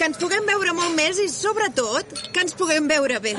Que 0.00 0.06
ens 0.08 0.16
puguem 0.16 0.46
veure 0.48 0.72
molt 0.72 0.94
més 0.96 1.18
i, 1.20 1.26
sobretot, 1.28 2.14
que 2.32 2.40
ens 2.40 2.54
puguem 2.56 2.86
veure 2.88 3.18
bé. 3.20 3.34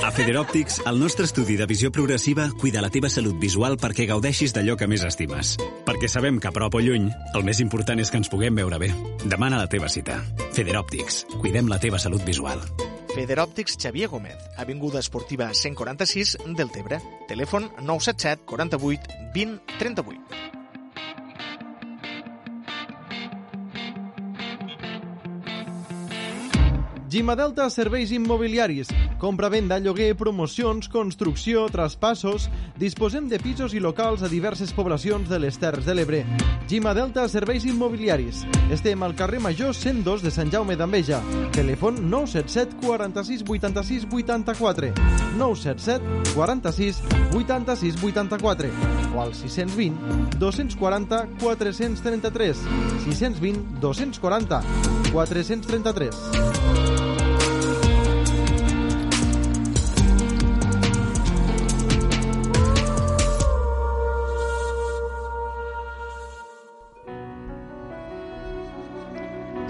A 0.00 0.08
Federòptics, 0.16 0.78
el 0.88 0.96
nostre 0.96 1.26
estudi 1.28 1.58
de 1.60 1.66
visió 1.68 1.90
progressiva 1.92 2.46
cuida 2.62 2.80
la 2.80 2.88
teva 2.94 3.10
salut 3.12 3.36
visual 3.42 3.76
perquè 3.76 4.06
gaudeixis 4.08 4.56
d'allò 4.56 4.78
que 4.80 4.88
més 4.88 5.04
estimes. 5.04 5.50
Perquè 5.84 6.08
sabem 6.08 6.38
que 6.40 6.48
a 6.48 6.54
prop 6.56 6.78
o 6.78 6.80
lluny, 6.80 7.10
el 7.36 7.44
més 7.44 7.60
important 7.60 8.00
és 8.00 8.08
que 8.08 8.16
ens 8.22 8.32
puguem 8.32 8.56
veure 8.56 8.78
bé. 8.80 8.88
Demana 9.26 9.60
la 9.60 9.68
teva 9.68 9.92
cita. 9.92 10.16
Federòptics. 10.56 11.26
Cuidem 11.34 11.68
la 11.68 11.76
teva 11.82 12.00
salut 12.00 12.24
visual. 12.24 12.64
Federòptics 13.12 13.76
Xavier 13.76 14.08
Gómez, 14.08 14.40
Avinguda 14.56 15.04
Esportiva 15.04 15.50
146 15.52 16.38
del 16.56 16.72
Tebre. 16.72 17.02
Telèfon 17.28 17.68
977 17.84 18.48
48 18.48 19.20
20 19.36 19.76
38. 19.76 20.61
Gima 27.12 27.36
Delta 27.36 27.68
Serveis 27.68 28.10
Immobiliaris. 28.10 28.88
Compra-venda, 29.18 29.78
lloguer, 29.78 30.16
promocions, 30.16 30.88
construcció, 30.88 31.66
traspassos... 31.68 32.48
Disposem 32.80 33.26
de 33.28 33.36
pisos 33.38 33.74
i 33.76 33.80
locals 33.84 34.22
a 34.24 34.30
diverses 34.32 34.72
poblacions 34.72 35.28
de 35.28 35.36
les 35.38 35.58
Terres 35.60 35.84
de 35.84 35.92
l'Ebre. 35.92 36.22
Gima 36.70 36.94
Delta 36.96 37.26
Serveis 37.28 37.66
Immobiliaris. 37.68 38.46
Estem 38.72 39.04
al 39.04 39.12
carrer 39.14 39.42
Major 39.44 39.74
102 39.76 40.24
de 40.24 40.32
Sant 40.32 40.48
Jaume 40.48 40.72
d'Enveja. 40.80 41.20
Telèfon 41.52 42.00
977 42.08 42.80
46 42.80 43.44
86 43.44 44.08
84. 44.08 44.94
977 45.36 46.32
46 46.32 47.02
86 47.36 48.00
84. 48.08 48.72
O 49.12 49.20
al 49.20 49.36
620 49.36 50.40
240 50.40 51.28
433. 51.44 52.64
620 53.04 53.80
240 53.84 54.64
433. 55.12 57.01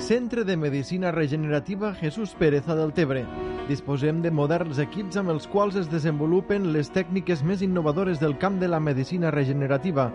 Centre 0.03 0.43
de 0.43 0.57
Medicina 0.57 1.13
Regenerativa 1.13 1.95
Jesús 1.95 2.35
Pérez 2.37 2.69
a 2.69 2.75
Deltebre. 2.75 3.23
Disposem 3.69 4.19
de 4.19 4.33
moderns 4.35 4.81
equips 4.83 5.15
amb 5.21 5.31
els 5.31 5.45
quals 5.47 5.77
es 5.79 5.87
desenvolupen 5.93 6.73
les 6.75 6.91
tècniques 6.91 7.45
més 7.47 7.63
innovadores 7.63 8.19
del 8.19 8.35
camp 8.43 8.59
de 8.59 8.67
la 8.67 8.81
medicina 8.83 9.31
regenerativa. 9.31 10.09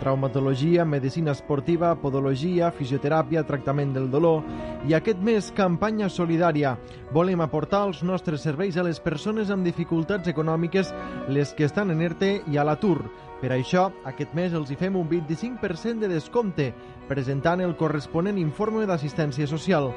Traumatologia, 0.00 0.86
medicina 0.88 1.34
esportiva, 1.36 1.92
podologia, 2.00 2.72
fisioteràpia, 2.72 3.44
tractament 3.44 3.92
del 3.92 4.08
dolor... 4.10 4.40
I 4.84 4.92
aquest 4.96 5.20
mes, 5.24 5.46
campanya 5.56 6.10
solidària. 6.12 6.74
Volem 7.12 7.40
aportar 7.40 7.86
els 7.86 8.02
nostres 8.04 8.42
serveis 8.44 8.76
a 8.76 8.84
les 8.84 8.98
persones 9.00 9.52
amb 9.52 9.64
dificultats 9.64 10.28
econòmiques, 10.28 10.90
les 11.28 11.52
que 11.56 11.68
estan 11.68 11.92
en 11.92 12.02
ERTE 12.04 12.34
i 12.52 12.56
a 12.60 12.64
l'atur. 12.64 12.98
Per 13.40 13.50
això, 13.52 13.88
aquest 14.08 14.34
mes 14.36 14.54
els 14.56 14.70
hi 14.70 14.76
fem 14.80 14.96
un 14.96 15.08
25% 15.10 16.00
de 16.00 16.08
descompte, 16.08 16.68
presentant 17.08 17.60
el 17.60 17.74
corresponent 17.76 18.38
informe 18.40 18.86
d'assistència 18.86 19.48
social. 19.50 19.90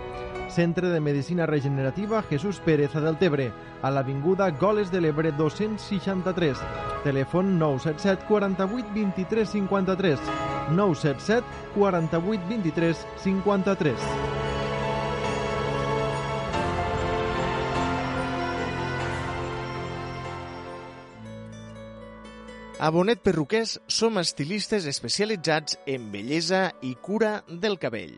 Centre 0.49 0.89
de 0.89 0.99
Medicina 1.03 1.45
Regenerativa 1.45 2.23
Jesús 2.30 2.59
Pérez 2.65 2.95
a 2.95 3.03
Deltebre, 3.03 3.52
a 3.81 3.91
l'Avinguda 3.91 4.49
Goles 4.52 4.91
de 4.91 5.02
l'Ebre 5.02 5.31
263. 5.38 6.63
Telèfon 7.05 7.58
977 7.59 8.27
48 8.27 8.93
23 8.95 9.55
53. 9.55 10.19
977 10.71 11.45
48 11.75 12.49
23 12.49 13.08
53. 13.23 14.47
A 22.80 22.92
Bonet 22.94 23.23
Perruquers 23.25 23.80
som 23.89 24.20
estilistes 24.21 24.86
especialitzats 24.86 25.80
en 25.89 26.11
bellesa 26.14 26.76
i 26.86 26.92
cura 26.93 27.39
del 27.49 27.80
cabell. 27.82 28.14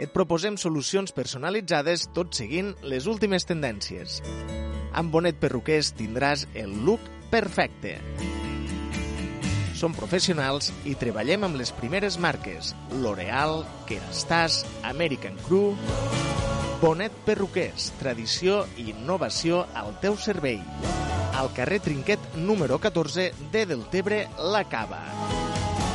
Et 0.00 0.08
proposem 0.14 0.56
solucions 0.56 1.12
personalitzades 1.12 2.06
tot 2.16 2.32
seguint 2.32 2.72
les 2.80 3.04
últimes 3.04 3.44
tendències. 3.44 4.22
Amb 4.96 5.12
Bonet 5.12 5.36
Perruquers 5.44 5.92
tindràs 5.92 6.46
el 6.56 6.72
look 6.88 7.04
perfecte. 7.28 7.98
Som 9.80 9.94
professionals 9.96 10.68
i 10.84 10.92
treballem 11.00 11.46
amb 11.46 11.56
les 11.56 11.70
primeres 11.72 12.18
marques 12.20 12.74
L'Oreal, 13.00 13.62
Kerastase, 13.88 14.68
American 14.84 15.40
Crew... 15.46 15.72
Bonet 16.80 17.12
Perruquers, 17.26 17.90
tradició 18.00 18.62
i 18.80 18.86
innovació 18.94 19.66
al 19.76 19.92
teu 20.00 20.16
servei 20.16 20.62
al 21.40 21.48
carrer 21.56 21.80
Trinquet 21.80 22.20
número 22.36 22.78
14 22.78 23.32
de 23.52 23.64
Deltebre, 23.66 24.28
La 24.52 24.64
Cava. 24.68 25.00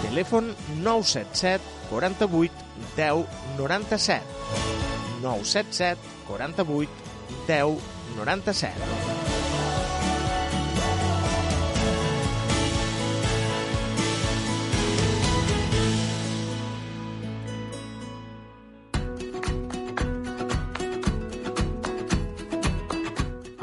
Telèfon 0.02 0.50
977 0.82 1.62
48 1.92 2.52
10 2.98 3.26
97. 3.60 4.26
977 5.22 5.98
48 6.28 6.90
10 7.48 7.80
97. 8.18 9.25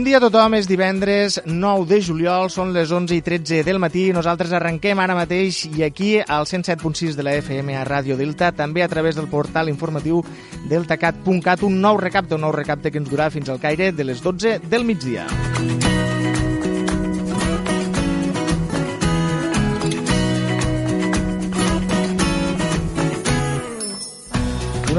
Bon 0.00 0.06
dia 0.06 0.16
a 0.16 0.22
tothom, 0.24 0.54
és 0.56 0.64
divendres 0.64 1.34
9 1.44 1.84
de 1.84 1.98
juliol, 2.00 2.46
són 2.48 2.70
les 2.72 2.88
11 2.88 3.18
i 3.18 3.20
13 3.20 3.58
del 3.66 3.76
matí. 3.84 4.06
Nosaltres 4.16 4.54
arrenquem 4.56 4.96
ara 4.96 5.12
mateix 5.18 5.58
i 5.68 5.84
aquí 5.84 6.14
al 6.24 6.48
107.6 6.48 7.18
de 7.18 7.28
la 7.28 7.36
FM 7.42 7.76
a 7.76 7.84
Ràdio 7.84 8.16
Delta, 8.16 8.48
també 8.56 8.80
a 8.80 8.88
través 8.88 9.20
del 9.20 9.28
portal 9.28 9.68
informatiu 9.68 10.24
deltacat.cat, 10.72 11.68
un 11.68 11.82
nou 11.84 12.00
recapte, 12.00 12.40
un 12.40 12.48
nou 12.48 12.56
recapte 12.56 12.88
que 12.88 13.04
ens 13.04 13.12
durà 13.12 13.28
fins 13.28 13.52
al 13.52 13.60
caire 13.60 13.92
de 13.92 14.08
les 14.08 14.24
12 14.24 14.62
del 14.72 14.88
migdia. 14.88 15.28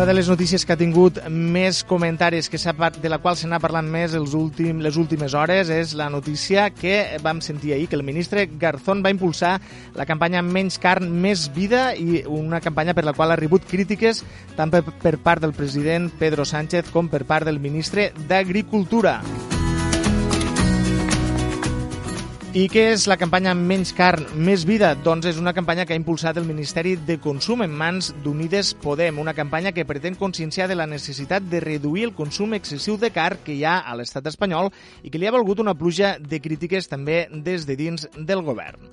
Una 0.01 0.07
de 0.07 0.13
les 0.15 0.29
notícies 0.29 0.63
que 0.65 0.73
ha 0.73 0.79
tingut 0.79 1.19
més 1.29 1.83
comentaris 1.85 2.47
que 2.49 2.57
de 2.57 3.09
la 3.09 3.19
qual 3.21 3.35
se 3.37 3.45
n'ha 3.45 3.59
parlat 3.61 3.85
més 3.85 4.15
els 4.17 4.33
últim, 4.33 4.79
les 4.81 4.97
últimes 4.97 5.35
hores 5.35 5.69
és 5.69 5.93
la 5.93 6.09
notícia 6.09 6.71
que 6.71 7.19
vam 7.21 7.39
sentir 7.39 7.73
ahir, 7.73 7.87
que 7.87 7.95
el 7.95 8.01
ministre 8.01 8.47
Garzón 8.47 9.03
va 9.05 9.11
impulsar 9.11 9.61
la 9.93 10.07
campanya 10.07 10.41
Menys 10.41 10.79
carn, 10.79 11.05
més 11.21 11.53
vida 11.53 11.93
i 11.93 12.23
una 12.25 12.61
campanya 12.61 12.95
per 12.95 13.05
la 13.05 13.13
qual 13.13 13.29
ha 13.29 13.37
rebut 13.37 13.61
crítiques 13.69 14.25
tant 14.57 14.73
per, 14.73 14.81
per 14.81 15.19
part 15.21 15.39
del 15.39 15.53
president 15.53 16.09
Pedro 16.17 16.45
Sánchez 16.49 16.89
com 16.89 17.07
per 17.07 17.21
part 17.29 17.45
del 17.45 17.59
ministre 17.59 18.11
d'Agricultura. 18.25 19.19
I 22.51 22.65
què 22.67 22.81
és 22.91 23.05
la 23.07 23.15
campanya 23.15 23.53
Menys 23.55 23.93
carn, 23.95 24.25
més 24.35 24.65
vida? 24.67 24.89
Doncs 25.05 25.29
és 25.29 25.37
una 25.39 25.53
campanya 25.55 25.85
que 25.87 25.95
ha 25.95 25.99
impulsat 25.99 26.35
el 26.35 26.43
Ministeri 26.43 26.97
de 27.07 27.15
Consum 27.23 27.63
en 27.63 27.71
mans 27.71 28.09
d'Unides 28.25 28.73
Podem, 28.83 29.21
una 29.23 29.31
campanya 29.37 29.71
que 29.71 29.85
pretén 29.87 30.17
conscienciar 30.19 30.67
de 30.67 30.75
la 30.75 30.83
necessitat 30.83 31.47
de 31.47 31.61
reduir 31.63 32.03
el 32.09 32.11
consum 32.17 32.57
excessiu 32.59 32.99
de 32.99 33.13
carn 33.15 33.39
que 33.45 33.55
hi 33.55 33.63
ha 33.63 33.77
a 33.79 33.95
l'estat 33.95 34.27
espanyol 34.27 34.67
i 34.99 35.13
que 35.13 35.21
li 35.21 35.31
ha 35.31 35.35
volgut 35.37 35.63
una 35.63 35.77
pluja 35.79 36.17
de 36.19 36.43
crítiques 36.43 36.91
també 36.91 37.23
des 37.31 37.63
de 37.63 37.79
dins 37.79 38.09
del 38.19 38.43
govern. 38.43 38.83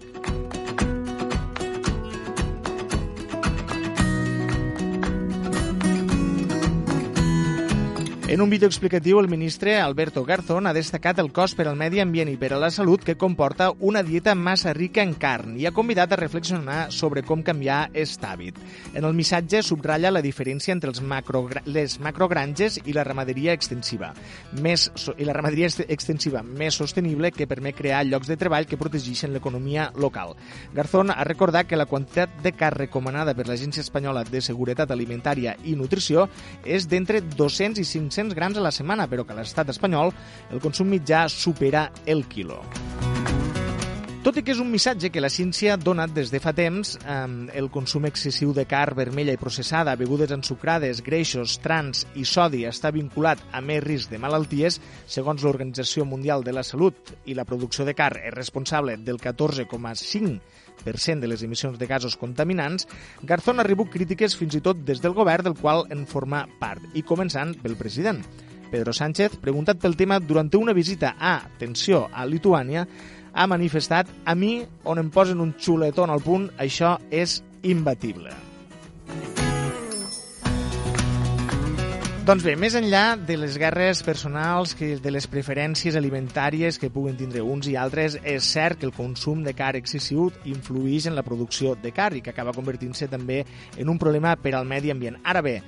En 8.28 8.42
un 8.42 8.50
vídeo 8.50 8.68
explicatiu, 8.68 9.20
el 9.20 9.28
ministre 9.28 9.80
Alberto 9.80 10.22
Garzón 10.22 10.66
ha 10.66 10.74
destacat 10.76 11.16
el 11.18 11.30
cost 11.32 11.56
per 11.56 11.64
al 11.70 11.78
medi 11.80 12.02
ambient 12.02 12.28
i 12.28 12.36
per 12.36 12.50
a 12.52 12.58
la 12.60 12.68
salut 12.68 13.00
que 13.00 13.14
comporta 13.16 13.70
una 13.80 14.02
dieta 14.04 14.34
massa 14.36 14.74
rica 14.76 15.00
en 15.00 15.14
carn 15.16 15.54
i 15.56 15.64
ha 15.64 15.72
convidat 15.72 16.12
a 16.12 16.18
reflexionar 16.20 16.90
sobre 16.92 17.22
com 17.24 17.40
canviar 17.40 17.78
aquest 17.86 18.26
hàbit. 18.28 18.58
En 18.92 19.06
el 19.08 19.16
missatge 19.16 19.62
subratlla 19.64 20.10
la 20.12 20.20
diferència 20.20 20.74
entre 20.76 20.92
els 20.92 21.00
macro, 21.00 21.46
les 21.64 21.94
macrogranges 22.04 22.76
i 22.84 22.92
la 22.92 23.06
ramaderia 23.08 23.54
extensiva, 23.56 24.12
més, 24.60 24.90
i 25.16 25.24
la 25.24 25.32
ramaderia 25.32 25.72
extensiva 25.88 26.44
més 26.44 26.76
sostenible 26.76 27.32
que 27.32 27.48
permet 27.48 27.80
crear 27.80 28.04
llocs 28.04 28.28
de 28.28 28.36
treball 28.36 28.68
que 28.68 28.76
protegeixen 28.76 29.32
l'economia 29.32 29.88
local. 29.96 30.36
Garzón 30.76 31.14
ha 31.16 31.24
recordat 31.24 31.64
que 31.64 31.80
la 31.80 31.88
quantitat 31.88 32.36
de 32.44 32.52
carn 32.52 32.76
recomanada 32.84 33.32
per 33.32 33.48
l'Agència 33.48 33.80
Espanyola 33.80 34.26
de 34.28 34.44
Seguretat 34.44 34.92
Alimentària 34.92 35.56
i 35.64 35.78
Nutrició 35.80 36.28
és 36.68 36.92
d'entre 36.92 37.24
200 37.24 37.80
i 37.80 37.88
500 37.88 38.17
500 38.18 38.34
grams 38.34 38.58
a 38.58 38.64
la 38.66 38.74
setmana, 38.74 39.06
però 39.06 39.24
que 39.24 39.36
a 39.36 39.38
l'estat 39.38 39.70
espanyol 39.70 40.10
el 40.50 40.64
consum 40.64 40.90
mitjà 40.90 41.26
supera 41.30 41.88
el 42.06 42.26
quilo. 42.26 42.62
Tot 44.28 44.36
i 44.36 44.42
que 44.44 44.52
és 44.52 44.58
un 44.60 44.68
missatge 44.68 45.08
que 45.08 45.22
la 45.24 45.30
ciència 45.32 45.72
ha 45.72 45.80
donat 45.80 46.10
des 46.12 46.28
de 46.28 46.36
fa 46.36 46.50
temps, 46.52 46.90
eh, 47.00 47.12
el 47.56 47.70
consum 47.72 48.04
excessiu 48.04 48.50
de 48.52 48.66
carn 48.68 48.98
vermella 48.98 49.32
i 49.32 49.40
processada, 49.40 49.94
begudes 49.96 50.34
ensucrades, 50.36 51.00
greixos, 51.06 51.54
trans 51.64 52.02
i 52.12 52.26
sodi 52.28 52.66
està 52.68 52.90
vinculat 52.92 53.40
a 53.56 53.62
més 53.64 53.80
risc 53.80 54.12
de 54.12 54.20
malalties, 54.20 54.82
segons 55.06 55.40
l'Organització 55.40 56.04
Mundial 56.04 56.44
de 56.44 56.52
la 56.52 56.62
Salut, 56.62 57.14
i 57.24 57.32
la 57.32 57.46
producció 57.48 57.86
de 57.88 57.94
carn 57.96 58.20
és 58.20 58.34
responsable 58.34 58.98
del 58.98 59.16
14,5 59.16 60.36
de 60.84 61.26
les 61.26 61.42
emissions 61.42 61.78
de 61.78 61.86
gasos 61.86 62.18
contaminants, 62.20 62.84
Garzón 63.22 63.60
ha 63.60 63.64
rebut 63.64 63.88
crítiques 63.88 64.36
fins 64.36 64.54
i 64.54 64.60
tot 64.60 64.84
des 64.84 65.00
del 65.00 65.16
govern 65.16 65.48
del 65.48 65.56
qual 65.56 65.86
en 65.88 66.04
forma 66.04 66.44
part, 66.60 66.84
i 66.92 67.00
començant 67.02 67.56
pel 67.62 67.80
president. 67.80 68.20
Pedro 68.68 68.92
Sánchez, 68.92 69.38
preguntat 69.40 69.80
pel 69.80 69.96
tema 69.96 70.18
durant 70.20 70.50
una 70.58 70.74
visita 70.76 71.14
a, 71.18 71.38
atenció, 71.48 72.06
a 72.12 72.26
Lituània, 72.28 72.84
ha 73.32 73.46
manifestat 73.46 74.10
a 74.24 74.34
mi, 74.34 74.62
on 74.84 75.00
em 75.00 75.10
posen 75.10 75.40
un 75.44 75.54
xuletón 75.58 76.10
al 76.10 76.24
punt, 76.24 76.50
això 76.58 76.96
és 77.10 77.40
imbatible. 77.62 78.34
Doncs 82.28 82.44
bé, 82.44 82.58
més 82.60 82.74
enllà 82.76 83.14
de 83.16 83.38
les 83.40 83.54
guerres 83.56 84.02
personals, 84.04 84.74
que 84.76 84.98
de 85.00 85.10
les 85.14 85.24
preferències 85.32 85.94
alimentàries 85.96 86.76
que 86.76 86.90
puguen 86.92 87.16
tindre 87.16 87.40
uns 87.40 87.70
i 87.72 87.76
altres, 87.80 88.18
és 88.20 88.44
cert 88.44 88.76
que 88.76 88.84
el 88.84 88.92
consum 88.92 89.40
de 89.46 89.54
car 89.56 89.70
excessiu 89.78 90.26
influeix 90.44 91.06
en 91.08 91.16
la 91.16 91.24
producció 91.24 91.72
de 91.80 91.88
car 91.96 92.10
i 92.12 92.20
que 92.20 92.34
acaba 92.34 92.52
convertint-se 92.52 93.08
també 93.08 93.46
en 93.78 93.88
un 93.88 93.96
problema 93.96 94.34
per 94.36 94.52
al 94.58 94.68
medi 94.68 94.92
ambient. 94.92 95.16
Ara 95.24 95.40
bé, 95.40 95.62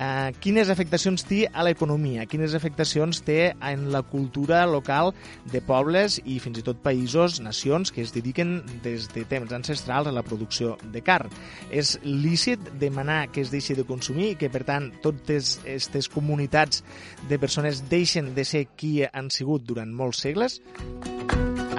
eh, 0.00 0.32
quines 0.40 0.70
afectacions 0.72 1.24
té 1.28 1.44
a 1.52 1.64
l'economia, 1.66 2.24
quines 2.30 2.54
afectacions 2.56 3.20
té 3.26 3.52
en 3.54 3.88
la 3.92 4.02
cultura 4.02 4.64
local 4.66 5.12
de 5.52 5.60
pobles 5.64 6.18
i 6.24 6.38
fins 6.42 6.60
i 6.60 6.64
tot 6.66 6.80
països, 6.82 7.40
nacions 7.44 7.92
que 7.92 8.02
es 8.04 8.14
dediquen 8.16 8.60
des 8.84 9.08
de 9.14 9.24
temps 9.28 9.52
ancestrals 9.52 10.08
a 10.08 10.14
la 10.14 10.24
producció 10.26 10.76
de 10.92 11.04
carn. 11.04 11.30
És 11.70 11.98
lícit 12.04 12.72
demanar 12.80 13.28
que 13.30 13.44
es 13.44 13.52
deixi 13.52 13.76
de 13.76 13.86
consumir 13.86 14.32
i 14.32 14.38
que, 14.40 14.50
per 14.50 14.64
tant, 14.68 14.90
totes 15.04 15.58
aquestes 15.60 16.08
comunitats 16.10 16.84
de 17.28 17.38
persones 17.38 17.84
deixen 17.90 18.34
de 18.34 18.44
ser 18.44 18.66
qui 18.76 19.00
han 19.04 19.30
sigut 19.30 19.66
durant 19.68 19.92
molts 19.92 20.22
segles? 20.24 20.60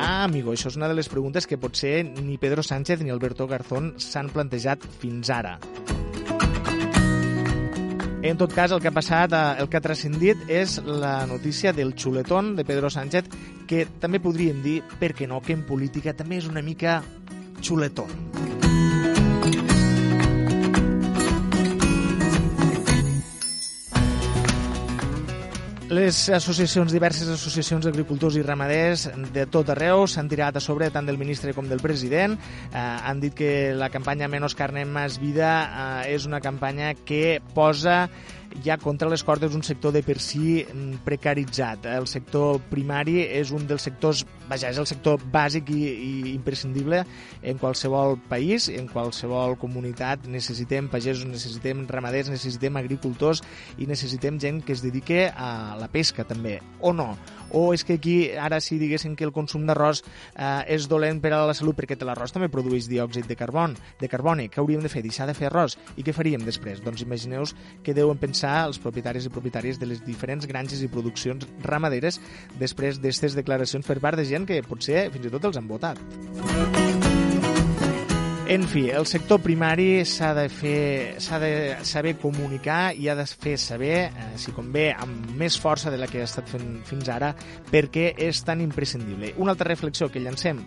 Ah, 0.01 0.23
amigo, 0.23 0.53
això 0.53 0.71
és 0.71 0.77
una 0.79 0.89
de 0.89 0.97
les 0.97 1.09
preguntes 1.12 1.45
que 1.47 1.59
potser 1.62 2.01
ni 2.06 2.39
Pedro 2.41 2.63
Sánchez 2.65 3.03
ni 3.03 3.13
Alberto 3.13 3.47
Garzón 3.47 3.94
s'han 4.01 4.31
plantejat 4.33 4.85
fins 5.01 5.29
ara. 5.29 5.59
En 8.23 8.38
tot 8.38 8.53
cas, 8.53 8.69
el 8.71 8.79
que 8.81 8.88
ha 8.91 8.94
passat, 8.94 9.33
eh, 9.33 9.62
el 9.63 9.68
que 9.68 9.79
ha 9.79 9.81
transcendit 9.81 10.44
és 10.45 10.77
la 10.85 11.25
notícia 11.25 11.73
del 11.73 11.95
xuletón 11.97 12.56
de 12.56 12.63
Pedro 12.63 12.91
Sánchez, 12.94 13.25
que 13.65 13.88
també 14.00 14.21
podríem 14.21 14.62
dir, 14.62 14.83
per 15.01 15.15
què 15.18 15.25
no, 15.27 15.41
que 15.41 15.57
en 15.57 15.65
política 15.65 16.13
també 16.13 16.38
és 16.38 16.45
una 16.45 16.62
mica 16.62 17.01
xuletón. 17.65 18.60
Les 25.91 26.15
associacions, 26.31 26.93
diverses 26.95 27.27
associacions 27.27 27.83
d'agricultors 27.83 28.38
i 28.39 28.43
ramaders 28.45 29.09
de 29.35 29.43
tot 29.51 29.73
arreu 29.73 30.05
s'han 30.07 30.29
tirat 30.31 30.55
a 30.55 30.61
sobre 30.63 30.88
tant 30.88 31.03
del 31.09 31.17
ministre 31.19 31.51
com 31.51 31.67
del 31.67 31.83
president. 31.83 32.38
Eh, 32.71 32.79
han 32.79 33.19
dit 33.19 33.35
que 33.35 33.49
la 33.75 33.89
campanya 33.91 34.29
Menos 34.31 34.55
carne, 34.55 34.85
más 34.88 35.19
vida 35.19 35.49
eh, 35.67 36.13
és 36.15 36.23
una 36.29 36.39
campanya 36.39 36.93
que 36.95 37.41
posa 37.51 38.05
ja 38.63 38.77
contra 38.77 39.09
les 39.09 39.24
cordes 39.24 39.56
un 39.56 39.63
sector 39.63 39.94
de 39.95 40.03
per 40.03 40.19
si 40.19 40.62
mm, 40.62 41.01
precaritzat. 41.06 41.88
El 41.92 42.07
sector 42.07 42.59
primari 42.71 43.21
és 43.24 43.51
un 43.56 43.65
dels 43.69 43.86
sectors, 43.88 44.24
vaja, 44.50 44.69
és 44.69 44.80
el 44.81 44.88
sector 44.89 45.21
bàsic 45.33 45.71
i, 45.74 45.81
i 45.92 46.13
imprescindible 46.33 47.03
en 47.42 47.62
qualsevol 47.62 48.18
país, 48.30 48.69
en 48.69 48.89
qualsevol 48.92 49.57
comunitat. 49.62 50.27
Necessitem 50.31 50.89
pagesos, 50.92 51.27
necessitem 51.30 51.86
ramaders, 51.89 52.31
necessitem 52.33 52.80
agricultors 52.81 53.44
i 53.77 53.89
necessitem 53.89 54.39
gent 54.42 54.63
que 54.65 54.75
es 54.77 54.83
dedique 54.83 55.30
a 55.31 55.77
la 55.80 55.92
pesca 55.92 56.27
també, 56.27 56.59
o 56.81 56.94
no 56.94 57.13
o 57.51 57.74
és 57.74 57.83
que 57.83 58.00
aquí 58.00 58.31
ara 58.31 58.59
si 58.63 58.80
diguéssim 58.80 59.15
que 59.15 59.25
el 59.27 59.33
consum 59.36 59.65
d'arròs 59.68 60.01
eh, 60.01 60.75
és 60.75 60.88
dolent 60.88 61.19
per 61.21 61.33
a 61.36 61.44
la 61.47 61.56
salut 61.57 61.77
perquè 61.77 61.97
l'arròs 62.00 62.33
també 62.33 62.50
produeix 62.51 62.88
diòxid 62.89 63.27
de 63.27 63.36
carbon, 63.36 63.75
de 64.00 64.07
carboni, 64.07 64.47
què 64.50 64.62
hauríem 64.62 64.81
de 64.83 64.89
fer? 64.92 65.04
Deixar 65.04 65.27
de 65.27 65.36
fer 65.38 65.50
arròs? 65.50 65.77
I 65.97 66.06
què 66.07 66.15
faríem 66.15 66.45
després? 66.47 66.81
Doncs 66.83 67.04
imagineu 67.04 67.44
que 67.83 67.95
deuen 67.97 68.19
pensar 68.21 68.40
els 68.49 68.79
propietaris 68.81 69.27
i 69.27 69.33
propietàries 69.33 69.79
de 69.81 69.89
les 69.89 70.03
diferents 70.05 70.47
granges 70.49 70.81
i 70.81 70.89
produccions 70.91 71.47
ramaderes 71.63 72.19
després 72.59 72.99
d'aquestes 73.01 73.38
declaracions 73.38 73.88
per 73.88 73.99
part 74.01 74.17
de 74.17 74.25
gent 74.25 74.47
que 74.49 74.61
potser 74.67 75.09
fins 75.13 75.27
i 75.27 75.33
tot 75.33 75.51
els 75.51 75.61
han 75.61 75.69
votat. 75.69 76.81
En 78.51 78.65
fi, 78.68 78.89
el 78.92 79.06
sector 79.07 79.39
primari 79.39 80.01
s'ha 80.03 80.33
de 80.36 80.50
fer, 80.51 81.21
s'ha 81.24 81.38
de 81.39 81.51
saber 81.88 82.18
comunicar 82.19 82.92
i 83.00 83.06
ha 83.07 83.13
de 83.15 83.24
fer 83.24 83.53
saber, 83.56 84.09
eh, 84.12 84.25
si 84.36 84.51
convé, 84.51 84.89
amb 84.92 85.30
més 85.39 85.56
força 85.56 85.88
de 85.88 85.95
la 85.95 86.09
que 86.12 86.19
ha 86.19 86.27
estat 86.27 86.51
fent 86.51 86.81
fins 86.83 87.07
ara, 87.07 87.30
perquè 87.71 88.09
és 88.19 88.42
tan 88.44 88.59
imprescindible. 88.59 89.31
Una 89.39 89.53
altra 89.56 89.69
reflexió 89.69 90.09
que 90.12 90.19
llancem 90.19 90.59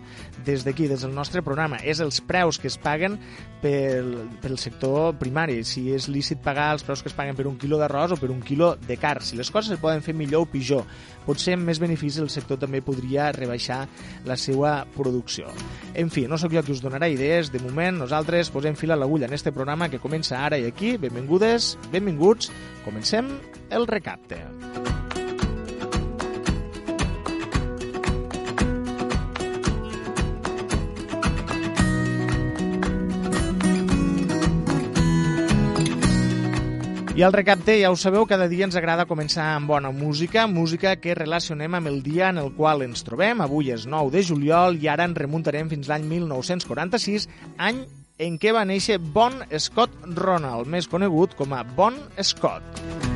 des 0.47 0.65
d'aquí, 0.65 0.87
des 0.89 1.03
del 1.05 1.13
nostre 1.13 1.43
programa, 1.45 1.77
és 1.85 2.01
els 2.01 2.23
preus 2.25 2.57
que 2.57 2.71
es 2.73 2.79
paguen 2.81 3.19
pel, 3.61 4.31
pel 4.41 4.57
sector 4.57 5.13
primari. 5.21 5.59
Si 5.61 5.91
és 5.93 6.09
lícit 6.09 6.41
pagar 6.41 6.71
els 6.73 6.87
preus 6.89 7.05
que 7.05 7.13
es 7.13 7.17
paguen 7.17 7.37
per 7.37 7.45
un 7.45 7.61
quilo 7.61 7.77
d'arròs 7.77 8.17
o 8.17 8.17
per 8.17 8.31
un 8.33 8.41
quilo 8.41 8.73
de 8.81 8.97
car. 8.97 9.21
Si 9.21 9.37
les 9.37 9.53
coses 9.53 9.77
es 9.77 9.83
poden 9.83 10.01
fer 10.01 10.17
millor 10.17 10.47
o 10.47 10.49
pitjor, 10.49 10.89
potser 11.27 11.53
amb 11.53 11.69
més 11.69 11.77
beneficis 11.77 12.23
el 12.25 12.33
sector 12.33 12.57
també 12.57 12.81
podria 12.81 13.29
rebaixar 13.29 13.83
la 14.25 14.41
seva 14.41 14.87
producció. 14.97 15.53
En 15.93 16.09
fi, 16.09 16.25
no 16.25 16.41
sóc 16.41 16.57
jo 16.57 16.65
qui 16.65 16.73
us 16.73 16.81
donarà 16.81 17.13
idees, 17.13 17.53
de 17.53 17.61
moment 17.61 17.74
moment, 17.75 17.99
nosaltres 17.99 18.49
posem 18.55 18.77
fil 18.79 18.95
a 18.95 18.99
l'agulla 18.99 19.27
en 19.27 19.35
este 19.35 19.51
programa 19.51 19.89
que 19.91 19.99
comença 19.99 20.39
ara 20.39 20.57
i 20.61 20.69
aquí. 20.69 20.95
Benvingudes, 20.97 21.75
benvinguts. 21.91 22.51
Comencem 22.87 23.35
el 23.69 23.87
recapte. 23.91 24.45
I 37.15 37.23
al 37.23 37.31
recapte, 37.31 37.77
ja 37.79 37.87
ho 37.93 37.95
sabeu, 37.95 38.25
cada 38.27 38.49
dia 38.51 38.65
ens 38.67 38.75
agrada 38.75 39.05
començar 39.07 39.45
amb 39.53 39.69
bona 39.71 39.87
música, 39.95 40.43
música 40.51 40.97
que 40.99 41.15
relacionem 41.15 41.77
amb 41.77 41.87
el 41.87 42.01
dia 42.03 42.27
en 42.27 42.41
el 42.41 42.51
qual 42.57 42.83
ens 42.83 43.07
trobem. 43.07 43.39
Avui 43.39 43.71
és 43.71 43.87
9 43.87 44.11
de 44.11 44.25
juliol 44.27 44.75
i 44.83 44.91
ara 44.91 45.07
ens 45.07 45.15
remuntarem 45.23 45.71
fins 45.71 45.87
l'any 45.87 46.03
1946, 46.11 47.29
any 47.55 47.85
en 48.19 48.35
què 48.35 48.51
va 48.51 48.67
néixer 48.67 48.99
Bon 48.99 49.45
Scott 49.55 49.95
Ronald, 50.11 50.67
més 50.67 50.91
conegut 50.91 51.39
com 51.39 51.55
a 51.55 51.63
Bon 51.63 52.03
Scott. 52.19 53.14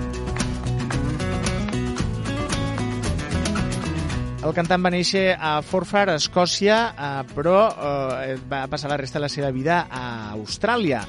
El 4.40 4.54
cantant 4.56 4.80
va 4.80 4.90
néixer 4.94 5.34
a 5.36 5.58
Forfar, 5.68 6.06
a 6.08 6.16
Escòcia, 6.16 6.78
eh, 6.96 7.10
però 7.36 7.58
eh, 7.68 8.38
va 8.48 8.64
passar 8.72 8.88
la 8.88 8.96
resta 9.02 9.20
de 9.20 9.26
la 9.26 9.32
seva 9.34 9.52
vida 9.52 9.82
a 9.92 10.32
Austràlia. 10.32 11.04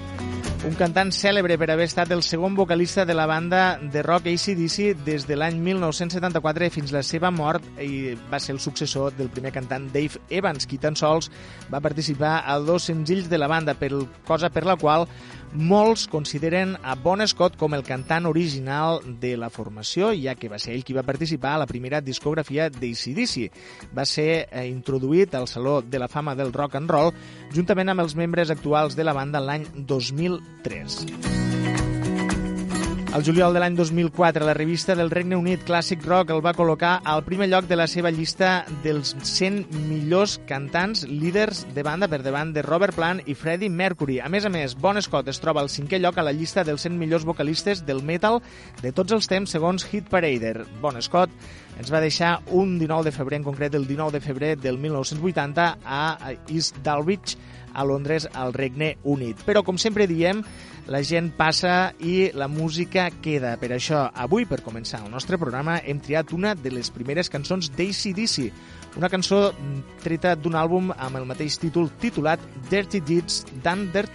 un 0.60 0.74
cantant 0.76 1.08
cèlebre 1.08 1.56
per 1.56 1.70
haver 1.72 1.86
estat 1.88 2.10
el 2.12 2.20
segon 2.20 2.52
vocalista 2.52 3.06
de 3.08 3.14
la 3.16 3.24
banda 3.24 3.78
de 3.80 4.02
rock 4.04 4.26
ACDC 4.28 4.90
des 5.06 5.24
de 5.24 5.36
l'any 5.38 5.56
1974 5.56 6.68
fins 6.74 6.92
la 6.92 7.00
seva 7.02 7.30
mort 7.32 7.64
i 7.80 8.12
va 8.28 8.36
ser 8.38 8.52
el 8.52 8.60
successor 8.60 9.14
del 9.16 9.30
primer 9.32 9.54
cantant 9.54 9.86
Dave 9.94 10.20
Evans, 10.28 10.66
qui 10.68 10.76
tan 10.76 10.98
sols 11.00 11.30
va 11.72 11.80
participar 11.80 12.42
a 12.44 12.58
dos 12.58 12.90
senzills 12.90 13.30
de 13.30 13.38
la 13.40 13.48
banda, 13.48 13.72
per 13.72 13.88
cosa 14.28 14.50
per 14.50 14.66
la 14.68 14.76
qual 14.76 15.08
molts 15.52 16.06
consideren 16.10 16.76
a 16.82 16.94
Bon 16.94 17.22
Scott 17.26 17.56
com 17.58 17.74
el 17.74 17.82
cantant 17.86 18.28
original 18.30 19.00
de 19.22 19.34
la 19.40 19.50
formació, 19.50 20.12
ja 20.14 20.36
que 20.38 20.50
va 20.52 20.60
ser 20.62 20.76
ell 20.76 20.84
qui 20.86 20.96
va 20.96 21.06
participar 21.06 21.56
a 21.56 21.62
la 21.64 21.68
primera 21.70 22.00
discografia 22.00 22.68
d'ACDC. 22.70 23.50
Va 23.96 24.06
ser 24.06 24.30
eh, 24.46 24.66
introduït 24.70 25.34
al 25.34 25.48
Saló 25.50 25.80
de 25.82 25.98
la 25.98 26.08
Fama 26.08 26.36
del 26.38 26.54
Rock 26.54 26.78
and 26.80 26.90
Roll 26.90 27.14
juntament 27.54 27.90
amb 27.90 28.06
els 28.06 28.16
membres 28.18 28.50
actuals 28.50 28.96
de 28.96 29.06
la 29.06 29.16
banda 29.16 29.42
l'any 29.42 29.66
2003. 29.74 31.39
El 33.10 33.24
juliol 33.26 33.50
de 33.50 33.58
l'any 33.58 33.74
2004, 33.74 34.44
la 34.46 34.52
revista 34.54 34.94
del 34.94 35.08
Regne 35.10 35.34
Unit 35.34 35.64
Classic 35.66 35.98
Rock 36.06 36.30
el 36.30 36.42
va 36.44 36.52
col·locar 36.54 36.92
al 37.02 37.24
primer 37.26 37.48
lloc 37.50 37.66
de 37.66 37.74
la 37.74 37.88
seva 37.90 38.12
llista 38.14 38.60
dels 38.84 39.16
100 39.26 39.64
millors 39.88 40.36
cantants 40.46 41.02
líders 41.10 41.64
de 41.74 41.82
banda 41.82 42.06
per 42.06 42.20
davant 42.22 42.52
de 42.54 42.62
Robert 42.62 42.94
Plant 42.94 43.18
i 43.26 43.34
Freddie 43.34 43.66
Mercury. 43.66 44.20
A 44.22 44.30
més 44.30 44.46
a 44.46 44.52
més, 44.54 44.76
Bon 44.78 44.94
Scott 45.02 45.26
es 45.26 45.42
troba 45.42 45.58
al 45.58 45.72
cinquè 45.74 45.98
lloc 45.98 46.20
a 46.22 46.26
la 46.28 46.30
llista 46.30 46.62
dels 46.62 46.86
100 46.86 47.02
millors 47.02 47.26
vocalistes 47.26 47.82
del 47.82 48.04
metal 48.06 48.38
de 48.78 48.94
tots 48.94 49.18
els 49.18 49.26
temps 49.26 49.58
segons 49.58 49.88
Hit 49.90 50.06
Parader. 50.06 50.68
Bon 50.78 51.02
Scott 51.02 51.34
ens 51.80 51.88
va 51.88 52.02
deixar 52.04 52.42
un 52.52 52.78
19 52.78 53.08
de 53.08 53.12
febrer, 53.14 53.38
en 53.40 53.46
concret 53.46 53.74
el 53.74 53.86
19 53.88 54.12
de 54.18 54.20
febrer 54.20 54.56
del 54.60 54.76
1980 54.78 55.78
a 55.84 56.32
East 56.48 56.82
Dalwich, 56.84 57.38
a 57.72 57.84
Londres, 57.84 58.28
al 58.34 58.52
Regne 58.52 58.98
Unit. 59.04 59.40
Però, 59.46 59.62
com 59.64 59.78
sempre 59.78 60.06
diem, 60.10 60.42
la 60.90 61.00
gent 61.06 61.30
passa 61.38 61.94
i 62.02 62.30
la 62.36 62.50
música 62.52 63.08
queda. 63.22 63.54
Per 63.62 63.72
això, 63.72 64.04
avui, 64.12 64.44
per 64.50 64.60
començar 64.66 65.04
el 65.04 65.10
nostre 65.14 65.38
programa, 65.40 65.78
hem 65.80 66.02
triat 66.04 66.34
una 66.36 66.54
de 66.58 66.74
les 66.74 66.92
primeres 66.92 67.32
cançons 67.32 67.70
d'ACDC, 67.72 68.50
una 68.98 69.08
cançó 69.08 69.54
treta 70.04 70.34
d'un 70.36 70.58
àlbum 70.58 70.92
amb 70.98 71.16
el 71.16 71.28
mateix 71.30 71.60
títol 71.62 71.92
titulat 72.02 72.42
Dirty 72.68 73.00
Deeds 73.00 73.44
d'Under 73.62 74.08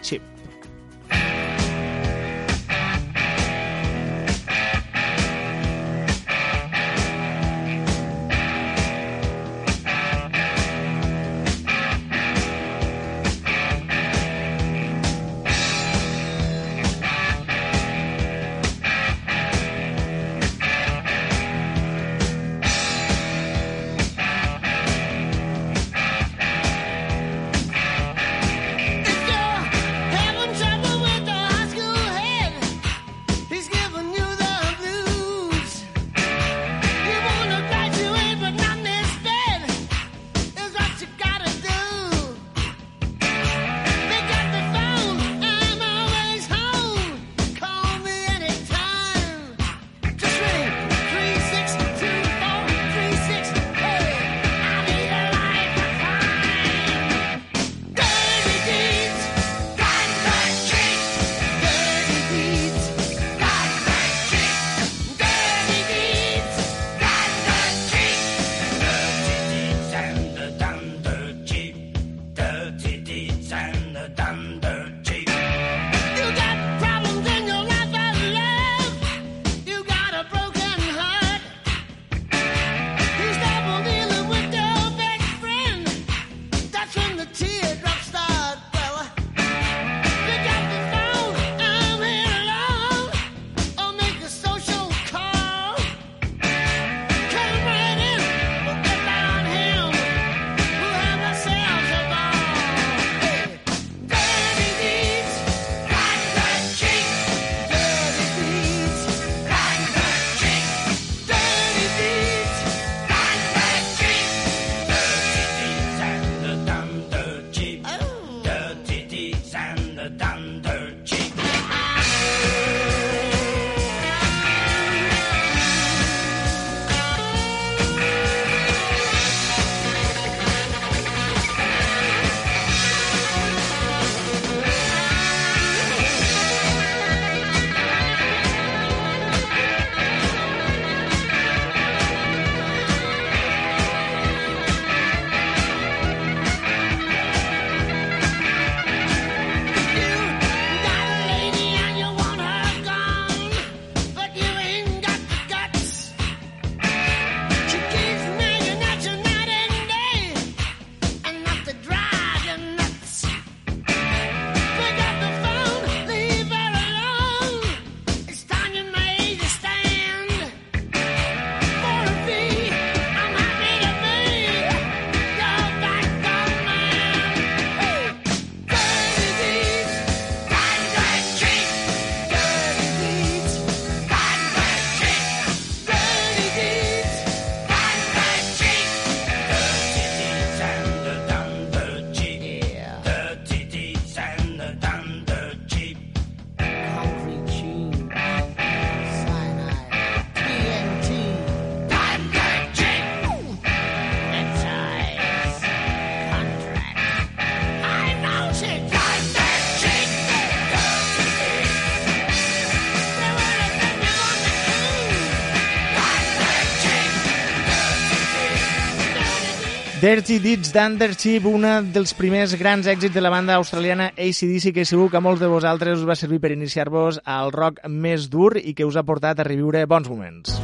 Dirty 220.05 220.38
Deeds 220.38 220.69
d'Undership, 220.69 221.47
un 221.50 221.63
dels 221.89 222.12
primers 222.13 222.51
grans 222.59 222.85
èxits 222.85 223.15
de 223.15 223.21
la 223.24 223.31
banda 223.33 223.55
australiana 223.57 224.12
ACDC, 224.12 224.69
que 224.75 224.83
segur 224.85 225.07
que 225.09 225.17
a 225.17 225.21
molts 225.25 225.41
de 225.41 225.47
vosaltres 225.50 225.97
us 225.97 226.05
va 226.05 226.13
servir 226.13 226.38
per 226.43 226.51
iniciar-vos 226.53 227.17
al 227.25 227.50
rock 227.55 227.79
més 227.89 228.27
dur 228.29 228.51
i 228.62 228.75
que 228.77 228.85
us 228.85 229.00
ha 229.01 229.05
portat 229.07 229.41
a 229.41 229.47
reviure 229.47 229.81
bons 229.89 230.05
moments. 230.05 230.59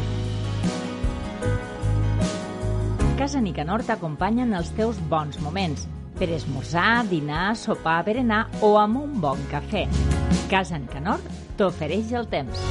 Casa 3.17 3.41
Nicanor 3.41 3.81
t'acompanya 3.89 4.45
en 4.45 4.53
els 4.61 4.69
teus 4.77 5.01
bons 5.09 5.41
moments 5.41 5.87
per 6.21 6.29
esmorzar, 6.37 7.07
dinar, 7.09 7.55
sopar, 7.57 8.03
berenar 8.05 8.43
o 8.61 8.75
amb 8.77 9.01
un 9.01 9.17
bon 9.25 9.41
cafè. 9.49 9.87
Casa 10.53 10.77
Nicanor 10.77 11.17
t'ofereix 11.57 12.13
el 12.13 12.29
temps. 12.29 12.61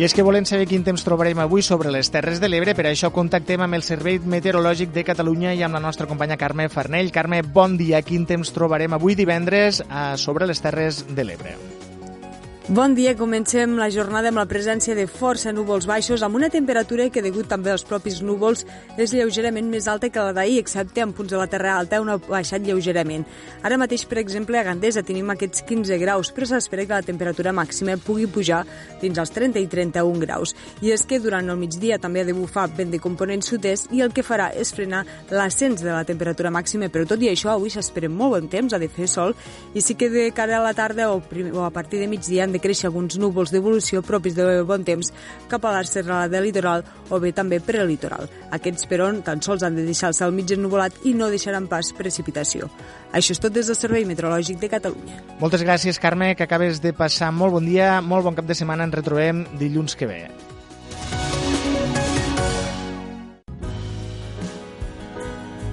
I 0.00 0.04
és 0.06 0.14
que 0.16 0.22
volem 0.24 0.46
saber 0.48 0.64
quin 0.64 0.80
temps 0.80 1.02
trobarem 1.04 1.42
avui 1.42 1.60
sobre 1.60 1.90
les 1.92 2.08
Terres 2.08 2.38
de 2.40 2.48
l'Ebre, 2.48 2.72
per 2.72 2.86
això 2.88 3.10
contactem 3.12 3.60
amb 3.60 3.76
el 3.76 3.84
Servei 3.84 4.16
Meteorològic 4.16 4.94
de 4.94 5.04
Catalunya 5.04 5.52
i 5.52 5.60
amb 5.60 5.76
la 5.76 5.82
nostra 5.84 6.06
companya 6.08 6.38
Carme 6.40 6.70
Farnell. 6.72 7.12
Carme, 7.12 7.42
bon 7.44 7.76
dia. 7.76 8.00
Quin 8.00 8.24
temps 8.24 8.54
trobarem 8.56 8.96
avui 8.96 9.18
divendres 9.18 9.82
eh, 9.84 10.00
sobre 10.16 10.48
les 10.48 10.64
Terres 10.64 11.04
de 11.12 11.28
l'Ebre? 11.28 11.52
Bon 12.70 12.94
dia, 12.94 13.16
comencem 13.18 13.72
la 13.74 13.88
jornada 13.90 14.30
amb 14.30 14.38
la 14.38 14.44
presència 14.46 14.94
de 14.94 15.08
força 15.10 15.50
núvols 15.50 15.88
baixos, 15.90 16.22
amb 16.22 16.36
una 16.38 16.46
temperatura 16.54 17.08
que, 17.10 17.18
degut 17.18 17.48
també 17.50 17.72
als 17.72 17.82
propis 17.82 18.20
núvols, 18.22 18.60
és 18.94 19.10
lleugerament 19.10 19.66
més 19.66 19.88
alta 19.90 20.06
que 20.06 20.22
la 20.22 20.30
d'ahir, 20.30 20.60
excepte 20.62 21.02
en 21.02 21.10
punts 21.10 21.34
de 21.34 21.40
la 21.40 21.48
Terra 21.50 21.72
Alta, 21.80 21.98
on 21.98 22.12
ha 22.12 22.16
baixat 22.22 22.62
lleugerament. 22.62 23.24
Ara 23.66 23.74
mateix, 23.74 24.04
per 24.06 24.20
exemple, 24.22 24.54
a 24.54 24.62
Gandesa 24.62 25.02
tenim 25.02 25.32
aquests 25.34 25.64
15 25.66 25.98
graus, 25.98 26.30
però 26.30 26.46
s'espera 26.46 26.84
que 26.86 26.94
la 26.94 27.08
temperatura 27.08 27.50
màxima 27.50 27.96
pugui 27.98 28.28
pujar 28.30 28.60
fins 29.02 29.18
als 29.18 29.34
30 29.34 29.58
i 29.58 29.66
31 29.66 30.22
graus. 30.22 30.54
I 30.78 30.94
és 30.94 31.02
que 31.02 31.18
durant 31.18 31.50
el 31.50 31.58
migdia 31.58 31.98
també 31.98 32.22
ha 32.22 32.28
de 32.30 32.38
bufar 32.38 32.68
vent 32.78 32.94
de 32.94 33.02
component 33.02 33.42
sud-est 33.42 33.90
i 33.90 34.04
el 34.06 34.14
que 34.14 34.22
farà 34.22 34.52
és 34.54 34.70
frenar 34.78 35.02
l'ascens 35.34 35.82
de 35.82 35.90
la 35.90 36.06
temperatura 36.06 36.54
màxima, 36.54 36.86
però 36.86 37.02
tot 37.02 37.26
i 37.26 37.34
això, 37.34 37.50
avui 37.50 37.74
s'espera 37.74 38.06
molt 38.06 38.38
bon 38.38 38.48
temps, 38.54 38.70
ha 38.70 38.78
de 38.78 38.86
fer 38.86 39.10
sol, 39.10 39.34
i 39.74 39.82
sí 39.82 39.98
que 39.98 40.06
de 40.14 40.30
cara 40.30 40.60
a 40.62 40.64
la 40.68 40.72
tarda 40.78 41.10
o, 41.10 41.18
o 41.18 41.66
a 41.66 41.74
partir 41.74 41.98
de 41.98 42.06
migdia 42.06 42.46
han 42.46 42.52
de 42.54 42.59
créixer 42.62 42.88
alguns 42.88 43.18
núvols 43.18 43.52
d'evolució 43.52 44.02
propis 44.06 44.36
de 44.36 44.62
bon 44.68 44.84
temps 44.86 45.12
cap 45.50 45.64
a 45.64 45.72
la 45.74 45.84
serralada 45.88 46.40
litoral 46.44 46.84
o 47.10 47.20
bé 47.20 47.32
també 47.36 47.60
per 47.60 47.80
al 47.80 47.90
litoral. 47.90 48.28
Aquests, 48.54 48.86
però, 48.90 49.10
tan 49.24 49.42
sols 49.42 49.64
han 49.66 49.76
de 49.78 49.86
deixar 49.86 50.12
el 50.12 50.18
cel 50.18 50.32
mig 50.36 50.52
ennuvolat 50.54 51.02
i 51.08 51.14
no 51.14 51.30
deixaran 51.32 51.68
pas 51.70 51.92
precipitació. 51.96 52.70
Això 53.12 53.34
és 53.34 53.42
tot 53.42 53.52
des 53.52 53.66
del 53.66 53.78
Servei 53.78 54.06
Meteorològic 54.06 54.60
de 54.60 54.70
Catalunya. 54.70 55.18
Moltes 55.40 55.64
gràcies, 55.66 55.98
Carme, 55.98 56.34
que 56.36 56.46
acabes 56.46 56.80
de 56.80 56.94
passar 56.94 57.32
molt 57.32 57.58
bon 57.58 57.66
dia, 57.66 57.98
molt 58.00 58.24
bon 58.28 58.38
cap 58.38 58.46
de 58.46 58.54
setmana. 58.54 58.86
Ens 58.86 58.94
retrobem 59.00 59.44
dilluns 59.58 59.96
que 59.98 60.06
ve. 60.06 60.22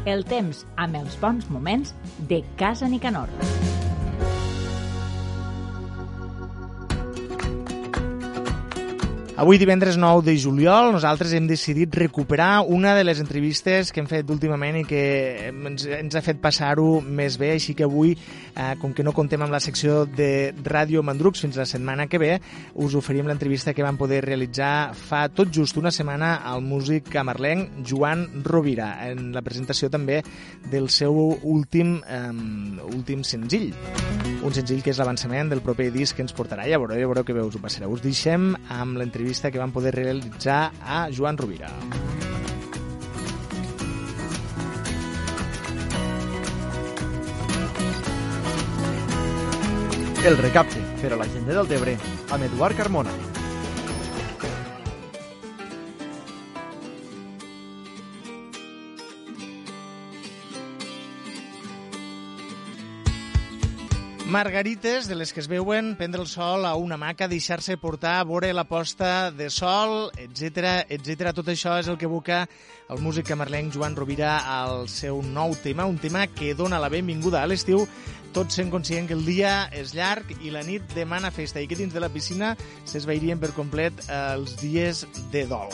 El 0.07 0.23
temps 0.23 0.63
amb 0.79 0.95
els 0.95 1.17
bons 1.19 1.49
moments 1.51 1.91
de 2.29 2.39
Casa 2.55 2.87
Nicanor. 2.87 3.27
Avui, 9.37 9.59
divendres 9.59 9.99
9 10.01 10.23
de 10.25 10.33
juliol, 10.33 10.87
nosaltres 10.95 11.29
hem 11.37 11.45
decidit 11.45 11.93
recuperar 11.93 12.63
una 12.65 12.95
de 12.97 13.03
les 13.03 13.19
entrevistes 13.21 13.91
que 13.93 14.01
hem 14.01 14.07
fet 14.09 14.31
últimament 14.33 14.79
i 14.79 14.81
que 14.89 15.01
ens, 15.51 15.83
ens 15.85 16.17
ha 16.17 16.23
fet 16.25 16.39
passar-ho 16.41 17.03
més 17.05 17.35
bé, 17.37 17.51
així 17.53 17.75
que 17.77 17.85
avui, 17.85 18.15
eh, 18.17 18.71
com 18.81 18.95
que 18.97 19.05
no 19.05 19.13
contem 19.13 19.45
amb 19.45 19.53
la 19.53 19.59
secció 19.61 20.07
de 20.09 20.55
Ràdio 20.65 21.03
Mandrucs 21.05 21.45
fins 21.45 21.59
la 21.61 21.67
setmana 21.69 22.07
que 22.09 22.17
ve, 22.17 22.31
us 22.81 22.95
oferim 22.97 23.29
l'entrevista 23.29 23.75
que 23.77 23.85
vam 23.85 23.99
poder 24.01 24.23
realitzar 24.25 24.95
fa 24.97 25.27
tot 25.29 25.53
just 25.53 25.77
una 25.77 25.93
setmana 25.93 26.39
al 26.41 26.65
músic 26.65 27.13
camarlenc 27.13 27.85
Joan 27.85 28.41
Rovira, 28.41 28.89
en 29.05 29.35
la 29.37 29.45
presentació 29.45 29.91
també 29.93 30.23
del 30.71 30.89
seu 30.89 31.13
últim, 31.43 31.99
eh, 32.01 32.33
últim 32.89 33.21
senzill. 33.21 33.69
Un 34.41 34.53
senzill 34.53 34.81
que 34.81 34.89
és 34.89 34.97
l'avançament 34.97 35.53
del 35.53 35.61
proper 35.61 35.91
disc 35.93 36.17
que 36.17 36.25
ens 36.25 36.33
portarà. 36.33 36.65
Ja 36.65 36.81
veureu, 36.81 36.97
ja 36.97 37.05
veureu 37.05 37.25
que 37.25 37.37
bé 37.37 37.45
us 37.45 37.53
ho 37.53 37.61
passareu. 37.61 37.93
Us 37.93 38.01
deixem 38.01 38.55
amb 38.73 38.97
l'entrevista 38.97 39.26
entrevista 39.27 39.51
que 39.51 39.59
van 39.59 39.73
poder 39.73 39.93
realitzar 39.93 40.71
a 40.81 41.09
Joan 41.11 41.37
Rovira. 41.37 41.67
El 50.23 50.37
recapte 50.37 50.79
per 51.01 51.11
a 51.11 51.19
la 51.19 51.27
gent 51.27 51.47
del 51.47 51.67
Tebre 51.67 51.97
amb 52.31 52.47
Eduard 52.47 52.79
Carmona. 52.79 53.26
Margarites, 64.27 65.07
de 65.07 65.15
les 65.15 65.31
que 65.31 65.39
es 65.39 65.47
veuen, 65.47 65.93
prendre 65.95 66.19
el 66.19 66.27
sol 66.27 66.65
a 66.67 66.73
una 66.75 66.97
maca, 66.99 67.29
deixar-se 67.31 67.77
portar, 67.79 68.25
veure 68.27 68.49
la 68.51 68.65
posta 68.67 69.31
de 69.31 69.47
sol, 69.49 70.09
etc 70.19 70.83
etc. 70.91 71.31
Tot 71.31 71.47
això 71.47 71.77
és 71.79 71.87
el 71.87 71.95
que 71.95 72.09
evoca 72.09 72.41
el 72.91 72.99
músic 72.99 73.29
camarlenc 73.29 73.71
Joan 73.77 73.95
Rovira 73.95 74.33
al 74.51 74.89
seu 74.91 75.21
nou 75.23 75.55
tema, 75.63 75.85
un 75.87 75.95
tema 75.95 76.25
que 76.27 76.51
dona 76.59 76.81
la 76.83 76.91
benvinguda 76.91 77.39
a 77.39 77.47
l'estiu, 77.47 77.85
tots 78.35 78.59
sent 78.59 78.67
conscient 78.67 79.07
que 79.07 79.15
el 79.15 79.23
dia 79.23 79.69
és 79.71 79.95
llarg 79.95 80.35
i 80.43 80.51
la 80.51 80.65
nit 80.67 80.83
demana 80.91 81.31
festa 81.31 81.63
i 81.63 81.71
que 81.71 81.79
dins 81.79 81.95
de 81.95 82.03
la 82.03 82.11
piscina 82.11 82.51
s'esvairien 82.83 83.39
per 83.39 83.55
complet 83.55 84.03
els 84.11 84.59
dies 84.59 85.05
de 85.31 85.47
dol. 85.47 85.71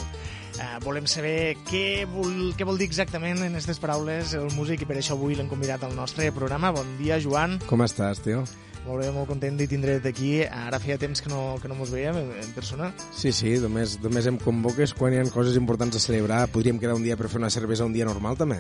Uh, 0.53 0.77
volem 0.85 1.07
saber 1.09 1.55
què 1.65 2.03
vol, 2.09 2.51
què 2.57 2.65
vol 2.67 2.77
dir 2.77 2.85
exactament 2.85 3.41
en 3.41 3.55
aquestes 3.55 3.79
paraules 3.81 4.35
el 4.37 4.51
músic 4.53 4.83
i 4.83 4.89
per 4.89 4.99
això 4.99 5.17
avui 5.17 5.37
l'hem 5.37 5.49
convidat 5.49 5.85
al 5.85 5.95
nostre 5.97 6.29
programa. 6.35 6.73
Bon 6.75 6.91
dia, 6.99 7.17
Joan. 7.23 7.57
Com 7.69 7.81
estàs, 7.85 8.21
tio? 8.21 8.43
Molt 8.83 8.99
bé, 8.99 9.09
molt 9.15 9.29
content 9.31 9.55
de 9.57 9.65
tindre't 9.71 10.05
aquí. 10.09 10.43
Ara 10.43 10.79
feia 10.83 10.99
temps 10.99 11.23
que 11.23 11.31
no, 11.31 11.55
que 11.63 11.71
no 11.71 11.77
mos 11.79 11.93
veiem 11.93 12.19
en, 12.19 12.51
persona. 12.55 12.91
Sí, 13.15 13.31
sí, 13.31 13.55
només, 13.63 13.95
només 14.03 14.27
em 14.29 14.37
convoques 14.41 14.93
quan 14.97 15.15
hi 15.15 15.21
ha 15.21 15.27
coses 15.31 15.55
importants 15.59 15.95
a 15.97 16.03
celebrar. 16.03 16.45
Podríem 16.51 16.81
quedar 16.81 16.97
un 16.99 17.05
dia 17.05 17.17
per 17.17 17.31
fer 17.31 17.39
una 17.41 17.53
cervesa 17.53 17.87
un 17.87 17.95
dia 17.95 18.07
normal, 18.09 18.37
també? 18.37 18.59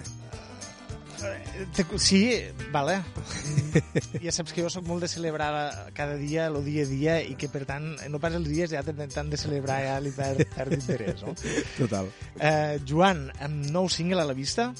Sí, 1.97 2.21
vale. 2.71 2.99
ja 4.23 4.33
saps 4.35 4.53
que 4.53 4.63
jo 4.63 4.69
sóc 4.73 4.85
molt 4.87 5.05
de 5.05 5.09
celebrar 5.11 5.91
cada 5.97 6.15
dia, 6.19 6.47
el 6.47 6.59
dia 6.65 6.85
a 6.85 6.89
dia, 6.89 7.17
i 7.21 7.35
que 7.39 7.49
per 7.51 7.65
tant, 7.69 7.93
no 8.11 8.21
pas 8.23 8.35
els 8.37 8.49
dies 8.49 8.73
ja 8.73 8.83
tant 8.83 9.29
de 9.31 9.39
celebrar 9.39 9.81
ja 9.85 9.99
li 10.03 10.13
perd, 10.15 10.45
perd 10.55 10.77
interès, 10.77 11.23
no? 11.25 11.35
Total. 11.77 12.09
Eh, 12.39 12.79
Joan, 12.87 13.27
amb 13.43 13.69
nou 13.73 13.89
single 13.91 14.23
a 14.23 14.27
la 14.29 14.37
vista, 14.37 14.71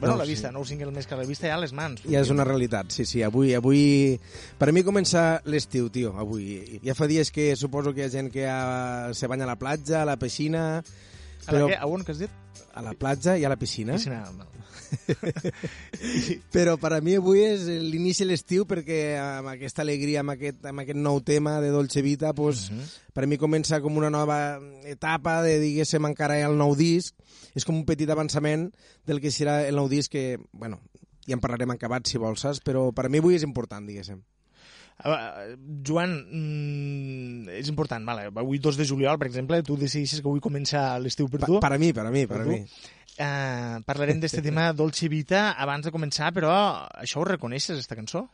Bueno, 0.00 0.14
No, 0.14 0.22
a 0.22 0.24
la 0.24 0.28
vista, 0.28 0.48
sí. 0.48 0.54
nou 0.56 0.64
single 0.64 0.88
més 0.96 1.04
que 1.04 1.12
a 1.12 1.18
la 1.20 1.26
vista, 1.28 1.44
ja 1.44 1.58
a 1.58 1.60
les 1.60 1.74
mans. 1.76 2.00
Ja 2.08 2.22
és 2.24 2.30
una 2.32 2.44
realitat, 2.48 2.88
sí, 2.94 3.04
sí. 3.04 3.20
Avui, 3.20 3.52
avui... 3.52 4.16
Per 4.56 4.70
a 4.70 4.72
mi 4.72 4.80
comença 4.80 5.42
l'estiu, 5.44 5.90
tio, 5.92 6.14
avui. 6.16 6.80
Ja 6.80 6.96
fa 6.96 7.04
dies 7.10 7.28
que 7.28 7.50
suposo 7.60 7.92
que 7.92 8.00
hi 8.00 8.06
ha 8.06 8.12
gent 8.14 8.30
que 8.32 8.46
ja 8.46 9.12
se 9.12 9.28
banya 9.28 9.44
a 9.44 9.50
la 9.52 9.58
platja, 9.60 10.00
a 10.00 10.08
la 10.08 10.16
piscina... 10.16 10.80
A 11.44 11.52
la 11.52 11.66
què? 11.68 11.76
A 11.76 11.90
on, 11.90 12.06
que 12.06 12.16
has 12.16 12.24
dit? 12.24 12.64
A 12.72 12.84
la 12.84 12.96
platja 12.96 13.36
i 13.36 13.44
a 13.44 13.52
la 13.52 13.60
piscina. 13.60 14.00
Piscina. 14.00 14.24
Però 16.54 16.76
per 16.80 16.92
a 16.96 17.00
mi 17.04 17.14
avui 17.18 17.42
és 17.44 17.66
l'inici 17.68 18.24
de 18.24 18.30
l'estiu 18.30 18.66
perquè 18.68 19.00
amb 19.20 19.52
aquesta 19.52 19.84
alegria, 19.84 20.24
amb 20.24 20.34
aquest, 20.34 20.64
amb 20.70 20.82
aquest 20.84 20.98
nou 20.98 21.20
tema 21.26 21.58
de 21.62 21.70
Dolce 21.74 22.02
Vita, 22.02 22.32
pues, 22.36 22.68
per 23.14 23.24
a 23.24 23.30
mi 23.30 23.38
comença 23.40 23.80
com 23.80 23.96
una 24.00 24.10
nova 24.10 24.58
etapa 24.84 25.40
de, 25.46 25.58
diguéssim, 25.62 26.06
encara 26.08 26.40
el 26.46 26.58
nou 26.58 26.74
disc. 26.78 27.14
És 27.54 27.66
com 27.66 27.74
un 27.74 27.86
petit 27.86 28.10
avançament 28.10 28.68
del 29.06 29.20
que 29.22 29.32
serà 29.34 29.60
el 29.66 29.78
nou 29.78 29.88
disc 29.90 30.12
que, 30.12 30.38
bueno, 30.52 30.80
ja 31.26 31.36
en 31.36 31.42
parlarem 31.42 31.74
acabat, 31.74 32.06
si 32.06 32.18
vols, 32.18 32.44
saps? 32.46 32.62
Però 32.64 32.90
per 32.94 33.06
a 33.06 33.12
mi 33.12 33.22
avui 33.22 33.38
és 33.38 33.46
important, 33.46 33.86
diguéssim. 33.86 34.20
Uh, 35.00 35.56
Joan, 35.86 36.10
mm, 36.28 37.48
és 37.56 37.68
important, 37.72 38.04
vale. 38.04 38.26
avui 38.28 38.58
2 38.60 38.76
de 38.76 38.84
juliol, 38.84 39.16
per 39.18 39.28
exemple, 39.30 39.62
tu 39.64 39.76
decideixes 39.80 40.20
que 40.20 40.28
avui 40.28 40.42
comença 40.44 40.98
l'estiu 41.00 41.28
per 41.32 41.40
tu. 41.40 41.54
Per, 41.56 41.62
per 41.64 41.72
a 41.72 41.78
mi, 41.80 41.92
per 41.96 42.04
a 42.04 42.10
mi, 42.12 42.26
per, 42.26 42.36
Per 42.36 42.40
a 42.42 42.44
tu? 42.44 42.50
mi. 42.50 42.66
Uh, 43.20 43.82
parlarem 43.84 44.16
d'este 44.22 44.40
tema 44.40 44.70
Dolce 44.72 45.08
Vita 45.12 45.50
abans 45.60 45.84
de 45.84 45.92
començar, 45.92 46.30
però 46.32 46.54
això 46.96 47.20
ho 47.20 47.26
reconeixes, 47.28 47.76
esta 47.76 47.98
cançó? 47.98 48.24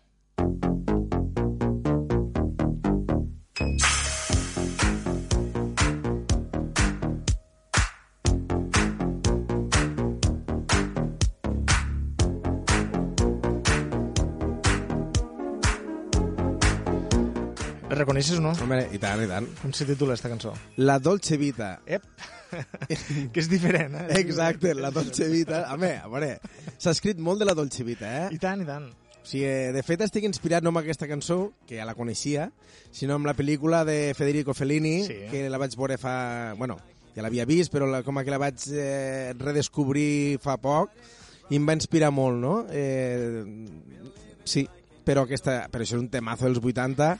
Reconeixes 17.96 18.38
no? 18.44 18.52
Home, 18.62 18.82
i 18.92 19.02
tant, 19.02 19.22
i 19.24 19.26
tant. 19.26 19.50
Com 19.64 19.74
se 19.74 19.86
titula 19.88 20.14
esta 20.14 20.30
cançó? 20.30 20.54
La 20.78 21.00
Dolce 21.02 21.40
Vita. 21.40 21.78
Ep. 21.86 22.04
que 23.32 23.40
és 23.42 23.48
diferent, 23.50 23.94
eh? 24.02 24.20
Exacte, 24.20 24.74
la 24.74 24.90
Dolce 24.94 25.28
Vita. 25.32 25.64
Home, 25.74 25.92
a 26.02 26.08
veure, 26.12 26.36
s'ha 26.78 26.92
escrit 26.94 27.18
molt 27.22 27.42
de 27.42 27.48
la 27.48 27.54
Dolce 27.58 27.84
Vita, 27.86 28.12
eh? 28.24 28.28
I 28.36 28.40
tant, 28.42 28.62
i 28.62 28.68
tant. 28.68 28.88
O 29.16 29.26
sigui, 29.26 29.48
de 29.74 29.82
fet, 29.82 30.04
estic 30.06 30.24
inspirat 30.28 30.62
no 30.62 30.70
amb 30.70 30.78
aquesta 30.84 31.08
cançó, 31.10 31.50
que 31.66 31.80
ja 31.80 31.86
la 31.88 31.96
coneixia, 31.98 32.50
sinó 32.94 33.16
amb 33.18 33.26
la 33.26 33.34
pel·lícula 33.34 33.82
de 33.88 34.12
Federico 34.14 34.54
Fellini, 34.54 35.00
Sí. 35.08 35.16
que 35.32 35.48
la 35.50 35.58
vaig 35.58 35.74
veure 35.76 35.98
fa... 35.98 36.54
Bueno, 36.58 36.78
ja 37.16 37.24
l'havia 37.24 37.46
vist, 37.48 37.72
però 37.74 37.88
la, 37.90 38.04
com 38.06 38.20
que 38.22 38.30
la 38.30 38.38
vaig 38.38 38.68
eh, 38.70 39.32
redescobrir 39.38 40.38
fa 40.44 40.58
poc, 40.62 40.92
i 41.50 41.58
em 41.58 41.66
va 41.66 41.74
inspirar 41.74 42.12
molt, 42.14 42.38
no? 42.38 42.54
Eh, 42.70 43.42
sí, 44.44 44.66
però, 45.06 45.24
aquesta, 45.26 45.64
però 45.72 45.82
això 45.82 45.96
és 45.98 46.02
un 46.04 46.10
temazo 46.12 46.46
dels 46.46 46.62
80, 46.62 47.10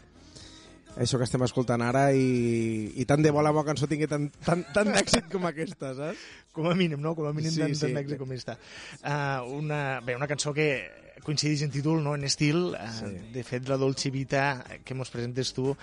això 0.96 1.18
que 1.20 1.26
estem 1.28 1.42
escoltant 1.46 1.82
ara, 1.85 2.06
i, 2.16 2.92
i 2.96 3.04
tant 3.09 3.22
de 3.24 3.30
bo 3.35 3.42
la 3.44 3.52
meva 3.52 3.64
cançó 3.68 3.88
tingui 3.90 4.09
tant, 4.11 4.28
tant, 4.44 4.62
tant 4.74 4.92
d'èxit 4.94 5.28
com 5.32 5.44
aquesta, 5.48 5.92
saps? 5.98 6.22
Com 6.56 6.70
a 6.70 6.74
mínim, 6.78 7.00
no? 7.04 7.14
Com 7.18 7.28
a 7.28 7.35
mínim 7.37 7.52
Sí, 7.52 7.61
tant, 7.61 7.74
sí. 7.76 7.92
d'èxit 7.92 8.18
com 8.20 8.32
està. 8.37 8.56
Uh, 9.02 9.44
una, 9.59 9.80
bé, 10.06 10.16
una 10.16 10.28
cançó 10.30 10.54
que 10.56 10.68
coincideix 11.26 11.62
en 11.66 11.72
títol, 11.74 12.02
no 12.04 12.14
en 12.16 12.24
estil. 12.28 12.72
Uh, 12.74 12.92
Sí. 12.96 13.12
De 13.35 13.44
fet, 13.44 13.68
la 13.68 13.76
Dolce 13.80 14.11
Vita 14.14 14.64
que 14.85 14.94
mos 14.96 15.11
presentes 15.12 15.52
tu, 15.56 15.70
uh, 15.72 15.76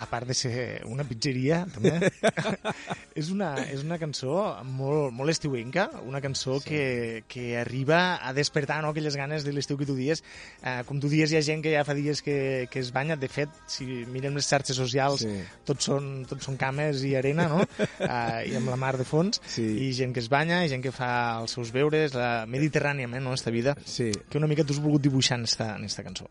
a 0.00 0.06
part 0.10 0.26
de 0.28 0.34
ser 0.34 0.56
una 0.90 1.04
pizzeria, 1.06 1.64
també, 1.74 1.94
és, 3.14 3.30
una, 3.30 3.52
és 3.70 3.82
una 3.84 3.96
cançó 4.00 4.34
molt, 4.66 5.12
molt 5.14 5.30
estiuenca, 5.30 5.86
una 6.06 6.20
cançó 6.24 6.58
sí. 6.60 6.68
que, 6.68 7.24
que 7.30 7.44
arriba 7.60 8.18
a 8.26 8.32
despertar 8.34 8.80
no, 8.82 8.90
aquelles 8.90 9.16
ganes 9.16 9.44
de 9.46 9.52
l'estiu 9.54 9.78
que 9.78 9.86
tu 9.88 9.94
dies. 9.96 10.22
Uh, 10.62 10.82
com 10.88 10.98
tu 11.02 11.08
dies, 11.12 11.30
hi 11.32 11.38
ha 11.38 11.42
gent 11.46 11.62
que 11.64 11.72
ja 11.74 11.84
fa 11.86 11.94
dies 11.94 12.22
que, 12.26 12.66
que 12.70 12.82
es 12.82 12.90
banya. 12.94 13.16
De 13.20 13.28
fet, 13.30 13.52
si 13.70 13.86
mirem 14.10 14.34
les 14.38 14.48
xarxes 14.50 14.76
socials, 14.76 15.22
Sí. 15.24 15.30
tots 15.64 15.86
són, 15.88 16.24
tots 16.28 16.44
són 16.44 16.56
cames 16.60 17.04
i 17.06 17.14
arena, 17.16 17.46
no? 17.48 17.62
uh, 17.62 18.40
I 18.44 18.56
amb 18.58 18.68
la 18.72 18.76
mar 18.80 18.96
de 18.98 19.06
fons. 19.08 19.40
Sí. 19.46 19.64
I 19.86 19.92
gent 19.96 20.12
que 20.16 20.20
es 20.24 20.28
banya, 20.32 20.64
i 20.66 20.72
gent 20.72 20.82
que 20.84 20.92
fa 20.92 21.12
els 21.40 21.54
seus 21.54 21.70
beures, 21.74 22.14
la 22.18 22.44
mediterràniament, 22.50 23.22
no?, 23.24 23.32
esta 23.34 23.52
vida, 23.54 23.76
Sí. 23.86 24.10
que 24.28 24.38
una 24.38 24.46
mica 24.50 24.64
tu 24.64 24.74
has 24.74 24.82
volgut 24.82 25.02
dibuixar 25.06 25.38
en 25.38 25.44
esta, 25.48 25.76
en 25.76 25.84
esta 25.84 26.02
cançó. 26.02 26.26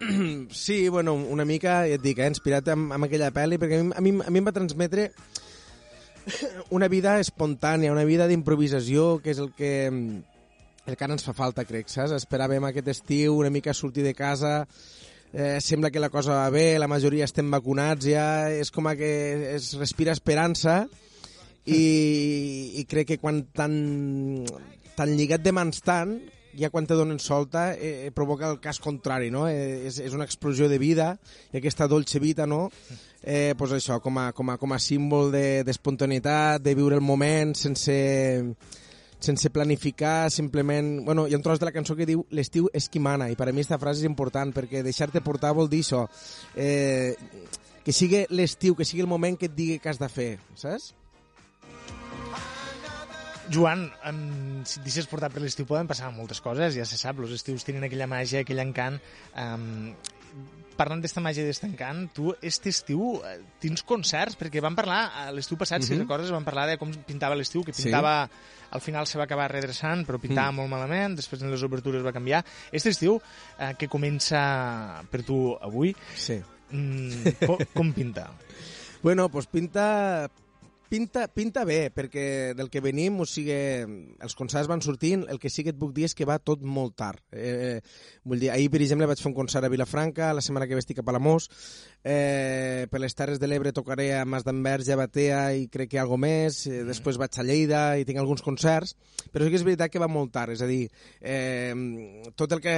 Sí, 0.51 0.89
bueno, 0.89 1.13
una 1.15 1.45
mica, 1.45 1.81
ja 1.87 1.95
et 1.97 2.03
dic, 2.03 2.19
eh, 2.19 2.27
inspirat 2.29 2.67
amb, 2.75 2.91
amb 2.93 3.07
aquella 3.07 3.31
pel·li, 3.33 3.57
perquè 3.61 3.79
a 3.79 3.83
mi, 3.83 3.93
a 3.95 4.01
mi, 4.03 4.13
a 4.27 4.31
mi 4.33 4.43
em 4.43 4.47
va 4.47 4.53
transmetre 4.55 5.09
una 6.75 6.87
vida 6.87 7.17
espontània, 7.21 7.93
una 7.93 8.05
vida 8.07 8.27
d'improvisació, 8.27 9.19
que 9.23 9.33
és 9.33 9.39
el 9.43 9.51
que, 9.57 9.73
el 9.89 10.97
que 10.97 11.05
ara 11.05 11.15
ens 11.15 11.25
fa 11.25 11.35
falta, 11.37 11.65
crec, 11.67 11.91
saps? 11.91 12.15
Esperàvem 12.17 12.65
aquest 12.69 12.91
estiu 12.93 13.37
una 13.39 13.51
mica 13.53 13.75
sortir 13.75 14.05
de 14.05 14.13
casa, 14.17 14.63
eh, 15.33 15.59
sembla 15.61 15.91
que 15.91 16.03
la 16.03 16.11
cosa 16.13 16.37
va 16.37 16.49
bé, 16.53 16.77
la 16.79 16.87
majoria 16.91 17.25
estem 17.25 17.49
vacunats 17.51 18.07
ja, 18.07 18.49
és 18.53 18.71
com 18.71 18.91
que 18.95 19.13
es 19.55 19.73
respira 19.79 20.13
esperança 20.13 20.83
i, 21.65 21.83
i 22.79 22.85
crec 22.89 23.13
que 23.13 23.19
quan 23.21 23.43
tan, 23.55 24.45
tan 24.95 25.17
lligat 25.17 25.43
de 25.43 25.55
mans 25.55 25.81
tant, 25.83 26.19
ja 26.57 26.69
quan 26.69 26.85
te 26.87 26.93
donen 26.97 27.19
solta, 27.19 27.73
eh, 27.73 28.11
provoca 28.15 28.49
el 28.51 28.59
cas 28.61 28.79
contrari, 28.79 29.31
no? 29.31 29.47
Eh, 29.47 29.87
és, 29.87 29.99
és 29.99 30.13
una 30.13 30.25
explosió 30.27 30.69
de 30.69 30.77
vida, 30.81 31.17
i 31.51 31.57
aquesta 31.59 31.87
dolce 31.87 32.19
vita, 32.19 32.45
no? 32.47 32.69
Eh, 33.23 33.53
pues 33.57 33.71
això, 33.71 33.99
com 34.03 34.17
a, 34.19 34.31
com 34.35 34.49
a, 34.51 34.57
com 34.59 34.73
a 34.73 34.79
símbol 34.79 35.31
de- 35.31 35.63
d'espontaneïtat, 35.63 36.61
de, 36.61 36.69
de 36.69 36.75
viure 36.75 36.95
el 36.99 37.05
moment 37.05 37.53
sense, 37.55 37.95
sense 39.23 39.49
planificar, 39.49 40.29
simplement... 40.31 41.05
Bueno, 41.05 41.27
hi 41.27 41.33
ha 41.33 41.39
un 41.39 41.43
tros 41.45 41.59
de 41.61 41.65
la 41.69 41.71
cançó 41.75 41.95
que 41.95 42.07
diu 42.09 42.25
l'estiu 42.35 42.67
és 42.75 42.89
qui 42.91 42.99
mana, 42.99 43.29
i 43.31 43.37
per 43.39 43.47
a 43.47 43.53
mi 43.53 43.61
aquesta 43.63 43.79
frase 43.79 44.03
és 44.03 44.09
important, 44.09 44.51
perquè 44.53 44.83
deixar-te 44.83 45.21
portar 45.23 45.53
vol 45.55 45.69
dir 45.71 45.79
això, 45.85 46.03
eh, 46.55 47.15
que 47.83 47.95
sigui 47.95 48.25
l'estiu, 48.31 48.75
que 48.75 48.85
sigui 48.85 49.03
el 49.03 49.11
moment 49.11 49.39
que 49.39 49.47
et 49.47 49.55
digui 49.55 49.79
què 49.79 49.91
has 49.93 49.99
de 50.01 50.11
fer, 50.11 50.33
saps? 50.59 50.91
Joan, 53.51 53.91
um, 54.07 54.63
si 54.65 54.79
et 54.79 54.85
deixes 54.85 55.07
portar 55.11 55.29
per 55.33 55.41
l'estiu 55.43 55.65
poden 55.67 55.87
passar 55.89 56.11
moltes 56.15 56.39
coses, 56.41 56.75
ja 56.77 56.85
se 56.87 56.97
sap, 56.97 57.19
els 57.19 57.33
estius 57.35 57.65
tenen 57.67 57.83
aquella 57.83 58.07
màgia, 58.07 58.41
aquell 58.43 58.61
encant. 58.63 58.99
Um, 59.35 59.91
parlant 60.79 61.03
d'esta 61.03 61.21
màgia 61.21 61.43
i 61.43 61.45
d'este 61.45 61.67
encant, 61.69 62.07
tu, 62.15 62.31
este 62.41 62.71
estiu, 62.73 63.19
eh, 63.21 63.35
tens 63.61 63.83
concerts, 63.85 64.33
perquè 64.39 64.61
vam 64.63 64.73
parlar, 64.73 65.03
eh, 65.27 65.31
l'estiu 65.35 65.55
passat, 65.57 65.83
si 65.83 65.93
Mhm. 65.93 65.99
recordes, 66.01 66.31
vam 66.31 66.43
parlar 66.43 66.65
de 66.67 66.77
com 66.79 66.89
pintava 67.05 67.35
l'estiu, 67.35 67.63
que 67.63 67.73
Sí. 67.73 67.83
pintava, 67.83 68.27
al 68.71 68.81
final 68.81 69.05
se 69.05 69.19
va 69.19 69.25
acabar 69.25 69.51
redreçant, 69.51 70.07
però 70.07 70.17
pintava 70.19 70.51
Mm. 70.51 70.55
molt 70.55 70.69
malament, 70.69 71.15
després 71.15 71.43
en 71.43 71.51
les 71.51 71.61
obertures 71.61 72.01
va 72.03 72.11
canviar. 72.11 72.43
Este 72.71 72.89
estiu, 72.89 73.21
eh, 73.59 73.75
que 73.77 73.87
comença 73.87 75.03
per 75.11 75.21
tu 75.23 75.55
avui, 75.61 75.95
Sí. 76.15 76.41
mm, 76.71 77.45
com, 77.45 77.57
com 77.73 77.93
pinta? 77.93 78.31
Bueno, 79.03 79.27
doncs 79.27 79.47
pinta, 79.47 80.31
pinta, 80.93 81.25
pinta 81.27 81.63
bé, 81.65 81.89
perquè 81.89 82.53
del 82.53 82.69
que 82.69 82.81
venim, 82.83 83.17
o 83.23 83.25
sigui, 83.25 83.55
els 84.21 84.35
concerts 84.37 84.69
van 84.69 84.83
sortint, 84.85 85.23
el 85.31 85.39
que 85.41 85.49
sí 85.49 85.65
que 85.65 85.73
et 85.73 85.79
puc 85.79 85.93
dir 85.95 86.05
és 86.05 86.13
que 86.13 86.27
va 86.29 86.37
tot 86.37 86.61
molt 86.61 86.93
tard. 86.99 87.23
Eh, 87.33 87.79
vull 88.29 88.43
dir, 88.43 88.51
ahir, 88.53 88.69
per 88.73 88.83
exemple, 88.85 89.07
vaig 89.09 89.21
fer 89.21 89.31
un 89.31 89.37
concert 89.37 89.65
a 89.65 89.71
Vilafranca, 89.73 90.29
la 90.37 90.43
setmana 90.45 90.67
que 90.69 90.77
ve 90.77 90.83
estic 90.83 91.01
a 91.01 91.07
Palamós, 91.07 91.49
eh, 92.03 92.85
per 92.91 93.01
les 93.01 93.17
Terres 93.17 93.41
de 93.41 93.49
l'Ebre 93.49 93.73
tocaré 93.73 94.11
a 94.19 94.21
Mas 94.25 94.45
d'Envers 94.45 94.91
a 94.93 94.99
Batea 94.99 95.41
i 95.57 95.65
crec 95.73 95.95
que 95.95 96.01
algo 96.03 96.19
més, 96.21 96.61
eh, 96.67 96.83
després 96.85 97.17
vaig 97.17 97.41
a 97.41 97.47
Lleida 97.47 97.83
i 97.97 98.05
tinc 98.05 98.21
alguns 98.21 98.45
concerts, 98.45 98.93
però 99.33 99.47
sí 99.47 99.49
que 99.49 99.61
és 99.63 99.65
veritat 99.65 99.89
que 99.89 100.03
va 100.03 100.11
molt 100.11 100.33
tard, 100.35 100.53
és 100.53 100.61
a 100.61 100.69
dir, 100.69 100.85
eh, 101.21 101.73
tot 102.37 102.53
el 102.53 102.61
que 102.61 102.77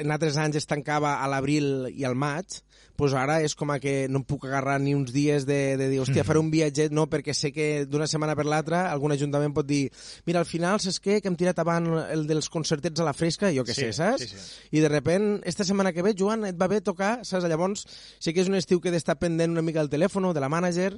en 0.00 0.10
altres 0.14 0.36
anys 0.40 0.56
es 0.62 0.66
tancava 0.66 1.18
a 1.22 1.28
l'abril 1.28 1.88
i 1.92 2.04
al 2.08 2.14
maig, 2.18 2.60
doncs 2.96 3.14
ara 3.18 3.40
és 3.42 3.54
com 3.58 3.72
que 3.82 4.06
no 4.08 4.20
em 4.20 4.24
puc 4.28 4.44
agarrar 4.46 4.76
ni 4.78 4.92
uns 4.94 5.10
dies 5.12 5.46
de, 5.48 5.76
de 5.80 5.88
dir, 5.90 5.98
hòstia, 6.02 6.22
faré 6.24 6.38
un 6.38 6.50
viatget, 6.52 6.92
no, 6.94 7.08
perquè 7.10 7.34
sé 7.34 7.50
que 7.50 7.84
d'una 7.88 8.06
setmana 8.06 8.36
per 8.38 8.44
l'altra 8.46 8.84
algun 8.92 9.10
ajuntament 9.14 9.54
pot 9.56 9.66
dir, 9.66 9.88
mira, 10.28 10.38
al 10.38 10.46
final 10.46 10.78
saps 10.78 11.00
què, 11.02 11.18
que 11.20 11.26
hem 11.30 11.36
tirat 11.40 11.58
avant 11.58 11.88
el 12.04 12.26
dels 12.28 12.48
concertets 12.52 13.00
a 13.02 13.06
la 13.08 13.14
fresca, 13.16 13.50
jo 13.50 13.64
què 13.66 13.74
Sí, 13.74 13.88
sé, 13.88 13.92
saps? 13.96 14.22
sí, 14.22 14.28
sí. 14.38 14.68
I 14.78 14.84
de 14.84 14.90
repent, 14.92 15.40
esta 15.48 15.64
setmana 15.66 15.92
que 15.92 16.04
ve, 16.06 16.14
Joan, 16.18 16.44
et 16.46 16.60
va 16.60 16.68
bé 16.70 16.80
tocar, 16.80 17.24
saps? 17.26 17.48
Llavors, 17.50 17.86
sé 18.20 18.32
que 18.32 18.44
és 18.44 18.48
un 18.52 18.54
estiu 18.60 18.80
que 18.80 18.92
he 18.92 18.94
d'estar 18.94 19.18
pendent 19.18 19.50
una 19.50 19.64
mica 19.66 19.80
del 19.82 19.90
telèfon, 19.90 20.30
de 20.32 20.40
la 20.44 20.52
mànager, 20.52 20.92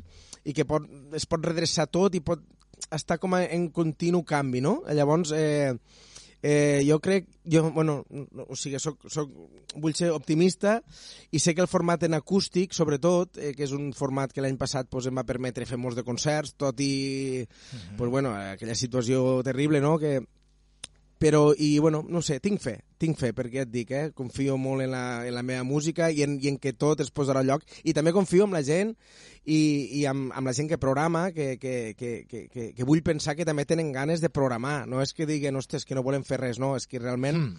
i 0.45 0.53
que 0.53 0.67
pot, 0.69 0.85
es 1.17 1.25
pot 1.25 1.41
redreçar 1.47 1.87
tot 1.89 2.15
i 2.15 2.21
pot 2.21 2.43
estar 2.93 3.17
com 3.23 3.33
en 3.39 3.71
continu 3.73 4.21
canvi, 4.27 4.61
no? 4.61 4.83
Llavors, 4.93 5.33
eh, 5.33 5.73
eh, 6.47 6.85
jo 6.85 6.99
crec, 7.01 7.25
jo, 7.49 7.71
bueno, 7.73 8.05
no, 8.11 8.45
o 8.45 8.57
sigui, 8.57 8.77
soc, 8.77 9.07
soc, 9.09 9.31
vull 9.81 9.95
ser 9.97 10.11
optimista 10.13 10.75
i 11.33 11.41
sé 11.41 11.55
que 11.57 11.65
el 11.65 11.71
format 11.73 12.05
en 12.05 12.19
acústic, 12.19 12.77
sobretot, 12.77 13.41
eh, 13.41 13.55
que 13.57 13.65
és 13.65 13.73
un 13.73 13.95
format 13.97 14.33
que 14.33 14.45
l'any 14.45 14.59
passat 14.61 14.91
pues, 14.93 15.09
em 15.09 15.17
va 15.17 15.25
permetre 15.25 15.65
fer 15.65 15.81
molts 15.81 15.97
de 15.97 16.05
concerts, 16.05 16.53
tot 16.61 16.83
i, 16.85 17.47
pues, 17.97 18.11
bueno, 18.13 18.35
aquella 18.37 18.77
situació 18.77 19.41
terrible, 19.47 19.81
no?, 19.81 19.97
que, 19.97 20.19
però, 21.19 21.53
i 21.57 21.79
bueno, 21.79 22.03
no 22.09 22.21
sé, 22.23 22.41
tinc 22.43 22.61
fe, 22.61 22.79
tinc 23.01 23.19
fe, 23.21 23.33
perquè 23.37 23.63
et 23.65 23.71
dic, 23.73 23.93
eh, 23.95 24.11
confio 24.17 24.57
molt 24.61 24.85
en 24.85 24.91
la, 24.93 25.05
en 25.27 25.35
la 25.37 25.45
meva 25.47 25.65
música 25.65 26.11
i 26.11 26.25
en, 26.27 26.39
i 26.43 26.51
en 26.51 26.59
que 26.59 26.75
tot 26.75 27.01
es 27.05 27.13
posarà 27.15 27.45
a 27.45 27.47
lloc, 27.47 27.65
i 27.85 27.95
també 27.97 28.13
confio 28.13 28.49
en 28.49 28.57
la 28.57 28.65
gent 28.67 28.95
i, 29.45 29.61
i 30.01 30.05
amb, 30.11 30.33
amb 30.35 30.51
la 30.51 30.57
gent 30.57 30.69
que 30.73 30.81
programa, 30.81 31.29
que, 31.33 31.55
que, 31.63 31.95
que, 31.99 32.13
que, 32.29 32.47
que, 32.49 32.69
que 32.77 32.89
vull 32.89 33.05
pensar 33.07 33.37
que 33.39 33.47
també 33.49 33.65
tenen 33.69 33.93
ganes 33.95 34.25
de 34.25 34.33
programar, 34.33 34.85
no 34.91 35.03
és 35.05 35.15
que 35.15 35.29
diguen, 35.31 35.57
ostres, 35.61 35.87
que 35.87 35.97
no 35.97 36.05
volem 36.05 36.27
fer 36.27 36.41
res, 36.43 36.61
no, 36.63 36.75
és 36.77 36.89
que 36.91 37.03
realment 37.03 37.35
Mm. 37.35 37.57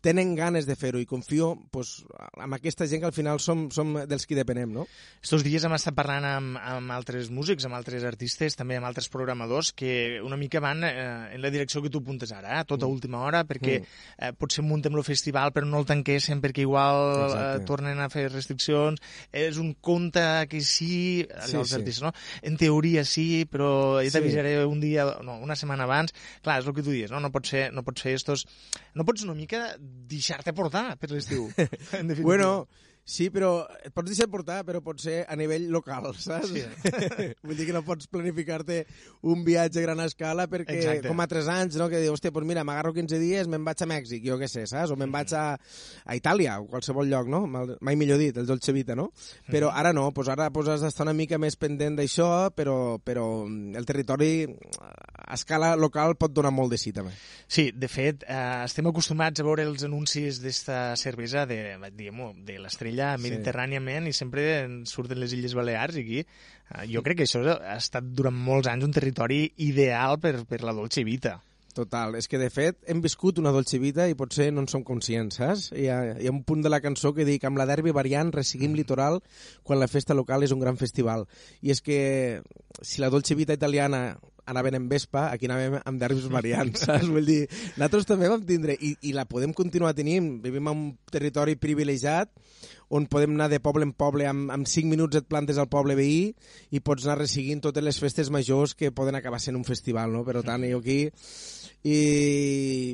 Tenen 0.00 0.34
ganes 0.34 0.66
de 0.66 0.76
fer-ho 0.76 0.98
i 1.00 1.06
confio 1.06 1.52
pues, 1.70 2.04
amb 2.40 2.54
aquesta 2.56 2.86
gent 2.88 3.02
que 3.02 3.08
al 3.10 3.12
final 3.16 3.40
som, 3.40 3.66
som 3.70 3.92
dels 4.08 4.26
qui 4.26 4.34
depenem, 4.38 4.72
no? 4.72 4.86
Estos 5.22 5.44
dies 5.44 5.64
hem 5.66 5.74
estat 5.76 5.94
parlant 5.94 6.24
amb, 6.24 6.56
amb 6.60 6.94
altres 6.94 7.28
músics, 7.30 7.66
amb 7.68 7.76
altres 7.76 8.04
artistes, 8.08 8.56
també 8.56 8.78
amb 8.78 8.88
altres 8.88 9.10
programadors, 9.12 9.72
que 9.76 10.20
una 10.24 10.38
mica 10.40 10.60
van 10.64 10.84
eh, 10.84 11.34
en 11.34 11.42
la 11.42 11.50
direcció 11.52 11.82
que 11.84 11.90
tu 11.92 12.00
apuntes 12.00 12.32
ara, 12.32 12.60
eh, 12.60 12.64
tot 12.64 12.82
a 12.82 12.88
última 12.88 13.20
hora, 13.26 13.44
perquè 13.44 13.80
Mm. 13.80 13.86
eh, 14.18 14.32
potser 14.36 14.64
muntem 14.64 14.94
el 14.96 15.04
festival 15.04 15.52
però 15.52 15.66
no 15.68 15.78
el 15.80 15.86
tanquessin 15.86 16.40
perquè 16.42 16.64
igual 16.64 17.30
eh, 17.30 17.64
tornen 17.68 18.00
a 18.00 18.08
fer 18.10 18.28
restriccions. 18.32 19.00
És 19.32 19.58
un 19.60 19.74
conte 19.80 20.22
que 20.50 20.60
sí, 20.60 21.26
allò 21.28 21.46
Sí, 21.46 21.56
els 21.60 21.68
sí. 21.70 21.76
artistes, 21.76 22.02
no? 22.02 22.12
En 22.42 22.56
teoria 22.56 23.04
sí, 23.04 23.44
però 23.50 24.00
Sí. 24.02 24.10
t'avisaré 24.10 24.64
un 24.66 24.80
dia, 24.80 25.04
no, 25.22 25.38
una 25.38 25.56
setmana 25.56 25.84
abans. 25.84 26.12
Clar, 26.42 26.58
és 26.60 26.66
el 26.66 26.74
que 26.74 26.82
tu 26.82 26.90
dius, 26.90 27.10
no? 27.10 27.20
No 27.20 27.30
pots 27.30 27.50
fer, 27.50 27.72
no 27.72 27.82
pots 27.84 28.02
fer 28.02 28.14
estos... 28.14 28.46
No 28.94 29.04
pots 29.04 29.22
una 29.22 29.34
mica 29.34 29.76
deixar-te 30.10 30.52
portar 30.56 30.96
per 31.00 31.10
l'estiu. 31.12 31.48
Bueno, 32.26 32.68
sí, 33.10 33.28
però 33.34 33.50
et 33.82 33.92
pots 33.94 34.12
deixar 34.12 34.28
portar, 34.30 34.60
però 34.66 34.80
pot 34.84 35.00
ser 35.02 35.24
a 35.28 35.36
nivell 35.38 35.66
local, 35.72 36.10
saps? 36.18 36.52
Sí. 36.52 36.62
Vull 37.46 37.58
dir 37.58 37.66
que 37.68 37.74
no 37.74 37.82
pots 37.86 38.08
planificar-te 38.10 38.84
un 39.30 39.42
viatge 39.46 39.82
a 39.82 39.84
gran 39.84 40.02
escala 40.04 40.46
perquè, 40.50 40.78
Exacte. 40.78 41.10
com 41.10 41.22
a 41.22 41.26
tres 41.30 41.50
anys, 41.50 41.78
no? 41.80 41.90
que 41.90 42.00
dius, 42.00 42.14
hòstia, 42.16 42.32
doncs 42.34 42.48
mira, 42.48 42.64
m'agarro 42.66 42.94
15 42.96 43.20
dies, 43.22 43.50
me'n 43.50 43.66
vaig 43.66 43.82
a 43.82 43.90
Mèxic, 43.90 44.22
jo 44.26 44.38
què 44.40 44.48
sé, 44.50 44.66
saps? 44.70 44.94
O 44.94 44.98
me'n 45.00 45.12
vaig 45.12 45.34
a, 45.36 45.44
a 45.56 46.18
Itàlia, 46.18 46.60
o 46.62 46.68
qualsevol 46.70 47.10
lloc, 47.10 47.28
no? 47.30 47.42
Mai 47.50 47.98
millor 47.98 48.20
dit, 48.22 48.36
el 48.38 48.48
Dolce 48.48 48.74
Vita, 48.76 48.96
no? 48.98 49.10
Però 49.50 49.72
ara 49.74 49.94
no, 49.96 50.08
doncs 50.14 50.30
ara 50.32 50.48
doncs 50.54 50.74
has 50.76 50.86
d'estar 50.86 51.08
una 51.08 51.16
mica 51.16 51.38
més 51.42 51.58
pendent 51.60 51.98
d'això, 51.98 52.30
però, 52.54 52.78
però 53.02 53.26
el 53.46 53.88
territori 53.88 54.46
a 54.80 55.34
escala 55.34 55.74
local 55.78 56.16
pot 56.20 56.32
donar 56.34 56.52
molt 56.54 56.74
de 56.74 56.78
sí, 56.80 56.94
també. 56.94 57.12
Sí, 57.50 57.70
de 57.74 57.90
fet, 57.90 58.24
eh, 58.28 58.64
estem 58.64 58.86
acostumats 58.90 59.42
a 59.42 59.46
veure 59.46 59.66
els 59.66 59.84
anuncis 59.86 60.40
d'esta 60.42 60.80
cervesa 61.00 61.46
de, 61.50 61.60
diguem 61.96 62.44
de 62.46 62.58
l'estrella 62.62 62.99
Sí. 63.16 63.28
mediterràniament 63.28 64.08
i 64.10 64.14
sempre 64.16 64.46
en 64.64 64.80
surten 64.88 65.20
les 65.20 65.34
Illes 65.36 65.54
Balears 65.58 65.98
i 65.98 66.06
aquí 66.06 66.18
eh, 66.22 66.86
jo 66.92 67.04
crec 67.06 67.20
que 67.20 67.28
això 67.28 67.44
ha 67.56 67.76
estat 67.76 68.10
durant 68.16 68.36
molts 68.36 68.70
anys 68.70 68.88
un 68.88 68.96
territori 68.96 69.44
ideal 69.66 70.20
per, 70.22 70.40
per 70.48 70.62
la 70.66 70.76
dolce 70.76 71.04
vita. 71.06 71.38
Total, 71.70 72.16
és 72.18 72.26
que 72.26 72.38
de 72.40 72.48
fet 72.50 72.80
hem 72.90 72.98
viscut 73.02 73.38
una 73.38 73.52
dolce 73.54 73.78
vida 73.78 74.08
i 74.10 74.16
potser 74.18 74.48
no 74.50 74.64
en 74.64 74.68
som 74.70 74.82
conscients, 74.86 75.38
saps? 75.38 75.68
Hi 75.70 75.86
ha, 75.86 75.98
hi 76.18 76.26
ha 76.26 76.32
un 76.34 76.42
punt 76.46 76.64
de 76.64 76.72
la 76.72 76.80
cançó 76.82 77.12
que 77.14 77.26
dic 77.28 77.46
amb 77.46 77.60
la 77.60 77.66
derbi 77.70 77.94
variant 77.94 78.32
resseguim 78.34 78.74
litoral 78.74 79.20
quan 79.62 79.78
la 79.78 79.88
festa 79.90 80.16
local 80.18 80.42
és 80.42 80.54
un 80.56 80.62
gran 80.62 80.80
festival. 80.80 81.28
I 81.62 81.70
és 81.76 81.82
que 81.86 82.00
si 82.82 83.00
la 83.00 83.10
dolce 83.14 83.38
vida 83.38 83.54
italiana 83.54 84.18
anaven 84.50 84.76
en 84.76 84.88
Vespa, 84.90 85.28
aquí 85.30 85.48
anàvem 85.48 85.78
amb 85.80 86.00
derbis 86.02 86.26
variants, 86.32 86.84
saps? 86.86 87.08
Vull 87.10 87.28
dir, 87.28 87.40
nosaltres 87.76 88.08
també 88.08 88.30
vam 88.30 88.42
tindre, 88.46 88.76
i, 88.76 88.92
i 89.06 89.14
la 89.16 89.26
podem 89.30 89.54
continuar 89.56 89.94
tenint, 89.96 90.32
vivim 90.44 90.68
en 90.70 90.74
un 90.74 90.86
territori 91.12 91.56
privilegiat, 91.60 92.32
on 92.90 93.06
podem 93.10 93.36
anar 93.36 93.48
de 93.52 93.60
poble 93.62 93.86
en 93.86 93.94
poble, 93.94 94.26
amb, 94.26 94.50
amb 94.50 94.68
5 94.68 94.90
minuts 94.90 95.20
et 95.20 95.28
plantes 95.30 95.60
al 95.62 95.70
poble 95.70 95.94
veí 95.98 96.32
i 96.74 96.82
pots 96.82 97.06
anar 97.06 97.20
resseguint 97.22 97.62
totes 97.62 97.86
les 97.86 98.00
festes 98.02 98.32
majors 98.34 98.74
que 98.74 98.90
poden 98.90 99.18
acabar 99.18 99.38
sent 99.40 99.58
un 99.58 99.66
festival, 99.66 100.10
no? 100.12 100.26
Per 100.26 100.42
tant, 100.42 100.66
jo 100.68 100.82
aquí... 100.82 101.04
I, 101.80 102.92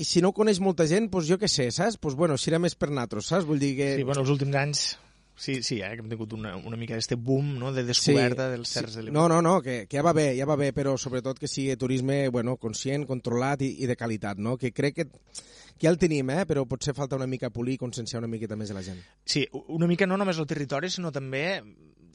i 0.00 0.04
si 0.08 0.22
no 0.24 0.30
ho 0.30 0.36
coneix 0.36 0.62
molta 0.64 0.86
gent, 0.88 1.10
doncs 1.12 1.28
jo 1.28 1.36
què 1.36 1.50
sé, 1.50 1.66
saps? 1.74 1.98
Doncs 2.00 2.16
bueno, 2.16 2.38
si 2.40 2.48
era 2.48 2.62
més 2.62 2.78
per 2.78 2.88
natros, 2.94 3.28
saps? 3.28 3.44
Vull 3.48 3.60
dir 3.60 3.74
que... 3.76 3.96
Sí, 3.98 4.06
bueno, 4.08 4.22
els 4.24 4.32
últims 4.32 4.56
anys 4.56 4.86
Sí, 5.42 5.56
sí, 5.66 5.80
eh, 5.82 5.88
que 5.96 6.04
hem 6.04 6.10
tingut 6.12 6.36
una, 6.36 6.52
una 6.54 6.76
mica 6.78 6.94
d'aquest 6.94 7.16
boom 7.18 7.56
no? 7.58 7.72
de 7.74 7.82
descoberta 7.82 8.44
Sí, 8.46 8.54
dels 8.54 8.74
Terres 8.76 8.92
sí. 8.94 9.00
de 9.00 9.02
l'Ebre. 9.02 9.16
No, 9.16 9.24
no, 9.26 9.40
no, 9.42 9.56
que, 9.64 9.88
que 9.90 9.98
ja 9.98 10.04
va 10.06 10.12
bé, 10.14 10.28
ja 10.38 10.46
va 10.46 10.54
bé, 10.60 10.68
però 10.76 10.92
sobretot 10.94 11.40
que 11.42 11.50
sigui 11.50 11.74
turisme 11.80 12.28
bueno, 12.30 12.54
conscient, 12.62 13.08
controlat 13.08 13.64
i, 13.66 13.72
i 13.82 13.88
de 13.90 13.96
qualitat, 13.98 14.38
no? 14.38 14.54
Que 14.60 14.70
crec 14.70 15.00
que, 15.00 15.08
que 15.10 15.82
ja 15.82 15.90
el 15.90 15.98
tenim, 15.98 16.30
eh? 16.30 16.44
però 16.46 16.62
potser 16.70 16.94
falta 16.94 17.18
una 17.18 17.26
mica 17.26 17.50
polir 17.50 17.74
i 17.74 17.82
conscienciar 17.82 18.22
una 18.22 18.30
miqueta 18.30 18.54
més 18.60 18.70
de 18.70 18.78
la 18.78 18.84
gent. 18.86 19.02
Sí, 19.26 19.42
una 19.74 19.90
mica 19.90 20.06
no 20.06 20.20
només 20.20 20.38
el 20.38 20.46
territori, 20.46 20.92
sinó 20.94 21.10
també, 21.10 21.42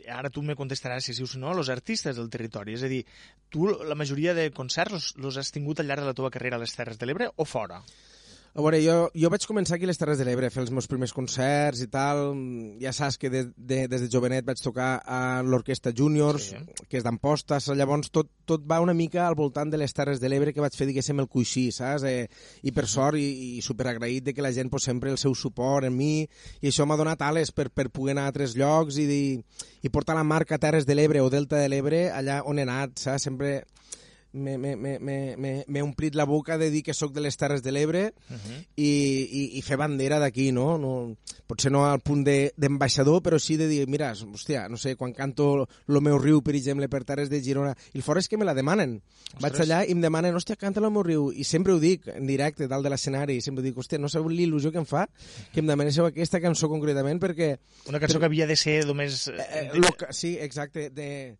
ara 0.07 0.31
tu 0.31 0.39
me 0.39 0.55
contestaràs 0.55 1.11
si 1.11 1.17
sí 1.17 1.27
o 1.27 1.27
si 1.27 1.43
no, 1.43 1.51
els 1.51 1.67
artistes 1.73 2.15
del 2.15 2.31
territori. 2.31 2.79
És 2.79 2.87
a 2.87 2.91
dir, 2.95 3.03
tu 3.51 3.67
la 3.67 3.99
majoria 3.99 4.39
de 4.39 4.53
concerts 4.55 4.95
los, 4.95 5.09
los 5.19 5.43
has 5.43 5.51
tingut 5.51 5.83
al 5.83 5.91
llarg 5.91 6.07
de 6.07 6.13
la 6.13 6.15
teva 6.15 6.31
carrera 6.31 6.55
a 6.55 6.63
les 6.63 6.79
Terres 6.79 6.95
de 6.95 7.11
l'Ebre 7.11 7.27
o 7.35 7.43
fora? 7.43 7.83
A 8.57 8.61
veure, 8.65 8.79
jo, 8.81 8.93
jo 9.13 9.29
vaig 9.29 9.43
començar 9.45 9.75
aquí 9.75 9.85
a 9.85 9.89
les 9.91 9.99
Terres 10.01 10.17
de 10.17 10.25
l'Ebre 10.25 10.47
a 10.49 10.49
fer 10.49 10.63
els 10.63 10.71
meus 10.73 10.87
primers 10.89 11.11
concerts 11.13 11.77
i 11.83 11.85
tal. 11.93 12.31
Ja 12.81 12.89
saps 12.89 13.19
que 13.21 13.29
de, 13.29 13.43
de, 13.53 13.83
des 13.85 14.01
de 14.01 14.07
jovenet 14.09 14.47
vaig 14.47 14.57
tocar 14.65 14.95
a 15.05 15.19
l'Orquestra 15.45 15.93
Juniors, 15.93 16.47
Sí. 16.47 16.57
que 16.89 16.97
és 16.97 17.05
d'Amposta, 17.05 17.59
llavors 17.77 18.09
tot, 18.09 18.31
tot 18.49 18.65
va 18.65 18.79
una 18.81 18.95
mica 18.97 19.27
al 19.27 19.37
voltant 19.37 19.69
de 19.69 19.77
les 19.77 19.93
Terres 19.93 20.17
de 20.19 20.31
l'Ebre 20.33 20.55
que 20.55 20.63
vaig 20.65 20.73
fer, 20.73 20.87
diguéssim, 20.89 21.21
el 21.21 21.29
coixí, 21.29 21.67
saps? 21.71 22.07
Eh, 22.09 22.25
I 22.65 22.73
per 22.73 22.87
sort, 22.89 23.21
i, 23.21 23.59
i 23.59 23.61
superagraït 23.61 24.25
de 24.25 24.33
que 24.33 24.41
la 24.41 24.51
gent 24.57 24.73
pues, 24.73 24.89
sempre 24.89 25.13
el 25.13 25.21
seu 25.21 25.37
suport 25.37 25.85
en 25.85 25.93
mi, 25.93 26.25
i 26.61 26.71
això 26.73 26.89
m'ha 26.89 26.97
donat 26.97 27.21
ales 27.21 27.53
per, 27.53 27.69
per 27.69 27.91
poder 27.93 28.17
anar 28.17 28.25
a 28.25 28.33
altres 28.33 28.57
llocs 28.57 28.97
i, 28.97 29.05
i, 29.05 29.23
i 29.85 29.93
portar 29.93 30.17
la 30.17 30.25
marca 30.25 30.57
Terres 30.57 30.89
de 30.89 30.97
l'Ebre 30.97 31.21
o 31.21 31.29
Delta 31.29 31.61
de 31.61 31.69
l'Ebre 31.69 32.07
allà 32.09 32.41
on 32.41 32.57
he 32.57 32.65
anat, 32.65 32.97
saps? 33.05 33.29
Sempre 33.29 33.59
m'he- 34.37 35.81
omplit 35.81 36.15
la 36.15 36.25
boca 36.25 36.57
de 36.57 36.69
dir 36.71 36.83
que 36.83 36.93
sóc 36.93 37.13
de 37.13 37.21
les 37.21 37.37
Terres 37.37 37.63
de 37.63 37.71
l'Ebre 37.71 38.13
Uh 38.29 38.35
-huh. 38.35 38.65
i, 38.75 38.89
i, 39.53 39.57
i 39.57 39.61
fer 39.61 39.77
bandera 39.77 40.19
d'aquí, 40.19 40.51
no? 40.51 40.77
no? 40.77 41.15
Potser 41.47 41.71
no 41.71 41.85
al 41.85 41.99
punt 42.01 42.23
de- 42.25 42.53
d'ambaixador, 42.57 43.21
però 43.21 43.39
sí 43.39 43.57
de 43.57 43.67
dir, 43.67 43.87
mira, 43.87 44.11
hòstia, 44.13 44.67
no 44.69 44.77
sé, 44.77 44.95
quan 44.95 45.13
canto 45.13 45.67
Lo 45.87 46.01
meu 46.01 46.17
riu, 46.17 46.41
per 46.41 46.55
exemple, 46.55 46.87
per 46.89 47.03
Terres 47.03 47.29
de 47.29 47.41
Girona, 47.41 47.75
i 47.93 47.97
el 47.97 48.03
fort 48.03 48.19
és 48.19 48.27
que 48.27 48.37
me 48.37 48.45
la 48.45 48.53
demanen. 48.53 49.01
Vaig 49.39 49.53
allà 49.59 49.85
i 49.87 49.91
em 49.91 50.01
demanen, 50.01 50.35
hòstia, 50.35 50.55
canta 50.55 50.79
Lo 50.81 50.89
meu 50.91 51.03
riu, 51.03 51.31
i 51.31 51.43
sempre 51.43 51.73
ho 51.73 51.79
dic 51.79 52.07
en 52.07 52.25
directe, 52.27 52.67
dalt 52.67 52.83
de 52.83 52.89
l'escenari, 52.89 53.37
i 53.37 53.41
sempre 53.41 53.63
dic, 53.63 53.75
hòstia, 53.77 53.97
no 53.99 54.09
sabeu 54.09 54.29
l'il·lusió 54.29 54.71
que 54.71 54.77
em 54.79 54.85
fa 54.85 55.07
que 55.53 55.59
em 55.61 55.67
demanéssiu 55.67 56.05
aquesta 56.05 56.39
cançó 56.41 56.67
concretament, 56.69 57.19
perquè 57.19 57.57
Una 57.87 57.99
cançó 57.99 58.19
que 58.19 58.25
havia 58.25 58.47
de 58.47 58.55
ser 58.55 58.85
només... 58.85 59.27
Eh, 59.27 59.33
Eh, 59.57 59.69
loca, 59.79 60.11
sí, 60.13 60.37
exacte, 60.39 60.89
de... 60.89 61.37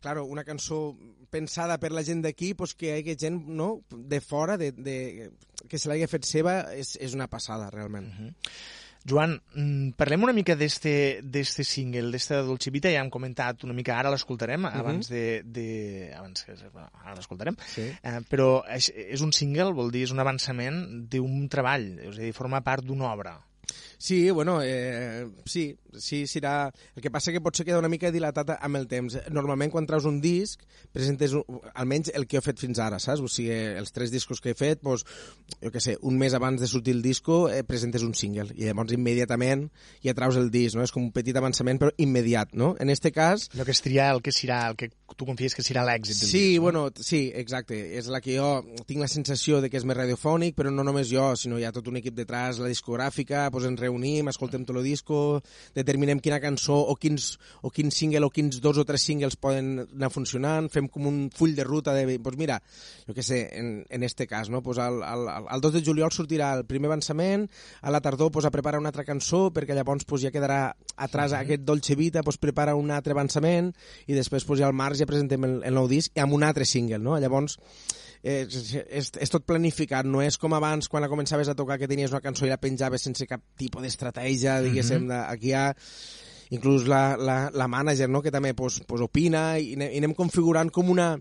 Claro, 0.00 0.24
una 0.30 0.44
cançó 0.46 0.96
pensada 1.30 1.78
per 1.82 1.90
la 1.92 2.04
gent 2.06 2.22
d'aquí, 2.24 2.52
pues 2.54 2.74
que 2.78 2.92
hi 2.92 2.98
hagi 3.00 3.16
gent 3.18 3.40
no, 3.48 3.80
de 3.90 4.20
fora, 4.22 4.56
de, 4.56 4.72
de, 4.72 5.30
que 5.68 5.78
se 5.78 5.90
l'hagi 5.90 6.06
fet 6.08 6.28
seva, 6.28 6.60
és, 6.74 6.94
és 7.02 7.16
una 7.18 7.26
passada, 7.28 7.70
realment. 7.74 8.12
Joan, 9.08 9.36
mm, 9.54 9.94
parlem 9.96 10.24
una 10.26 10.34
mica 10.36 10.56
d'este 10.58 11.64
single, 11.64 12.10
d'esta 12.12 12.42
Dolce 12.44 12.70
Vita, 12.74 12.90
ja 12.92 13.00
hem 13.00 13.10
comentat 13.10 13.62
una 13.64 13.72
mica, 13.76 13.96
ara 13.96 14.10
l'escoltarem, 14.12 14.66
abans 14.68 15.08
de, 15.08 15.42
de... 15.46 15.66
abans 16.18 16.44
que... 16.44 16.56
Ara 16.74 17.14
l'escoltarem, 17.16 17.56
Sí. 17.72 17.86
eh, 18.02 18.18
però 18.28 18.64
és, 18.74 18.90
és 18.94 19.22
un 19.24 19.32
single, 19.32 19.70
vol 19.72 19.90
dir, 19.94 20.04
és 20.08 20.12
un 20.14 20.20
avançament 20.20 21.06
d'un 21.08 21.46
treball, 21.48 21.88
és 22.10 22.18
a 22.18 22.26
dir, 22.26 22.34
forma 22.36 22.60
part 22.66 22.84
d'una 22.84 23.10
obra. 23.12 23.38
Sí, 23.98 24.30
bueno, 24.30 24.60
eh, 24.62 25.26
sí, 25.44 25.72
sí, 25.98 26.20
serà... 26.30 26.70
El 26.94 27.02
que 27.02 27.10
passa 27.10 27.32
que 27.34 27.40
potser 27.42 27.64
queda 27.66 27.80
una 27.82 27.90
mica 27.90 28.12
dilatat 28.14 28.52
amb 28.60 28.78
el 28.78 28.86
temps. 28.86 29.16
Normalment, 29.34 29.72
quan 29.74 29.88
traus 29.90 30.04
un 30.06 30.20
disc, 30.22 30.62
presentes 30.94 31.34
un, 31.34 31.42
almenys 31.74 32.12
el 32.14 32.28
que 32.30 32.38
he 32.38 32.42
fet 32.44 32.60
fins 32.62 32.78
ara, 32.78 33.00
saps? 33.02 33.24
O 33.26 33.26
sigui, 33.32 33.50
els 33.80 33.90
tres 33.90 34.12
discos 34.14 34.38
que 34.40 34.52
he 34.54 34.58
fet, 34.58 34.84
doncs, 34.86 35.02
jo 35.58 35.72
què 35.74 35.82
sé, 35.82 35.96
un 36.06 36.14
mes 36.20 36.36
abans 36.38 36.62
de 36.62 36.68
sortir 36.70 36.94
el 36.94 37.02
disco, 37.02 37.48
eh, 37.50 37.64
presentes 37.66 38.04
un 38.06 38.14
single, 38.14 38.52
i 38.54 38.68
llavors 38.68 38.94
immediatament 38.94 39.66
ja 40.06 40.14
traus 40.14 40.38
el 40.38 40.52
disc, 40.54 40.78
no? 40.78 40.86
És 40.86 40.94
com 40.94 41.02
un 41.02 41.10
petit 41.12 41.34
avançament, 41.36 41.82
però 41.82 41.90
immediat, 41.98 42.54
no? 42.54 42.76
En 42.78 42.94
este 42.94 43.10
cas, 43.10 43.48
Allò 43.56 43.66
que 43.66 43.74
es 43.74 43.82
triar 43.82 44.12
el 44.14 44.22
que 44.22 44.30
serà, 44.30 44.60
el 44.70 44.78
que 44.78 44.92
tu 45.18 45.26
confies 45.26 45.58
que 45.58 45.66
serà 45.66 45.82
l'èxit 45.82 46.22
del 46.22 46.30
Sí, 46.30 46.44
disc, 46.52 46.56
no? 46.60 46.62
bueno, 46.68 46.86
sí, 46.94 47.24
exacte. 47.34 47.80
És 47.98 48.06
la 48.06 48.22
que 48.22 48.38
jo 48.38 48.62
tinc 48.86 49.02
la 49.02 49.10
sensació 49.10 49.58
de 49.60 49.70
que 49.74 49.82
és 49.82 49.84
més 49.88 49.98
radiofònic, 49.98 50.54
però 50.54 50.70
no 50.70 50.86
només 50.86 51.10
jo, 51.10 51.32
sinó 51.34 51.58
hi 51.58 51.66
ha 51.66 51.74
tot 51.74 51.90
un 51.90 51.98
equip 51.98 52.14
detrás, 52.14 52.62
la 52.62 52.70
discogràfica, 52.70 53.48
doncs 53.50 53.72
ens 53.72 53.87
reunim, 53.88 54.28
escoltem 54.28 54.64
tot 54.68 54.76
el 54.76 54.86
disco, 54.86 55.40
determinem 55.74 56.20
quina 56.20 56.40
cançó 56.40 56.76
o 56.78 56.94
quins, 57.00 57.34
o 57.62 57.72
quin 57.74 57.90
single 57.94 58.26
o 58.28 58.30
quins 58.30 58.60
dos 58.62 58.78
o 58.78 58.84
tres 58.86 59.02
singles 59.08 59.36
poden 59.40 59.86
anar 59.86 60.12
funcionant, 60.14 60.68
fem 60.72 60.88
com 60.92 61.08
un 61.08 61.18
full 61.34 61.56
de 61.56 61.66
ruta 61.66 61.94
de, 61.96 62.18
doncs 62.18 62.38
mira, 62.38 62.60
jo 63.08 63.16
què 63.16 63.24
sé, 63.24 63.40
en, 63.58 63.82
en 63.88 64.06
este 64.06 64.28
cas, 64.30 64.50
no? 64.52 64.62
Pues 64.62 64.78
el, 64.82 65.00
el, 65.02 65.26
el 65.48 65.64
2 65.64 65.78
de 65.78 65.84
juliol 65.84 66.12
sortirà 66.14 66.52
el 66.58 66.66
primer 66.68 66.92
avançament, 66.92 67.48
a 67.80 67.92
la 67.94 68.02
tardor 68.04 68.32
pues, 68.34 68.46
a 68.46 68.52
preparar 68.54 68.80
una 68.82 68.92
altra 68.92 69.06
cançó, 69.08 69.48
perquè 69.54 69.76
llavors 69.76 70.06
pues, 70.08 70.22
ja 70.26 70.34
quedarà 70.34 70.76
atrás 70.96 71.34
aquest 71.36 71.64
Dolce 71.64 71.96
Vita, 71.98 72.22
pues, 72.26 72.38
prepara 72.38 72.76
un 72.76 72.92
altre 72.94 73.16
avançament, 73.16 73.72
i 74.06 74.16
després 74.16 74.46
pues, 74.48 74.60
ja 74.60 74.68
al 74.68 74.76
març 74.76 75.02
ja 75.02 75.08
presentem 75.08 75.48
el, 75.48 75.60
el 75.68 75.78
nou 75.78 75.88
disc 75.90 76.16
amb 76.18 76.36
un 76.36 76.46
altre 76.46 76.68
single, 76.68 77.00
no? 77.02 77.18
Llavors, 77.18 77.58
és, 78.22 78.74
és, 78.84 79.10
és 79.14 79.32
tot 79.32 79.46
planificat, 79.46 80.06
no 80.06 80.22
és 80.24 80.38
com 80.40 80.54
abans 80.56 80.88
quan 80.90 81.04
la 81.04 81.10
començaves 81.10 81.48
a 81.48 81.56
tocar 81.58 81.78
que 81.78 81.88
tenies 81.90 82.14
una 82.14 82.22
cançó 82.24 82.46
i 82.46 82.52
la 82.52 82.60
penjaves 82.60 83.06
sense 83.06 83.26
cap 83.30 83.42
tipus 83.58 83.84
d'estratègia, 83.84 84.60
diguéssim, 84.64 85.08
de, 85.10 85.20
aquí 85.26 85.52
hi 85.52 85.58
ha 85.58 85.68
inclús 86.50 86.86
la, 86.88 87.16
la, 87.20 87.38
la 87.52 87.68
mànager, 87.68 88.08
no?, 88.08 88.22
que 88.24 88.32
també 88.34 88.54
pues, 88.56 88.80
pues, 88.88 89.04
opina 89.04 89.58
i, 89.60 89.74
i 89.76 89.98
anem 90.00 90.16
configurant 90.16 90.72
com 90.72 90.90
una 90.90 91.14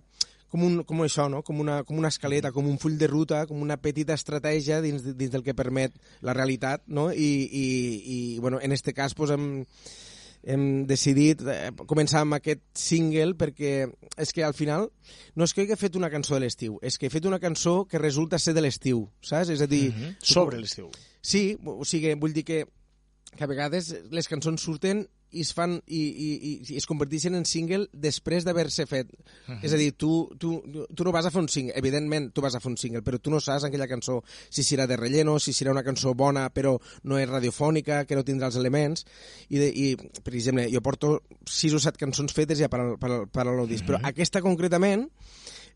com, 0.47 0.63
un, 0.63 0.83
com 0.87 1.03
això, 1.03 1.27
no? 1.27 1.41
com, 1.43 1.59
una, 1.59 1.81
com 1.83 1.97
una 1.99 2.07
escaleta, 2.07 2.53
com 2.55 2.67
un 2.71 2.77
full 2.79 2.95
de 2.99 3.09
ruta, 3.11 3.41
com 3.49 3.59
una 3.61 3.75
petita 3.83 4.15
estratègia 4.15 4.79
dins, 4.81 5.03
dins 5.03 5.33
del 5.33 5.43
que 5.43 5.55
permet 5.57 5.97
la 6.23 6.35
realitat, 6.37 6.85
no? 6.87 7.09
I, 7.11 7.31
i, 7.51 7.65
i 8.13 8.19
bueno, 8.39 8.61
en 8.63 8.71
este 8.71 8.93
cas 8.95 9.13
pues, 9.13 9.35
hem, 9.35 9.65
hem 10.43 10.85
decidit 10.89 11.41
eh, 11.47 11.71
començar 11.89 12.21
amb 12.23 12.37
aquest 12.37 12.61
single 12.77 13.35
perquè 13.39 13.73
és 14.17 14.33
que 14.35 14.45
al 14.45 14.55
final 14.57 14.89
no 15.35 15.47
és 15.47 15.53
que 15.53 15.65
hagi 15.65 15.77
fet 15.79 15.97
una 15.99 16.11
cançó 16.13 16.35
de 16.37 16.45
l'estiu, 16.45 16.79
és 16.81 16.97
que 16.97 17.07
he 17.07 17.13
fet 17.13 17.25
una 17.25 17.39
cançó 17.39 17.85
que 17.89 18.01
resulta 18.01 18.39
ser 18.39 18.55
de 18.57 18.63
l'estiu, 18.63 19.07
saps? 19.21 19.51
És 19.55 19.61
a 19.61 19.67
dir... 19.67 19.91
Mhm. 19.91 20.17
Sobre 20.21 20.59
l'estiu. 20.61 20.89
Sí, 21.21 21.57
o 21.65 21.83
sigui, 21.85 22.13
vull 22.15 22.33
dir 22.33 22.45
que, 22.47 22.65
que 23.35 23.43
a 23.43 23.49
vegades 23.49 23.93
les 24.11 24.29
cançons 24.31 24.61
surten 24.61 25.07
i 25.31 25.43
es 25.43 25.51
fan 25.53 25.77
i, 25.85 25.99
i, 25.99 26.27
i, 26.49 26.77
es 26.79 26.87
converteixen 26.87 27.35
en 27.35 27.45
single 27.47 27.87
després 27.91 28.45
d'haver-se 28.47 28.85
fet. 28.87 29.11
Uh 29.11 29.55
-huh. 29.55 29.59
És 29.63 29.73
a 29.73 29.77
dir, 29.77 29.91
tu, 29.93 30.29
tu, 30.39 30.61
tu 30.95 31.03
no 31.03 31.11
vas 31.11 31.25
a 31.25 31.31
fer 31.31 31.41
un 31.41 31.49
single, 31.49 31.73
evidentment 31.75 32.31
tu 32.33 32.41
vas 32.41 32.55
a 32.55 32.59
fer 32.59 32.71
un 32.71 32.77
single, 32.77 33.01
però 33.03 33.19
tu 33.19 33.29
no 33.29 33.39
saps 33.39 33.63
en 33.63 33.67
aquella 33.69 33.87
cançó 33.87 34.23
si 34.49 34.63
serà 34.63 34.87
de 34.87 34.97
relleno, 34.97 35.39
si 35.39 35.53
serà 35.53 35.71
una 35.71 35.83
cançó 35.83 36.13
bona 36.13 36.49
però 36.49 36.79
no 37.03 37.19
és 37.19 37.29
radiofònica, 37.29 38.05
que 38.05 38.15
no 38.15 38.23
tindrà 38.23 38.47
els 38.47 38.55
elements, 38.55 39.05
i, 39.49 39.57
de, 39.57 39.67
i 39.67 39.95
per 40.23 40.33
exemple, 40.33 40.69
jo 40.71 40.81
porto 40.81 41.23
sis 41.45 41.73
o 41.73 41.79
set 41.79 41.97
cançons 41.97 42.33
fetes 42.33 42.59
ja 42.59 42.69
per 42.69 42.79
al, 42.79 42.97
per 42.97 43.11
al, 43.11 43.27
per 43.27 43.47
al 43.47 43.67
disc, 43.67 43.83
uh 43.83 43.89
-huh. 43.89 43.99
però 43.99 44.07
aquesta 44.07 44.41
concretament 44.41 45.09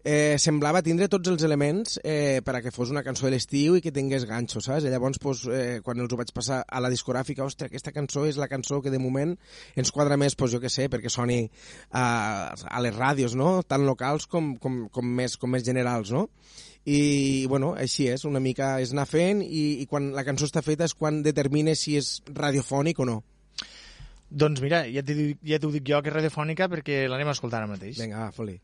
eh, 0.04 0.38
semblava 0.42 0.82
tindre 0.86 1.08
tots 1.12 1.30
els 1.32 1.44
elements 1.46 1.98
eh, 2.04 2.42
per 2.46 2.56
a 2.58 2.62
que 2.64 2.74
fos 2.74 2.92
una 2.94 3.04
cançó 3.06 3.28
de 3.28 3.34
l'estiu 3.36 3.78
i 3.78 3.84
que 3.84 3.94
tingués 3.94 4.26
ganxo, 4.30 4.62
saps? 4.64 4.86
I 4.86 4.94
llavors, 4.94 5.20
pues, 5.22 5.44
eh, 5.52 5.80
quan 5.86 6.02
els 6.02 6.14
ho 6.14 6.20
vaig 6.20 6.34
passar 6.36 6.62
a 6.66 6.82
la 6.84 6.90
discogràfica, 6.94 7.46
ostres, 7.46 7.70
aquesta 7.70 7.94
cançó 7.96 8.26
és 8.30 8.40
la 8.42 8.50
cançó 8.52 8.82
que 8.82 8.94
de 8.94 9.02
moment 9.02 9.36
ens 9.76 9.94
quadra 9.94 10.18
més, 10.18 10.36
pues, 10.36 10.52
jo 10.56 10.62
què 10.64 10.72
sé, 10.72 10.90
perquè 10.90 11.12
soni 11.12 11.44
a, 11.92 12.06
a 12.52 12.84
les 12.84 12.98
ràdios, 12.98 13.38
no? 13.38 13.62
Tant 13.64 13.86
locals 13.86 14.28
com, 14.28 14.56
com, 14.62 14.84
com, 14.92 15.16
més, 15.22 15.38
com 15.38 15.52
més 15.54 15.66
generals, 15.68 16.12
no? 16.12 16.28
i 16.82 17.46
bueno, 17.46 17.76
així 17.78 18.08
és, 18.10 18.24
una 18.26 18.40
mica 18.42 18.80
és 18.82 18.90
anar 18.96 19.06
fent 19.06 19.44
i, 19.46 19.84
i 19.84 19.86
quan 19.86 20.12
la 20.16 20.24
cançó 20.26 20.48
està 20.50 20.64
feta 20.66 20.88
és 20.90 20.96
quan 20.98 21.22
determina 21.22 21.76
si 21.78 21.94
és 22.00 22.16
radiofònic 22.34 23.04
o 23.04 23.06
no. 23.06 23.20
Doncs 24.32 24.64
mira, 24.64 24.86
ja 24.90 25.04
t'ho 25.06 25.14
dic, 25.14 25.42
ja 25.46 25.60
dic 25.62 25.88
jo 25.88 26.02
que 26.02 26.10
és 26.10 26.16
radiofònica 26.18 26.72
perquè 26.72 27.04
l'anem 27.12 27.30
a 27.30 27.38
escoltar 27.38 27.62
ara 27.62 27.70
mateix. 27.70 28.00
Vinga, 28.02 28.26
va, 28.26 28.32
foli. 28.34 28.58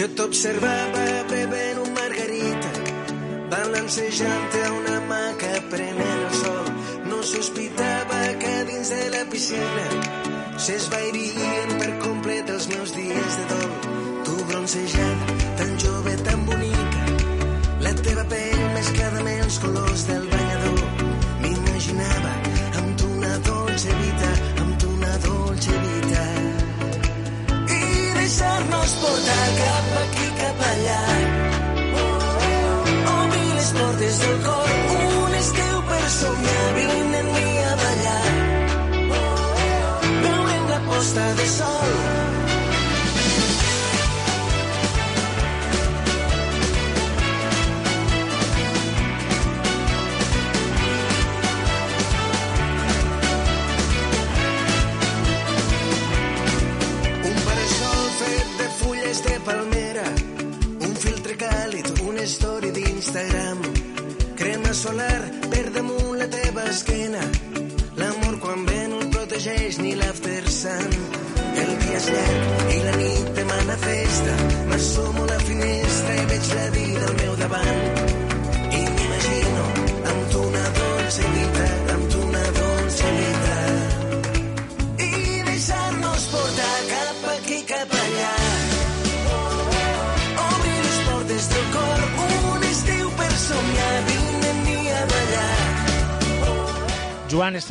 Jo 0.00 0.06
t'observava 0.16 1.02
bevent 1.28 1.80
un 1.82 1.90
margarita 1.92 2.70
bronzejant 3.90 4.54
a 4.64 4.70
una 4.72 4.94
hamaca 4.96 5.50
prenent 5.68 6.22
el 6.28 6.38
sol. 6.38 6.70
No 7.10 7.18
sospitava 7.32 8.20
que 8.40 8.54
dins 8.70 8.94
de 8.94 9.02
la 9.16 9.26
piscina 9.34 9.84
s'esvairien 10.56 11.76
per 11.82 11.92
complet 12.06 12.56
els 12.56 12.72
meus 12.72 12.96
dies 12.96 13.38
de 13.42 13.46
dol. 13.52 13.79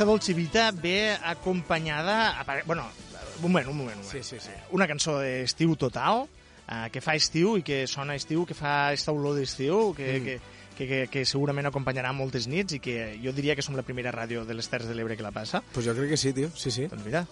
esta 0.00 0.04
dolce 0.04 0.34
vita 0.34 0.70
ve 0.72 1.16
acompanyada... 1.22 2.40
apare- 2.40 2.62
Bueno, 2.66 2.86
un 3.36 3.42
moment, 3.42 3.68
un 3.68 3.76
moment, 3.76 3.96
un 3.98 4.02
moment. 4.02 4.10
Sí, 4.10 4.22
sí, 4.22 4.36
sí. 4.40 4.50
Una 4.72 4.86
cançó 4.86 5.18
d'estiu 5.20 5.76
total, 5.76 6.26
eh, 6.68 6.88
que 6.92 7.00
fa 7.00 7.14
estiu 7.14 7.56
i 7.58 7.62
que 7.62 7.86
sona 7.86 8.14
estiu, 8.16 8.46
que 8.46 8.54
fa 8.54 8.92
esta 8.92 9.12
olor 9.12 9.36
d'estiu, 9.36 9.94
que, 9.94 10.20
Mm. 10.20 10.24
que, 10.24 10.40
que, 10.76 10.86
que, 10.88 11.06
que 11.12 11.24
segurament 11.26 11.66
acompanyarà 11.68 12.12
moltes 12.16 12.46
nits 12.48 12.72
i 12.72 12.80
que 12.80 13.18
jo 13.22 13.32
diria 13.32 13.54
que 13.54 13.62
som 13.62 13.76
la 13.76 13.82
primera 13.84 14.10
ràdio 14.12 14.44
de 14.46 14.54
les 14.54 14.68
Terres 14.68 14.88
de 14.88 14.94
l'Ebre 14.94 15.16
que 15.16 15.22
la 15.22 15.32
passa. 15.32 15.62
Pues 15.72 15.84
jo 15.84 15.94
crec 15.94 16.08
que 16.10 16.16
sí, 16.16 16.32
tio, 16.32 16.48
sí, 16.56 16.70
sí. 16.70 16.86
Doncs 16.88 17.04
mira, 17.04 17.26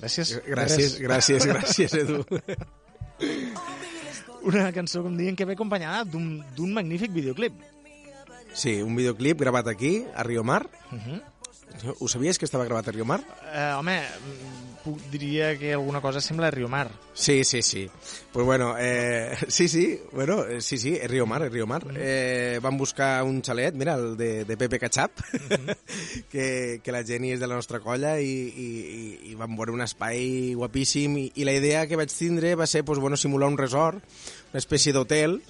gràcies. 0.00 0.38
Gràcies, 0.46 1.00
gràcies, 1.02 1.46
gràcies, 1.46 1.94
Edu. 1.94 2.24
Una 4.42 4.72
cançó, 4.72 5.02
com 5.02 5.16
diuen, 5.16 5.34
que 5.36 5.44
ve 5.46 5.54
acompanyada 5.54 6.04
d'un 6.04 6.42
d'un 6.54 6.72
magnífic 6.74 7.12
videoclip. 7.14 7.52
Sí, 8.54 8.82
un 8.82 8.94
videoclip 8.96 9.38
gravat 9.40 9.66
aquí, 9.68 10.04
a 10.14 10.22
Riomar. 10.22 10.66
Uh 10.92 10.98
-huh. 10.98 11.22
Ho 11.98 12.08
sabies 12.08 12.38
que 12.38 12.44
estava 12.44 12.64
gravat 12.64 12.88
a 12.88 12.92
Riomar? 12.92 13.20
eh, 13.52 13.72
home, 13.76 13.98
mm, 14.00 14.60
puc, 14.84 14.98
diria 15.12 15.56
que 15.58 15.72
alguna 15.72 16.00
cosa 16.00 16.20
sembla 16.20 16.50
Riomar. 16.50 16.90
Sí, 17.14 17.44
sí, 17.44 17.62
sí. 17.62 17.88
Pues 18.32 18.44
bueno, 18.46 18.74
eh, 18.78 19.36
sí, 19.48 19.68
sí, 19.68 20.00
bueno, 20.12 20.44
eh, 20.44 20.60
sí, 20.60 20.78
sí, 20.78 20.96
és 20.96 21.10
Riomar, 21.10 21.42
és 21.46 21.52
Riomar. 21.52 21.82
Eh, 21.94 22.58
vam 22.62 22.78
buscar 22.78 23.22
un 23.24 23.42
xalet, 23.42 23.74
mira, 23.74 23.94
el 23.94 24.16
de, 24.16 24.44
de 24.44 24.56
Pepe 24.56 24.78
Cachap, 24.78 25.12
que, 26.32 26.80
que 26.82 26.92
la 26.92 27.04
Jenny 27.04 27.32
és 27.36 27.40
de 27.40 27.46
la 27.50 27.58
nostra 27.58 27.80
colla 27.80 28.18
i, 28.20 28.32
i, 28.48 28.70
i, 29.30 29.34
vam 29.38 29.56
veure 29.58 29.74
un 29.74 29.82
espai 29.84 30.54
guapíssim 30.58 31.18
i, 31.18 31.26
i 31.36 31.46
la 31.48 31.54
idea 31.54 31.86
que 31.86 31.98
vaig 32.00 32.10
tindre 32.12 32.54
va 32.54 32.66
ser 32.66 32.84
pues, 32.84 32.98
bueno, 32.98 33.16
simular 33.16 33.48
un 33.48 33.58
resort, 33.58 34.02
una 34.52 34.60
espècie 34.60 34.92
d'hotel, 34.92 35.40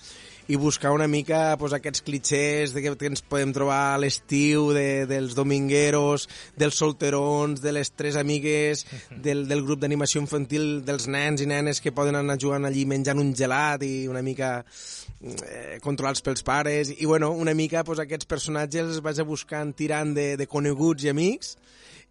i 0.48 0.56
buscar 0.56 0.92
una 0.92 1.06
mica 1.08 1.56
pues, 1.58 1.72
aquests 1.72 2.02
clichés 2.02 2.74
de 2.74 2.82
que, 2.82 2.94
que 2.98 3.10
ens 3.10 3.22
podem 3.22 3.52
trobar 3.54 3.92
a 3.92 4.00
l'estiu 4.02 4.70
de, 4.74 5.04
dels 5.10 5.36
domingueros, 5.38 6.28
dels 6.58 6.78
solterons, 6.78 7.62
de 7.62 7.74
les 7.76 7.92
tres 7.94 8.18
amigues, 8.18 8.86
del, 9.24 9.46
del 9.48 9.64
grup 9.66 9.82
d'animació 9.82 10.22
infantil, 10.24 10.82
dels 10.86 11.08
nens 11.08 11.44
i 11.44 11.48
nenes 11.50 11.80
que 11.80 11.94
poden 11.94 12.18
anar 12.18 12.38
jugant 12.42 12.66
allí 12.68 12.86
menjant 12.88 13.22
un 13.22 13.34
gelat 13.38 13.86
i 13.86 14.08
una 14.10 14.22
mica 14.22 14.58
eh, 14.62 15.78
controlats 15.84 16.24
pels 16.24 16.42
pares. 16.46 16.92
I 16.98 17.06
bueno, 17.06 17.30
una 17.30 17.54
mica 17.54 17.84
pues, 17.84 18.02
aquests 18.02 18.28
personatges 18.30 18.88
els 18.88 19.02
vaig 19.04 19.22
a 19.22 19.28
buscar 19.28 19.62
tirant 19.78 20.16
de, 20.16 20.32
de 20.36 20.50
coneguts 20.50 21.06
i 21.06 21.12
amics 21.12 21.56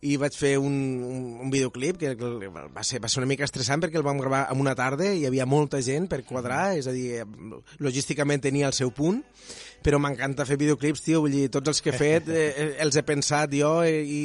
i 0.02 0.16
vaig 0.18 0.34
fer 0.34 0.56
un, 0.58 0.74
un, 1.06 1.26
un 1.46 1.52
videoclip 1.54 2.00
que 2.02 2.16
que 2.18 2.30
va 2.50 2.82
ser, 2.84 2.98
va 3.04 3.10
ser 3.12 3.20
una 3.22 3.30
mica 3.30 3.46
estressant 3.46 3.84
perquè 3.84 4.00
el 4.00 4.06
vam 4.08 4.18
gravar 4.18 4.48
en 4.50 4.60
una 4.64 4.74
tarda 4.74 5.12
i 5.14 5.20
hi 5.22 5.28
havia 5.30 5.46
molta 5.46 5.78
gent 5.86 6.08
per 6.10 6.24
quadrar, 6.26 6.72
és 6.80 6.88
a 6.90 6.94
dir, 6.96 7.22
logísticament 7.78 8.42
tenia 8.42 8.66
el 8.66 8.74
seu 8.74 8.90
punt, 8.92 9.22
però 9.86 10.00
m'encanta 10.02 10.46
fer 10.50 10.58
videoclips, 10.62 11.04
tio, 11.06 11.22
vull 11.22 11.36
dir, 11.38 11.48
tots 11.54 11.70
els 11.70 11.82
que 11.86 11.94
he 11.94 11.98
fet 12.00 12.30
eh, 12.34 12.76
els 12.82 12.98
he 12.98 13.04
pensat 13.06 13.54
jo 13.54 13.76
eh, 13.86 14.02
i, 14.02 14.22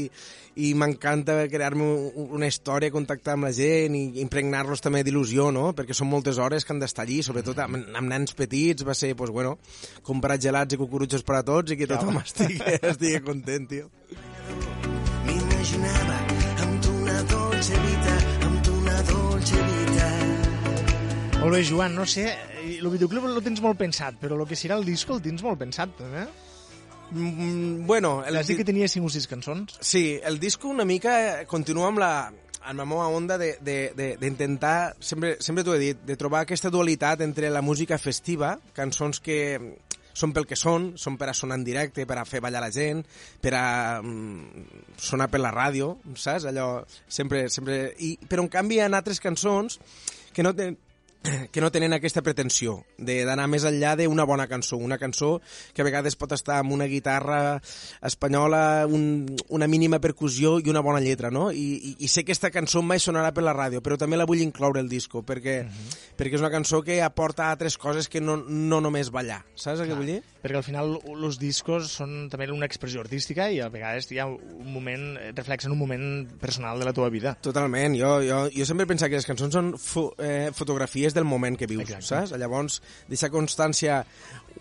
i 0.65 0.71
m'encanta 0.81 1.43
crear-me 1.53 1.85
un- 1.85 2.33
una 2.41 2.49
història, 2.49 2.89
contactar 2.93 3.35
amb 3.37 3.45
la 3.49 3.53
gent 3.53 3.97
i 4.01 4.07
impregnar-los 4.25 4.81
també 4.81 5.05
d'il·lusió, 5.05 5.51
no? 5.53 5.75
Perquè 5.77 5.93
són 5.97 6.09
moltes 6.09 6.41
hores 6.41 6.65
que 6.65 6.73
han 6.73 6.81
d'estar 6.81 7.05
allí, 7.05 7.21
sobretot 7.25 7.61
amb, 7.67 7.83
amb 7.93 8.09
nens 8.15 8.33
petits, 8.37 8.85
va 8.89 8.97
ser, 8.97 9.12
pues, 9.17 9.29
bueno, 9.29 9.59
comprar 10.03 10.41
gelats 10.41 10.73
i 10.73 10.81
cucurutxos 10.81 11.25
per 11.29 11.43
a 11.43 11.45
tots 11.45 11.77
i 11.77 11.81
que 11.81 11.89
tothom 11.93 12.17
estigui, 12.25 12.57
estigui 12.95 13.21
content, 13.29 13.69
tio. 13.69 13.93
M'imaginava 15.67 16.17
amb 16.63 16.75
tu 16.85 16.93
una 16.95 17.23
dolce 17.27 17.75
vita, 17.83 18.13
amb 18.47 18.59
tu 18.63 18.73
una 18.79 19.01
dolce 19.09 19.57
vita. 19.67 20.11
Molt 21.41 21.57
bé, 21.57 21.63
Joan, 21.67 21.97
no 21.99 22.05
sé, 22.07 22.29
eh, 22.31 22.77
el 22.79 22.87
videoclip 22.93 23.25
el 23.27 23.41
tens 23.43 23.59
molt 23.65 23.75
pensat, 23.81 24.15
però 24.21 24.39
el 24.39 24.47
que 24.47 24.55
serà 24.55 24.77
el 24.79 24.85
disco 24.87 25.17
el 25.17 25.23
tens 25.25 25.43
molt 25.43 25.59
pensat, 25.59 25.91
també. 25.99 26.23
Mm, 27.11 27.83
bueno, 27.87 28.23
el, 28.25 28.37
Has 28.39 28.47
dit 28.47 28.61
que 28.61 28.65
tenia 28.69 28.87
5 28.87 29.11
o 29.11 29.11
6 29.11 29.27
cançons? 29.27 29.75
Sí, 29.81 30.21
el 30.23 30.39
disco 30.39 30.69
una 30.69 30.85
mica 30.87 31.41
eh, 31.41 31.47
continua 31.51 31.89
amb 31.91 31.99
la, 31.99 32.13
amb 32.63 32.79
la 32.79 32.87
meva 32.87 33.09
onda 33.09 33.35
de- 33.37 33.59
de- 33.61 33.91
de- 33.97 34.17
d'intentar, 34.23 34.95
sempre, 35.01 35.37
sempre 35.41 35.65
t'ho 35.65 35.75
he 35.75 35.83
dit, 35.83 35.99
de 36.07 36.15
trobar 36.17 36.45
aquesta 36.47 36.71
dualitat 36.71 37.23
entre 37.27 37.51
la 37.51 37.61
música 37.63 37.99
festiva, 37.99 38.55
cançons 38.73 39.19
que 39.19 39.79
són 40.17 40.33
pel 40.37 40.49
que 40.49 40.57
són, 40.57 40.95
són 41.01 41.19
per 41.21 41.29
a 41.31 41.37
sonar 41.37 41.59
en 41.61 41.67
directe, 41.67 42.07
per 42.09 42.17
a 42.21 42.25
fer 42.29 42.41
ballar 42.45 42.63
la 42.65 42.73
gent, 42.73 43.03
per 43.43 43.53
a 43.59 43.67
mm, 44.01 44.65
sonar 45.09 45.29
per 45.33 45.43
la 45.43 45.53
ràdio, 45.55 45.93
saps? 46.15 46.49
Allò, 46.49 46.71
sempre, 47.07 47.47
sempre... 47.53 47.93
I, 48.01 48.17
però 48.29 48.47
en 48.47 48.53
canvi 48.53 48.79
hi 48.79 48.85
ha 48.85 48.89
altres 48.89 49.21
cançons 49.21 49.81
que 50.33 50.45
no 50.45 50.55
tenen 50.57 50.79
que 51.53 51.61
no 51.61 51.71
tenen 51.73 51.95
aquesta 51.97 52.23
pretensió 52.23 52.81
de 52.99 53.19
d'anar 53.27 53.47
més 53.51 53.67
enllà 53.69 53.95
d'una 53.99 54.27
bona 54.29 54.47
cançó, 54.51 54.79
una 54.79 54.99
cançó 54.99 55.37
que 55.75 55.83
a 55.83 55.87
vegades 55.87 56.17
pot 56.19 56.33
estar 56.37 56.61
amb 56.61 56.75
una 56.77 56.89
guitarra 56.91 57.61
espanyola, 58.05 58.87
un, 58.87 59.27
una 59.49 59.69
mínima 59.71 60.01
percussió 60.03 60.57
i 60.61 60.71
una 60.71 60.85
bona 60.85 61.01
lletra, 61.01 61.31
no? 61.31 61.49
I, 61.51 61.67
i, 61.77 61.95
i 62.07 62.11
sé 62.11 62.25
que 62.25 62.37
aquesta 62.37 62.51
cançó 62.51 62.83
mai 62.83 63.01
sonarà 63.03 63.31
per 63.33 63.45
la 63.47 63.55
ràdio, 63.57 63.81
però 63.85 63.97
també 64.01 64.19
la 64.19 64.27
vull 64.29 64.43
incloure 64.45 64.83
al 64.83 64.91
disco, 64.91 65.23
perquè, 65.23 65.61
uh 65.65 65.69
-huh. 65.71 65.99
perquè 66.19 66.35
és 66.35 66.43
una 66.43 66.51
cançó 66.51 66.83
que 66.83 67.01
aporta 67.03 67.51
altres 67.51 67.79
coses 67.79 68.09
que 68.09 68.21
no, 68.21 68.37
no 68.37 68.81
només 68.81 69.11
ballar, 69.11 69.45
saps 69.55 69.81
el 69.81 69.89
que 69.89 69.95
vull 69.95 70.07
dir? 70.07 70.23
Perquè 70.43 70.57
al 70.57 70.62
final 70.62 70.99
els 71.07 71.39
discos 71.39 71.91
són 71.91 72.29
també 72.31 72.51
una 72.51 72.67
expressió 72.67 73.01
artística 73.01 73.51
i 73.51 73.61
a 73.61 73.69
vegades 73.69 74.11
hi 74.12 74.19
ha 74.19 74.27
un 74.27 74.73
moment, 74.73 75.19
reflexen 75.35 75.73
un 75.73 75.79
moment 75.79 76.29
personal 76.39 76.79
de 76.79 76.85
la 76.85 76.93
teva 76.93 77.09
vida. 77.09 77.37
Totalment, 77.41 77.97
jo, 77.97 78.21
jo, 78.23 78.51
jo 78.51 78.67
sempre 78.67 78.85
he 78.85 78.87
pensat 78.93 79.11
que 79.11 79.17
les 79.17 79.27
cançons 79.27 79.53
són 79.53 79.73
fo 79.79 80.12
eh, 80.19 80.51
fotografies 80.53 81.16
del 81.17 81.27
moment 81.29 81.59
que 81.59 81.69
vius, 81.71 81.89
Exacte. 81.89 82.09
saps? 82.13 82.37
Llavors, 82.41 82.81
deixar 83.11 83.33
constància 83.35 84.03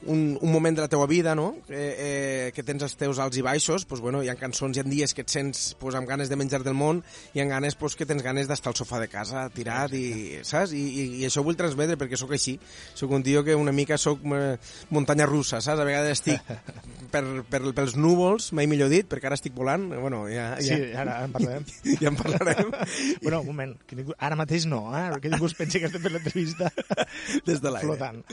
un, 0.05 0.37
un 0.41 0.51
moment 0.51 0.75
de 0.75 0.81
la 0.81 0.87
teua 0.87 1.07
vida, 1.07 1.35
no? 1.35 1.55
Eh, 1.69 1.95
eh, 1.97 2.51
que 2.55 2.63
tens 2.63 2.83
els 2.85 2.95
teus 2.99 3.19
alts 3.21 3.39
i 3.39 3.43
baixos, 3.45 3.85
doncs, 3.87 4.01
bueno, 4.03 4.21
hi 4.23 4.29
ha 4.29 4.35
cançons, 4.39 4.77
hi 4.77 4.81
ha 4.81 4.85
dies 4.87 5.13
que 5.15 5.23
et 5.25 5.31
sents 5.31 5.73
pues, 5.79 5.95
amb 5.95 6.07
ganes 6.09 6.29
de 6.29 6.37
menjar 6.39 6.61
del 6.65 6.75
món, 6.77 7.01
i 7.33 7.41
ha 7.41 7.47
ganes 7.49 7.77
pues, 7.79 7.95
que 7.95 8.07
tens 8.07 8.23
ganes 8.25 8.49
d'estar 8.49 8.73
al 8.73 8.77
sofà 8.77 8.99
de 9.01 9.09
casa, 9.11 9.47
tirat, 9.55 9.93
i, 9.95 10.41
saps? 10.43 10.75
I, 10.75 10.83
i, 10.83 11.05
I 11.21 11.27
això 11.29 11.41
ho 11.41 11.47
vull 11.47 11.57
transmetre 11.59 11.97
perquè 12.01 12.19
sóc 12.19 12.35
així. 12.35 12.57
Sóc 12.95 13.13
un 13.15 13.23
tio 13.25 13.43
que 13.45 13.55
una 13.55 13.73
mica 13.75 13.97
sóc 14.01 14.23
eh, 14.35 14.55
muntanya 14.93 15.27
russa, 15.29 15.61
saps? 15.61 15.81
A 15.81 15.87
vegades 15.87 16.19
estic 16.19 16.53
per, 17.13 17.23
per, 17.49 17.61
pels 17.75 17.97
núvols, 17.99 18.51
mai 18.57 18.69
millor 18.71 18.91
dit, 18.93 19.07
perquè 19.09 19.31
ara 19.31 19.39
estic 19.39 19.55
volant, 19.57 19.87
bueno, 19.95 20.25
ja, 20.31 20.53
Sí, 20.65 20.71
ja, 20.71 21.01
ara 21.03 21.17
en 21.25 21.33
parlarem. 21.33 21.65
ja 22.01 22.11
en 22.11 22.19
parlarem. 22.19 22.71
bueno, 23.23 23.41
un 23.41 23.49
moment, 23.49 23.75
que 23.87 23.97
ningú, 23.97 24.15
ara 24.17 24.37
mateix 24.39 24.67
no, 24.69 24.85
eh? 24.97 25.07
que 25.21 25.31
ningú 25.33 25.49
es 25.49 25.57
pensi 25.57 25.81
que 25.81 25.89
estem 25.89 26.03
fent 26.03 26.19
l'entrevista 26.35 26.69
Des 27.45 27.59
de 27.59 27.69
l'aire. 27.69 27.81
flotant. 27.81 28.23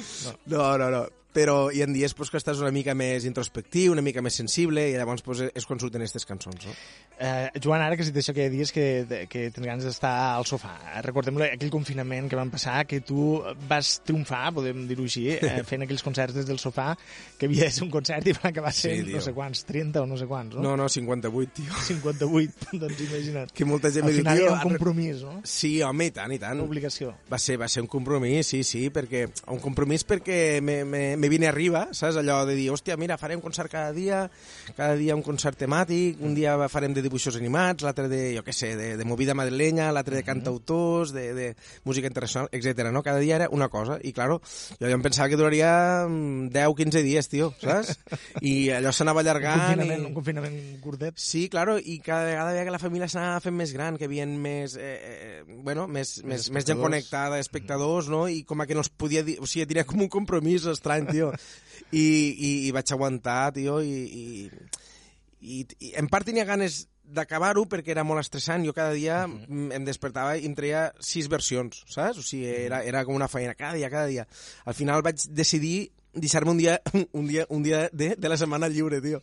No. 0.48 0.56
No, 0.58 0.76
no, 0.78 0.90
no. 0.90 1.06
Però 1.32 1.70
hi 1.72 1.82
ha 1.82 1.86
dies 1.90 2.14
pues, 2.14 2.30
que 2.30 2.38
estàs 2.40 2.60
una 2.62 2.70
mica 2.74 2.94
més 2.98 3.24
introspectiu, 3.28 3.92
una 3.92 4.02
mica 4.04 4.22
més 4.24 4.36
sensible, 4.38 4.84
i 4.90 4.96
llavors 4.98 5.22
pues, 5.24 5.40
és 5.52 5.66
quan 5.68 5.80
surten 5.80 6.02
aquestes 6.04 6.26
cançons, 6.28 6.66
no? 6.68 6.74
Eh, 7.22 7.50
Joan, 7.62 7.82
ara 7.84 7.96
que 7.96 8.02
dit 8.08 8.16
això 8.18 8.32
que 8.34 8.42
hi 8.44 8.48
ha 8.48 8.52
dies 8.52 8.72
que, 8.74 8.84
que 9.30 9.44
tens 9.54 9.66
ganes 9.66 9.84
d'estar 9.86 10.12
al 10.34 10.46
sofà, 10.48 10.72
recordem 11.04 11.36
aquell 11.44 11.70
confinament 11.70 12.28
que 12.30 12.38
vam 12.38 12.50
passar, 12.50 12.80
que 12.88 13.00
tu 13.06 13.36
vas 13.68 13.94
triomfar, 14.02 14.50
podem 14.56 14.86
dir-ho 14.88 15.04
així, 15.06 15.28
eh, 15.36 15.60
fent 15.68 15.84
aquells 15.86 16.02
concerts 16.02 16.34
des 16.40 16.48
del 16.48 16.58
sofà, 16.58 16.92
que 17.38 17.46
havia 17.46 17.68
de 17.68 17.74
ser 17.76 17.84
un 17.86 17.92
concert 17.94 18.26
i 18.26 18.34
va 18.38 18.48
acabar 18.50 18.72
sent 18.74 19.02
Sí, 19.02 19.04
tio. 19.12 19.16
no 19.20 19.22
sé 19.24 19.32
quants, 19.36 19.62
30 19.68 20.02
o 20.02 20.06
no 20.10 20.16
sé 20.18 20.26
quants, 20.26 20.56
no? 20.56 20.62
No, 20.64 20.74
no, 20.76 20.88
58, 20.90 21.52
tio. 21.60 21.78
58, 21.92 22.72
doncs 22.82 23.04
imagina't. 23.06 23.52
Que 23.54 23.64
molta 23.68 23.92
gent 23.94 24.08
Al 24.08 24.12
diu, 24.12 24.22
final 24.24 24.36
hi 24.36 24.42
tio... 24.42 24.50
ha 24.50 24.58
un 24.58 24.72
compromís, 24.72 25.22
no? 25.22 25.36
Sí, 25.46 25.72
home, 25.86 26.08
i 26.10 26.14
tant, 26.16 26.34
i 26.34 26.40
tant. 26.42 26.58
Una 26.58 26.66
obligació. 26.68 27.14
Va 27.30 27.38
ser, 27.38 27.56
va 27.62 27.68
ser 27.70 27.84
un 27.84 27.88
compromís, 27.92 28.50
sí, 28.50 28.64
sí, 28.66 28.88
perquè 28.94 29.24
un 29.54 29.62
compromís 29.62 30.02
perquè 30.08 30.58
me, 30.64 30.80
me, 30.84 31.04
me 31.22 31.30
vine 31.30 31.46
arriba, 31.46 31.86
saps? 31.94 32.18
Allò 32.18 32.42
de 32.48 32.56
dir, 32.58 32.68
hòstia, 32.74 32.96
mira, 32.98 33.16
farem 33.20 33.40
concert 33.40 33.70
cada 33.70 33.92
dia, 33.94 34.24
cada 34.74 34.96
dia 34.98 35.14
un 35.14 35.22
concert 35.22 35.58
temàtic, 35.60 36.18
un 36.20 36.34
dia 36.34 36.56
farem 36.72 36.94
de 36.96 37.04
dibuixos 37.04 37.38
animats, 37.38 37.84
l'altre 37.86 38.08
de, 38.10 38.22
jo 38.34 38.42
què 38.42 38.54
sé, 38.56 38.72
de, 38.78 38.88
de 38.98 39.06
movida 39.06 39.36
madrilenya, 39.38 39.92
l'altre 39.94 40.18
de 40.18 40.24
cantautors, 40.26 41.14
de, 41.14 41.28
de 41.36 41.46
música 41.86 42.10
internacional, 42.10 42.50
etc. 42.50 42.90
no? 42.90 43.04
Cada 43.06 43.22
dia 43.22 43.36
era 43.38 43.48
una 43.54 43.68
cosa, 43.70 44.00
i 44.02 44.12
claro, 44.16 44.40
jo 44.80 44.90
ja 44.90 44.98
em 44.98 45.04
pensava 45.04 45.30
que 45.30 45.38
duraria 45.38 45.70
mm, 46.08 46.50
10-15 46.54 47.04
dies, 47.06 47.30
tio, 47.30 47.52
saps? 47.62 47.94
I 48.42 48.72
allò 48.74 48.90
s'anava 48.90 49.22
Un 49.22 49.28
allargant... 49.28 49.62
confinament, 49.62 50.02
i... 50.02 50.08
un 50.10 50.16
confinament 50.18 50.58
curtet. 50.82 51.22
Sí, 51.22 51.46
claro, 51.52 51.78
i 51.78 52.00
cada 52.02 52.26
vegada 52.26 52.56
veia 52.56 52.66
que 52.66 52.74
la 52.74 52.82
família 52.82 53.10
s'anava 53.12 53.38
fent 53.44 53.56
més 53.60 53.74
gran, 53.76 54.00
que 54.00 54.08
havia 54.10 54.26
més, 54.26 54.74
eh, 54.74 54.96
eh, 54.98 55.42
bueno, 55.62 55.86
més, 55.86 56.18
més, 56.24 56.26
més 56.26 56.48
gent 56.48 56.58
espectadors. 56.58 56.82
connectada, 56.88 57.40
espectadors, 57.42 58.10
no? 58.10 58.24
I 58.26 58.42
com 58.48 58.62
a 58.62 58.66
que 58.66 58.74
no 58.74 58.82
es 58.82 58.90
podia 58.90 59.22
dir... 59.26 59.38
O 59.42 59.46
sigui, 59.46 59.68
tenia 59.70 59.86
com 59.88 60.02
un 60.02 60.10
compromís 60.12 60.66
estrany, 60.72 61.06
tio. 61.12 61.32
I, 61.92 62.02
i, 62.02 62.50
i 62.68 62.70
vaig 62.72 62.92
aguantar, 62.94 63.52
tio, 63.56 63.80
i, 63.84 63.98
i, 64.22 64.24
i, 65.42 65.60
i 65.84 65.92
en 66.00 66.08
part 66.12 66.24
tenia 66.28 66.46
ganes 66.48 66.86
d'acabar-ho 67.12 67.64
perquè 67.68 67.92
era 67.94 68.04
molt 68.06 68.22
estressant. 68.22 68.64
Jo 68.66 68.74
cada 68.76 68.94
dia 68.96 69.22
mm, 69.26 69.72
em 69.76 69.88
despertava 69.88 70.36
i 70.38 70.46
em 70.48 70.54
treia 70.58 70.86
sis 71.02 71.28
versions, 71.32 71.82
saps? 71.92 72.22
O 72.22 72.26
sigui, 72.26 72.48
era, 72.48 72.82
era 72.88 73.04
com 73.08 73.18
una 73.18 73.28
feina, 73.28 73.56
cada 73.58 73.76
dia, 73.76 73.90
cada 73.92 74.08
dia. 74.10 74.26
Al 74.64 74.78
final 74.78 75.04
vaig 75.04 75.26
decidir 75.28 75.90
deixar-me 76.14 76.52
un 76.52 76.58
dia, 76.58 76.80
un 77.18 77.26
dia, 77.26 77.46
un 77.48 77.62
dia 77.62 77.88
de, 77.92 78.12
de 78.18 78.28
la 78.28 78.36
setmana 78.40 78.68
lliure, 78.68 79.00
tio. 79.04 79.20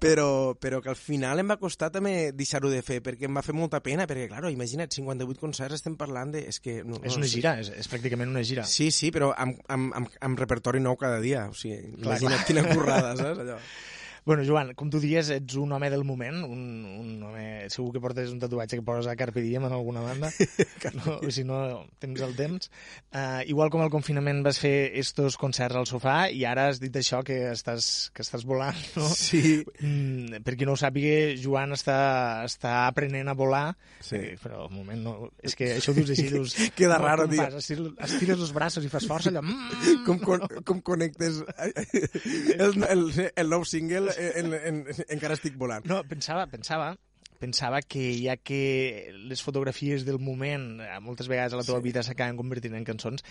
Però, 0.00 0.54
però 0.60 0.80
que 0.84 0.92
al 0.92 0.98
final 0.98 1.40
em 1.42 1.52
va 1.52 1.58
costar 1.60 1.90
també 1.94 2.32
deixar-ho 2.36 2.70
de 2.72 2.82
fer, 2.86 3.00
perquè 3.04 3.28
em 3.28 3.36
va 3.36 3.44
fer 3.46 3.54
molta 3.56 3.82
pena, 3.84 4.06
perquè, 4.10 4.28
claro, 4.30 4.50
imagina't, 4.52 4.92
58 4.92 5.40
concerts 5.40 5.80
estem 5.80 5.96
parlant 6.00 6.34
de... 6.36 6.44
És 6.50 6.60
que... 6.60 6.80
No, 6.86 7.00
És 7.04 7.16
una 7.18 7.30
gira, 7.30 7.56
és, 7.62 7.72
és 7.76 7.90
pràcticament 7.90 8.32
una 8.32 8.44
gira. 8.46 8.66
Sí, 8.68 8.90
sí, 8.94 9.12
però 9.14 9.32
amb, 9.36 9.60
amb, 9.68 9.94
amb, 9.96 10.20
amb 10.30 10.44
repertori 10.44 10.82
nou 10.82 10.98
cada 11.00 11.20
dia. 11.24 11.46
O 11.50 11.56
sigui, 11.56 11.80
Clar, 11.96 12.18
imagina't 12.18 12.40
clar. 12.40 12.46
quina 12.48 12.68
currada, 12.72 13.16
saps? 13.20 13.46
Allò. 13.46 13.60
Bueno, 14.30 14.44
Joan, 14.46 14.74
com 14.78 14.86
tu 14.86 15.00
dies, 15.02 15.26
ets 15.34 15.56
un 15.58 15.72
home 15.74 15.88
del 15.90 16.04
moment, 16.06 16.44
un, 16.46 16.60
un 16.86 17.22
home... 17.26 17.46
Segur 17.74 17.90
que 17.90 17.98
portes 18.02 18.30
un 18.30 18.38
tatuatge 18.38 18.76
que 18.78 18.84
poses 18.86 19.08
a 19.10 19.16
Carpe 19.18 19.42
Diem 19.42 19.64
en 19.66 19.72
alguna 19.74 20.04
banda, 20.04 20.28
no, 21.00 21.16
si 21.34 21.42
no, 21.42 21.56
temps 21.98 22.22
al 22.22 22.36
temps. 22.38 22.70
Uh, 23.10 23.42
igual 23.50 23.72
com 23.74 23.82
al 23.82 23.90
confinament 23.90 24.44
vas 24.46 24.60
fer 24.62 24.92
estos 25.00 25.34
concerts 25.34 25.74
al 25.80 25.88
sofà 25.90 26.28
i 26.30 26.44
ara 26.46 26.68
has 26.70 26.78
dit 26.78 26.94
això 27.00 27.24
que 27.26 27.40
estàs, 27.50 27.88
que 28.14 28.22
estàs 28.22 28.46
volant, 28.46 28.78
no? 28.94 29.08
Sí. 29.10 29.64
Mm, 29.82 30.44
per 30.46 30.54
qui 30.54 30.68
no 30.68 30.76
ho 30.76 30.78
sàpiga, 30.78 31.34
Joan 31.42 31.74
està, 31.74 31.98
està 32.46 32.84
aprenent 32.86 33.34
a 33.34 33.34
volar, 33.34 33.64
Sí. 33.98 34.14
eh, 34.16 34.38
però 34.40 34.68
un 34.68 34.78
moment 34.78 35.02
no... 35.08 35.16
És 35.42 35.58
que 35.58 35.72
això 35.80 35.90
ho 35.90 35.98
dius 35.98 36.14
així, 36.14 36.28
dius... 36.30 36.54
Queda 36.78 37.00
no, 37.02 37.08
raro, 37.08 37.26
com 37.26 37.34
tio. 37.34 37.48
Estires, 37.58 37.90
estires 38.06 38.46
els 38.46 38.54
braços 38.54 38.86
i 38.86 38.92
fas 38.94 39.10
força, 39.10 39.34
allò... 39.34 39.42
Mm, 39.42 39.98
Com, 40.06 40.22
con, 40.22 40.46
com 40.66 40.78
connectes 40.86 41.42
el, 41.60 42.78
el, 42.86 43.02
el 43.36 43.50
nou 43.52 43.66
single 43.68 44.14
en, 44.20 44.52
en, 44.54 44.82
en, 44.92 45.04
encara 45.16 45.36
estic 45.38 45.56
volant. 45.60 45.86
No, 45.88 46.02
pensava, 46.08 46.46
pensava 46.50 46.92
pensava 47.40 47.80
que 47.82 48.12
ja 48.20 48.36
que 48.36 49.12
les 49.16 49.42
fotografies 49.42 50.04
del 50.04 50.20
moment 50.20 50.82
eh, 50.84 50.92
moltes 51.00 51.30
vegades 51.30 51.56
a 51.56 51.60
la 51.60 51.66
teva 51.66 51.80
sí. 51.80 51.88
vida 51.88 52.04
s'acaben 52.06 52.38
convertint 52.38 52.76
en 52.76 52.86
cançons, 52.86 53.24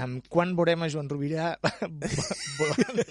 um, 0.00 0.18
quan 0.32 0.56
veurem 0.58 0.86
a 0.86 0.90
Joan 0.92 1.12
Rovira 1.12 1.52
volant 2.58 3.04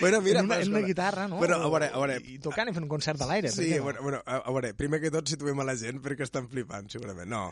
Bueno, 0.00 0.20
mira, 0.20 0.40
en, 0.40 0.46
una, 0.46 0.60
en 0.60 0.68
una 0.68 0.80
guitarra, 0.80 1.28
no? 1.28 1.36
Bueno, 1.36 1.56
a 1.56 1.68
veure, 1.68 1.86
a 1.92 1.98
veure. 1.98 2.16
I 2.26 2.38
tocant 2.42 2.68
i 2.68 2.74
fent 2.74 2.84
un 2.84 2.90
concert 2.90 3.20
a 3.22 3.28
l'aire. 3.28 3.50
Sí, 3.52 3.70
no? 3.76 3.84
bueno, 3.84 4.02
bueno, 4.02 4.22
a, 4.26 4.40
veure, 4.50 4.72
primer 4.74 5.00
que 5.00 5.12
tot 5.14 5.30
situem 5.30 5.62
a 5.62 5.66
la 5.66 5.76
gent 5.78 6.00
perquè 6.02 6.26
estan 6.26 6.48
flipant, 6.50 6.90
segurament. 6.92 7.30
No. 7.30 7.44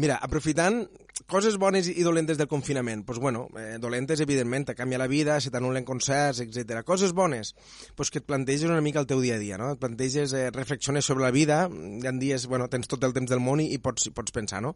Mira, 0.00 0.18
aprofitant 0.22 0.84
coses 1.30 1.58
bones 1.58 1.88
i 1.90 2.04
dolentes 2.06 2.38
del 2.38 2.48
confinament, 2.48 3.02
doncs 3.06 3.20
bueno, 3.22 3.46
eh, 3.58 3.76
dolentes, 3.82 4.22
evidentment, 4.22 4.68
te 4.70 4.76
canvia 4.78 5.00
la 5.02 5.08
vida, 5.10 5.40
se 5.40 5.50
t'anulen 5.50 5.84
concerts, 5.84 6.40
etc. 6.44 6.82
Coses 6.86 7.12
bones, 7.16 7.54
doncs 7.98 8.12
que 8.14 8.22
et 8.22 8.28
planteges 8.28 8.70
una 8.70 8.84
mica 8.84 9.02
el 9.02 9.10
teu 9.10 9.20
dia 9.24 9.36
a 9.36 9.42
dia, 9.42 9.58
no? 9.60 9.72
Et 9.74 9.82
planteges, 9.82 10.32
eh, 10.36 10.50
reflexiones 10.54 11.04
sobre 11.04 11.26
la 11.26 11.34
vida, 11.34 11.64
hi 12.02 12.06
ha 12.06 12.12
dies, 12.16 12.46
bueno, 12.50 12.68
tens 12.72 12.88
tot 12.88 13.04
el 13.04 13.14
temps 13.16 13.30
del 13.30 13.42
món 13.42 13.60
i, 13.62 13.70
i 13.74 13.78
pots, 13.82 14.10
pots 14.16 14.34
pensar, 14.34 14.62
no? 14.64 14.74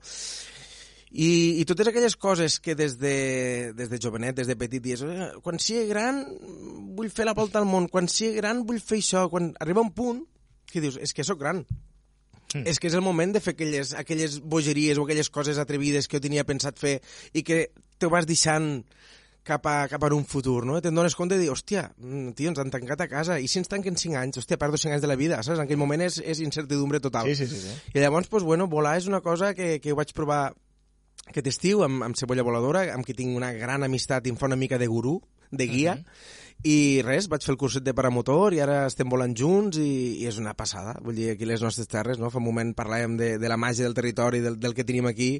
I, 1.11 1.59
i 1.59 1.65
totes 1.67 1.89
aquelles 1.91 2.15
coses 2.15 2.61
que 2.63 2.77
des 2.79 2.95
de, 3.01 3.73
des 3.75 3.91
de 3.91 3.99
jovenet, 3.99 4.37
des 4.39 4.47
de 4.47 4.55
petit, 4.57 4.83
dius, 4.83 5.03
"Eh, 5.03 5.31
quan 5.43 5.59
sigui 5.59 5.89
gran 5.89 6.23
vull 6.95 7.11
fer 7.11 7.27
la 7.27 7.35
volta 7.35 7.59
al 7.59 7.67
món, 7.67 7.89
quan 7.91 8.07
sigui 8.07 8.37
gran 8.39 8.63
vull 8.67 8.79
fer 8.81 9.01
això, 9.01 9.29
quan 9.29 9.51
arriba 9.59 9.83
un 9.83 9.91
punt 9.91 10.23
que 10.71 10.81
dius, 10.81 11.01
és 11.03 11.13
que 11.13 11.25
sóc 11.27 11.41
gran, 11.41 11.65
Mm. 12.55 12.67
és 12.67 12.81
que 12.81 12.89
és 12.89 12.95
el 12.95 13.05
moment 13.05 13.33
de 13.33 13.41
fer 13.41 13.55
aquelles, 13.55 13.93
aquelles 13.95 14.41
bogeries 14.43 14.99
o 14.99 15.05
aquelles 15.05 15.31
coses 15.31 15.59
atrevides 15.59 16.09
que 16.09 16.19
jo 16.19 16.25
tenia 16.25 16.43
pensat 16.47 16.79
fer 16.79 16.97
i 17.33 17.45
que 17.47 17.71
te 17.99 18.09
vas 18.11 18.27
deixant 18.27 18.83
cap 19.43 19.67
a, 19.67 19.89
cap 19.89 20.03
a 20.05 20.11
un 20.15 20.25
futur, 20.25 20.65
no? 20.67 20.81
Te'n 20.83 20.95
dones 20.95 21.15
compte 21.17 21.37
de 21.37 21.43
dir, 21.43 21.51
hòstia, 21.51 21.91
mm, 21.97 22.35
tio, 22.39 22.51
ens 22.53 22.59
han 22.61 22.71
tancat 22.71 23.01
a 23.01 23.09
casa, 23.09 23.39
i 23.41 23.49
si 23.49 23.59
ens 23.59 23.69
tanquen 23.69 23.97
5 23.97 24.17
anys? 24.21 24.39
Hòstia, 24.39 24.59
perdo 24.61 24.77
5 24.79 24.95
anys 24.95 25.03
de 25.03 25.09
la 25.09 25.17
vida, 25.17 25.43
saps? 25.43 25.59
En 25.59 25.65
aquell 25.65 25.81
moment 25.81 26.03
és, 26.03 26.21
és 26.25 26.41
incertidumbre 26.45 27.01
total. 27.01 27.27
Sí, 27.27 27.35
sí, 27.35 27.47
sí. 27.47 27.61
sí. 27.69 27.77
I 27.95 28.01
llavors, 28.05 28.29
pues, 28.29 28.45
bueno, 28.45 28.69
volar 28.69 28.97
és 28.99 29.07
una 29.07 29.21
cosa 29.21 29.55
que, 29.55 29.81
que 29.81 29.93
ho 29.93 29.97
vaig 29.97 30.13
provar 30.15 30.53
aquest 31.27 31.47
estiu 31.47 31.85
amb, 31.85 32.03
amb 32.03 32.17
Cebolla 32.17 32.43
Voladora, 32.43 32.87
amb 32.95 33.07
qui 33.07 33.15
tinc 33.15 33.37
una 33.37 33.53
gran 33.53 33.83
amistat 33.87 34.27
i 34.27 34.31
em 34.35 34.37
fa 34.37 34.47
una 34.51 34.57
mica 34.61 34.79
de 34.79 34.87
gurú, 34.91 35.21
de 35.51 35.67
guia, 35.67 35.95
Mhm. 35.95 36.05
I 36.61 37.01
res, 37.01 37.25
vaig 37.33 37.45
fer 37.47 37.55
el 37.55 37.59
curset 37.61 37.85
de 37.85 37.95
paramotor 37.97 38.53
i 38.53 38.59
ara 38.61 38.83
estem 38.85 39.09
volant 39.09 39.33
junts 39.37 39.79
i, 39.81 40.21
i 40.21 40.27
és 40.29 40.37
una 40.41 40.53
passada. 40.53 40.93
Vull 41.01 41.17
dir, 41.17 41.31
aquí 41.33 41.49
les 41.49 41.63
nostres 41.65 41.89
terres, 41.89 42.21
no? 42.21 42.29
fa 42.29 42.41
un 42.41 42.45
moment 42.45 42.75
parlàvem 42.77 43.17
de, 43.17 43.31
de 43.41 43.49
la 43.49 43.57
màgia 43.57 43.87
del 43.87 43.97
territori, 43.97 44.43
del, 44.45 44.59
del 44.61 44.77
que 44.77 44.85
tenim 44.85 45.09
aquí, 45.09 45.31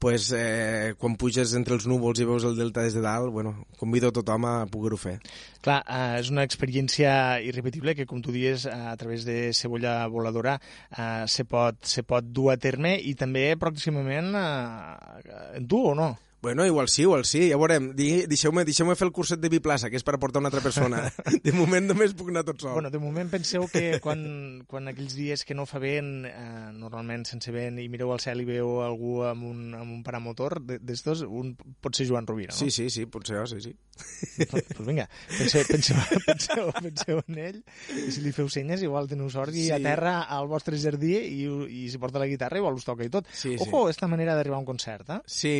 pues, 0.00 0.30
eh, 0.32 0.94
quan 0.96 1.18
puges 1.20 1.52
entre 1.60 1.76
els 1.76 1.84
núvols 1.88 2.20
i 2.20 2.28
veus 2.28 2.48
el 2.48 2.56
delta 2.56 2.86
des 2.86 2.96
de 2.96 3.04
dalt, 3.04 3.28
bueno, 3.32 3.66
convido 3.76 4.08
a 4.08 4.16
tothom 4.16 4.48
a 4.48 4.54
poder-ho 4.72 4.96
fer. 5.00 5.18
Clar, 5.60 5.82
eh, 5.84 6.20
és 6.22 6.32
una 6.32 6.44
experiència 6.48 7.12
irrepetible 7.44 7.92
que, 7.98 8.08
com 8.08 8.24
tu 8.24 8.32
dius, 8.32 8.64
eh, 8.64 8.72
a 8.72 8.96
través 8.96 9.28
de 9.28 9.52
Cebolla 9.52 10.06
Voladora 10.08 10.56
eh, 10.56 11.24
se, 11.28 11.44
pot, 11.44 11.84
se 11.84 12.04
pot 12.04 12.24
dur 12.24 12.54
a 12.54 12.60
terme 12.60 12.96
i 12.96 13.12
també 13.14 13.50
pròximament 13.60 14.32
eh, 14.40 15.60
tu, 15.68 15.84
o 15.92 15.98
no? 15.98 16.14
Bueno, 16.46 16.64
igual 16.64 16.86
sí, 16.88 17.02
igual 17.02 17.24
sí, 17.26 17.48
ja 17.50 17.56
veurem. 17.58 17.88
Deixeu-me 17.96 18.62
deixeu 18.64 18.86
fer 18.94 19.06
el 19.08 19.10
curset 19.12 19.40
de 19.42 19.50
biplaça, 19.50 19.90
que 19.90 19.98
és 19.98 20.04
per 20.06 20.14
aportar 20.14 20.38
una 20.38 20.46
altra 20.52 20.62
persona. 20.62 21.00
De 21.42 21.50
moment 21.56 21.88
només 21.90 22.14
puc 22.14 22.28
anar 22.30 22.44
tot 22.46 22.60
sol. 22.62 22.76
Bueno, 22.76 22.90
de 22.94 23.00
moment 23.02 23.28
penseu 23.32 23.64
que 23.72 23.98
quan, 24.04 24.62
quan 24.70 24.86
aquells 24.92 25.16
dies 25.18 25.42
que 25.44 25.56
no 25.58 25.64
fa 25.66 25.80
vent, 25.82 26.24
eh, 26.28 26.70
normalment 26.76 27.26
sense 27.26 27.50
vent, 27.50 27.80
i 27.82 27.88
mireu 27.90 28.12
al 28.14 28.22
cel 28.22 28.44
i 28.44 28.46
veu 28.46 28.76
algú 28.86 29.16
amb 29.26 29.42
un, 29.48 29.60
amb 29.74 29.90
un 29.96 30.04
paramotor, 30.06 30.60
de- 30.62 30.78
d'estos, 30.78 31.24
un 31.26 31.56
pot 31.82 31.98
ser 31.98 32.06
Joan 32.06 32.26
Rovira, 32.30 32.54
no? 32.54 32.58
Sí, 32.60 32.70
sí, 32.70 32.86
sí, 32.94 33.06
potser, 33.10 33.42
sí, 33.50 33.58
sí. 33.66 33.74
Doncs 34.46 34.70
pues 34.76 34.86
vinga, 34.86 35.08
penseu, 35.32 35.64
penseu, 35.66 35.98
penseu, 36.28 36.70
penseu 36.78 37.22
en 37.26 37.38
ell, 37.48 37.60
i 37.96 38.06
si 38.12 38.22
li 38.22 38.30
feu 38.36 38.46
senyes, 38.52 38.84
igual 38.86 39.08
teniu 39.10 39.30
sort 39.32 39.54
i 39.56 39.66
Sí. 39.66 39.72
a 39.74 39.80
terra 39.82 40.18
al 40.36 40.46
vostre 40.46 40.78
jardí 40.78 41.16
i, 41.16 41.46
i 41.82 41.86
si 41.90 41.98
porta 41.98 42.20
la 42.22 42.28
guitarra 42.30 42.60
igual 42.62 42.76
us 42.78 42.84
toca 42.86 43.02
i 43.02 43.10
tot. 43.10 43.26
Sí, 43.32 43.56
sí. 43.56 43.64
Ojo, 43.66 43.88
esta 43.90 44.06
manera 44.06 44.36
d'arribar 44.36 44.60
a 44.60 44.62
un 44.62 44.68
concert, 44.68 45.08
eh? 45.10 45.20
Sí, 45.26 45.54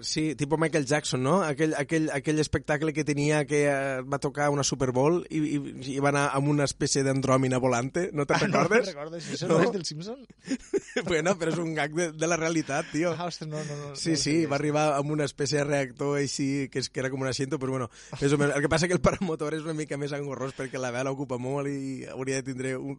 sí, 0.00 0.13
tipo 0.38 0.56
Michael 0.60 0.84
Jackson, 0.86 1.22
no? 1.22 1.34
Aquell, 1.42 1.72
aquell, 1.78 2.06
aquell 2.14 2.38
espectacle 2.42 2.92
que 2.94 3.04
tenia 3.04 3.40
que 3.50 3.64
eh, 3.66 4.02
va 4.06 4.18
tocar 4.22 4.46
una 4.54 4.62
Super 4.64 4.92
Bowl 4.94 5.22
i, 5.28 5.40
i, 5.56 5.58
i 5.94 5.98
va 6.04 6.10
anar 6.12 6.24
amb 6.38 6.48
una 6.52 6.64
espècie 6.68 7.02
d'andròmina 7.06 7.58
volante, 7.62 8.06
no 8.12 8.26
te'n 8.30 8.36
Ah, 8.38 8.46
recordes? 8.46 8.86
no 8.86 8.92
recordes? 8.92 9.28
Això 9.36 9.48
No. 9.50 9.58
no. 9.58 9.64
és 9.68 9.72
del 9.74 9.84
Simpson? 9.88 10.22
bueno, 11.10 11.34
però 11.40 11.52
és 11.52 11.58
un 11.62 11.74
gag 11.76 11.94
de, 11.98 12.08
de 12.12 12.28
la 12.30 12.38
realitat, 12.40 12.86
tio. 12.92 13.14
Ah, 13.18 13.26
ostres, 13.30 13.50
no, 13.50 13.62
no, 13.66 13.76
no. 13.82 13.94
Sí, 13.98 14.14
no 14.14 14.22
sí, 14.22 14.36
va 14.50 14.56
arribar 14.60 14.86
amb 14.98 15.10
una 15.16 15.26
espècie 15.28 15.58
de 15.60 15.64
reactor 15.68 16.18
així, 16.22 16.68
que, 16.70 16.84
és, 16.84 16.88
que 16.90 17.02
era 17.04 17.10
com 17.12 17.20
un 17.26 17.32
asiento, 17.32 17.58
però 17.58 17.74
bueno, 17.76 17.90
més 18.20 18.32
o 18.32 18.38
menys. 18.40 18.54
El 18.56 18.64
que 18.64 18.72
passa 18.72 18.88
que 18.88 18.96
el 18.96 19.02
paramotor 19.04 19.58
és 19.58 19.66
una 19.66 19.74
mica 19.76 19.98
més 20.00 20.14
engorrós 20.16 20.54
perquè 20.56 20.78
la 20.80 20.92
vela 20.94 21.12
ocupa 21.12 21.38
molt 21.42 21.68
i 21.72 22.04
hauria 22.14 22.40
de 22.42 22.48
tindre 22.52 22.76
un... 22.78 22.96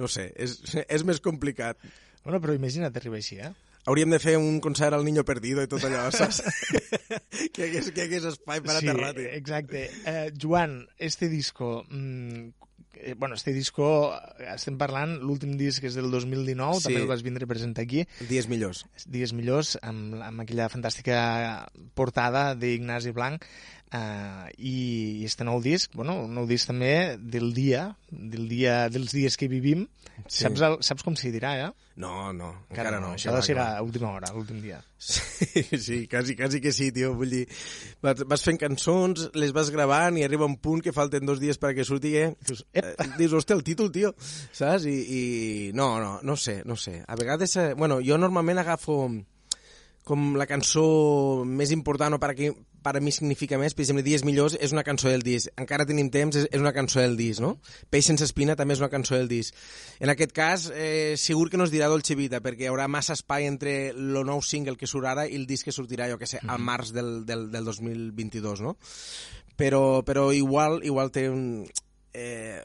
No 0.00 0.06
sé, 0.08 0.30
és, 0.36 0.58
és 0.86 1.02
més 1.04 1.18
complicat. 1.20 1.76
Bueno, 2.24 2.38
però 2.40 2.52
imagina't 2.56 2.94
arribar 2.96 3.18
així, 3.20 3.38
eh? 3.40 3.50
Hauríem 3.88 4.10
de 4.12 4.18
fer 4.20 4.36
un 4.36 4.60
concert 4.60 4.92
al 4.94 5.04
Niño 5.06 5.24
Perdido 5.24 5.62
i 5.64 5.68
tot 5.70 5.84
allò, 5.88 6.06
saps? 6.14 6.42
que, 7.54 7.64
hagués, 7.68 7.90
que 7.96 8.02
hagués 8.06 8.26
espai 8.28 8.60
per 8.64 8.76
aterrar, 8.76 9.14
sí, 9.16 9.22
tio. 9.24 9.30
exacte. 9.38 9.86
Eh, 10.04 10.32
Joan, 10.40 10.82
este 10.98 11.28
disco... 11.32 11.84
Mm, 11.88 12.50
eh, 13.00 13.14
bueno, 13.16 13.34
este 13.34 13.54
disco, 13.56 14.12
eh, 14.38 14.50
estem 14.52 14.76
parlant, 14.76 15.14
l'últim 15.24 15.54
disc 15.56 15.84
és 15.88 15.94
del 15.96 16.10
2019, 16.12 16.76
Sí. 16.82 16.88
també 16.90 17.00
el 17.00 17.08
vas 17.08 17.22
vindre 17.24 17.46
a 17.48 17.48
presentar 17.48 17.86
aquí, 17.86 18.04
Dies 18.28 18.48
millors. 18.52 18.84
Dies 19.08 19.32
millors, 19.32 19.78
amb, 19.80 20.18
amb 20.20 20.44
aquella 20.44 20.68
fantàstica 20.68 21.16
portada 21.96 22.50
d'Ignasi 22.54 23.14
Blanc. 23.16 23.46
Uh, 23.90 24.46
i, 24.62 25.18
i 25.18 25.24
este 25.26 25.42
nou 25.42 25.58
disc, 25.58 25.90
bueno, 25.98 26.14
un 26.22 26.36
nou 26.36 26.44
disc 26.46 26.68
també 26.70 27.16
del 27.18 27.48
dia, 27.50 27.88
del 28.06 28.44
dia 28.46 28.84
dels 28.86 29.10
dies 29.16 29.34
que 29.34 29.48
vivim. 29.50 29.88
Sí. 30.28 30.44
Saps, 30.44 30.62
el, 30.62 30.76
saps 30.86 31.02
com 31.02 31.16
s'hi 31.18 31.32
dirà, 31.34 31.56
ja? 31.58 31.70
No, 31.98 32.30
no, 32.32 32.52
encara, 32.70 33.00
no. 33.02 33.10
Això 33.16 33.32
ha 33.32 33.40
de 33.40 33.42
ser 33.42 33.56
a 33.58 33.80
última 33.82 34.12
hora, 34.14 34.30
l'últim 34.30 34.60
dia. 34.62 34.78
Sí, 34.94 35.64
sí, 35.86 35.98
quasi, 36.06 36.36
quasi 36.38 36.60
que 36.62 36.70
sí, 36.76 36.92
tio. 36.94 37.16
Vull 37.18 37.34
dir, 37.34 37.42
vas, 38.04 38.22
vas 38.30 38.46
fent 38.46 38.60
cançons, 38.62 39.26
les 39.34 39.50
vas 39.56 39.72
gravant 39.74 40.20
i 40.20 40.24
arriba 40.24 40.46
un 40.46 40.60
punt 40.62 40.84
que 40.86 40.94
falten 40.94 41.26
dos 41.26 41.42
dies 41.42 41.58
perquè 41.58 41.82
surti, 41.88 42.14
eh? 42.20 42.30
Dius, 42.46 42.62
eh, 42.70 42.94
dius 43.18 43.34
hòstia, 43.34 43.58
el 43.58 43.66
títol, 43.66 43.90
tio, 43.90 44.14
saps? 44.54 44.86
I, 44.86 44.96
i 45.02 45.20
no, 45.74 45.96
no, 45.98 46.14
no 46.22 46.38
sé, 46.38 46.60
no 46.62 46.78
sé. 46.78 47.00
A 47.10 47.18
vegades, 47.18 47.58
eh, 47.58 47.72
bueno, 47.74 47.98
jo 48.06 48.22
normalment 48.22 48.62
agafo 48.62 49.02
com 50.06 50.34
la 50.38 50.46
cançó 50.48 50.84
més 51.46 51.74
important 51.74 52.16
o 52.16 52.22
per, 52.22 52.32
aquí, 52.32 52.48
per 52.82 52.96
a 52.96 53.02
mi 53.04 53.12
significa 53.12 53.58
més, 53.60 53.74
per 53.76 53.84
exemple, 53.84 54.04
Dies 54.06 54.24
millors 54.26 54.56
és 54.60 54.74
una 54.74 54.84
cançó 54.86 55.10
del 55.12 55.24
disc. 55.26 55.50
Encara 55.60 55.86
tenim 55.88 56.10
temps, 56.12 56.36
és, 56.36 56.48
és 56.50 56.62
una 56.62 56.72
cançó 56.76 57.00
del 57.02 57.16
disc, 57.18 57.42
no? 57.44 57.56
Peix 57.92 58.08
sense 58.10 58.26
espina 58.26 58.56
també 58.58 58.76
és 58.76 58.82
una 58.82 58.90
cançó 58.92 59.16
del 59.18 59.28
disc. 59.30 59.56
En 60.00 60.12
aquest 60.12 60.32
cas, 60.36 60.68
eh, 60.74 61.16
segur 61.20 61.50
que 61.50 61.60
no 61.60 61.66
es 61.68 61.74
dirà 61.74 61.90
Dolce 61.92 62.16
Vita, 62.18 62.42
perquè 62.44 62.66
hi 62.66 62.70
haurà 62.72 62.88
massa 62.88 63.16
espai 63.18 63.48
entre 63.50 63.76
el 63.90 64.18
nou 64.26 64.42
single 64.44 64.76
que 64.80 64.88
surt 64.90 65.10
ara 65.10 65.26
i 65.28 65.36
el 65.38 65.46
disc 65.50 65.68
que 65.68 65.76
sortirà, 65.76 66.08
jo 66.10 66.18
que 66.20 66.28
sé, 66.30 66.40
al 66.46 66.62
març 66.64 66.94
del, 66.96 67.24
del, 67.28 67.50
del 67.52 67.68
2022, 67.68 68.64
no? 68.64 68.76
Però, 69.60 70.00
però 70.06 70.30
igual, 70.32 70.80
igual 70.88 71.12
té 71.12 71.28
un... 71.28 71.66
Eh, 72.12 72.58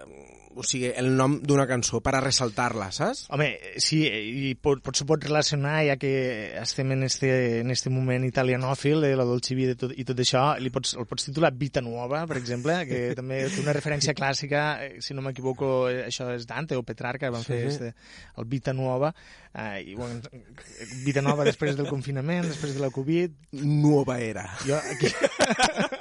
o 0.55 0.63
sigui, 0.63 0.87
el 0.95 1.09
nom 1.17 1.33
d'una 1.43 1.65
cançó 1.67 1.99
per 1.99 2.13
a 2.15 2.21
ressaltar-la, 2.23 2.87
saps? 2.95 3.25
Home, 3.35 3.49
sí, 3.83 3.99
i 4.07 4.53
pot, 4.55 4.79
pot, 4.85 4.95
se 4.95 5.03
pot 5.05 5.19
relacionar, 5.21 5.81
ja 5.83 5.97
que 5.99 6.11
estem 6.61 6.93
en 6.95 7.03
este, 7.03 7.59
en 7.59 7.73
este 7.73 7.91
moment 7.91 8.23
italianòfil, 8.25 9.01
de 9.03 9.09
la 9.19 9.25
Dolce 9.27 9.53
Vita 9.57 9.75
i 9.75 9.79
tot, 9.81 9.91
i 9.99 10.05
tot 10.07 10.21
això, 10.23 10.45
li 10.63 10.71
pots, 10.71 10.93
el 10.95 11.05
pots 11.09 11.27
titular 11.27 11.51
Vita 11.59 11.83
Nuova, 11.83 12.23
per 12.29 12.39
exemple, 12.39 12.77
que 12.87 13.01
també 13.19 13.41
té 13.51 13.59
una 13.65 13.75
referència 13.75 14.15
clàssica, 14.15 14.63
eh, 14.85 15.01
si 15.03 15.13
no 15.13 15.25
m'equivoco, 15.27 15.89
eh, 15.91 16.05
això 16.07 16.29
és 16.33 16.47
Dante 16.47 16.79
o 16.79 16.87
Petrarca, 16.87 17.29
van 17.35 17.43
fer 17.43 17.59
Sí. 17.65 17.67
este, 17.73 17.91
el 18.39 18.47
Vita 18.47 18.71
Nuova, 18.73 19.11
eh, 19.51 19.83
i, 19.91 19.93
bueno, 19.99 20.21
Vita 21.03 21.21
Nova 21.21 21.43
després 21.43 21.75
del 21.75 21.91
confinament, 21.91 22.47
després 22.47 22.73
de 22.79 22.79
la 22.79 22.89
Covid, 22.95 23.35
Nuova 23.59 24.21
era. 24.23 24.47
jo 24.65 24.79
aquí... 24.79 25.11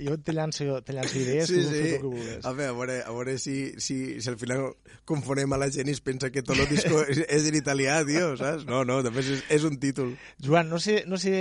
jo 0.00 0.16
te 0.22 0.32
llanço, 0.36 0.80
te 0.86 0.94
llanço 0.96 1.18
idees, 1.18 1.48
tu 1.50 1.58
fes 1.60 1.70
el 1.72 1.86
que 1.88 1.98
vulguis. 2.02 2.44
A 2.44 2.52
veure, 2.52 2.70
a 2.70 2.76
veure, 2.78 2.96
a 3.06 3.14
veure 3.14 3.36
si, 3.42 3.56
si, 3.82 4.20
si 4.20 4.30
al 4.32 4.38
final 4.40 4.68
confonem 5.08 5.52
a 5.52 5.60
la 5.60 5.70
gent 5.74 5.90
i 5.90 5.94
es 5.96 6.02
pensa 6.04 6.30
que 6.34 6.42
tot 6.46 6.58
el 6.58 6.68
disco 6.70 7.02
és, 7.06 7.22
és 7.26 7.50
en 7.50 7.58
italià, 7.58 7.98
tio, 8.08 8.32
saps? 8.40 8.66
No, 8.68 8.84
no, 8.88 9.00
també 9.06 9.24
és, 9.24 9.44
és 9.58 9.66
un 9.68 9.78
títol. 9.82 10.14
Joan, 10.42 10.70
no 10.72 10.80
sé, 10.82 11.02
no 11.06 11.20
sé, 11.20 11.36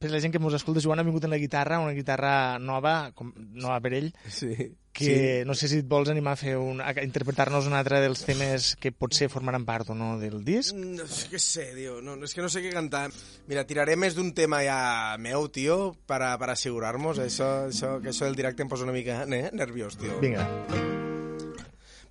per 0.00 0.12
la 0.12 0.20
gent 0.22 0.34
que 0.34 0.42
ens 0.42 0.58
escolta, 0.60 0.84
Joan 0.84 1.02
ha 1.02 1.06
vingut 1.06 1.24
en 1.28 1.34
la 1.34 1.40
guitarra, 1.42 1.80
una 1.82 1.96
guitarra 1.96 2.58
nova, 2.62 3.12
com, 3.16 3.34
nova 3.36 3.80
per 3.84 3.96
ell, 3.98 4.12
Sí. 4.32 4.54
Que 4.92 5.40
sí. 5.40 5.46
no 5.48 5.54
sé 5.56 5.68
si 5.72 5.78
et 5.80 5.88
vols 5.88 6.10
animar 6.12 6.34
a 6.36 6.40
fer 6.40 6.58
un, 6.60 6.82
a 6.84 6.92
interpretar-nos 7.00 7.64
un 7.66 7.74
altre 7.78 8.02
dels 8.04 8.22
temes 8.28 8.74
que 8.76 8.92
potser 8.92 9.30
formaran 9.32 9.64
part 9.64 9.88
o 9.90 9.96
no 9.96 10.18
del 10.20 10.42
disc. 10.44 10.76
No 10.76 11.06
sé 11.08 11.30
què 11.32 11.40
sé, 11.40 11.70
tio. 11.76 12.00
No, 12.04 12.18
és 12.20 12.36
que 12.36 12.44
no 12.44 12.50
sé 12.52 12.60
què 12.60 12.74
cantar. 12.74 13.06
Mira, 13.48 13.64
tiraré 13.68 13.96
més 13.96 14.16
d'un 14.18 14.34
tema 14.36 14.60
ja 14.66 15.16
meu, 15.18 15.48
tio, 15.48 15.94
per, 16.06 16.20
per 16.38 16.50
assegurar-nos. 16.52 17.22
Això, 17.24 17.50
això, 17.72 17.96
que 18.04 18.12
això 18.12 18.28
del 18.28 18.36
directe 18.36 18.66
em 18.66 18.72
posa 18.72 18.84
una 18.84 18.94
mica 18.94 19.22
eh, 19.24 19.48
nerviós, 19.56 19.96
tio. 19.96 20.20
Vinga. 20.20 20.44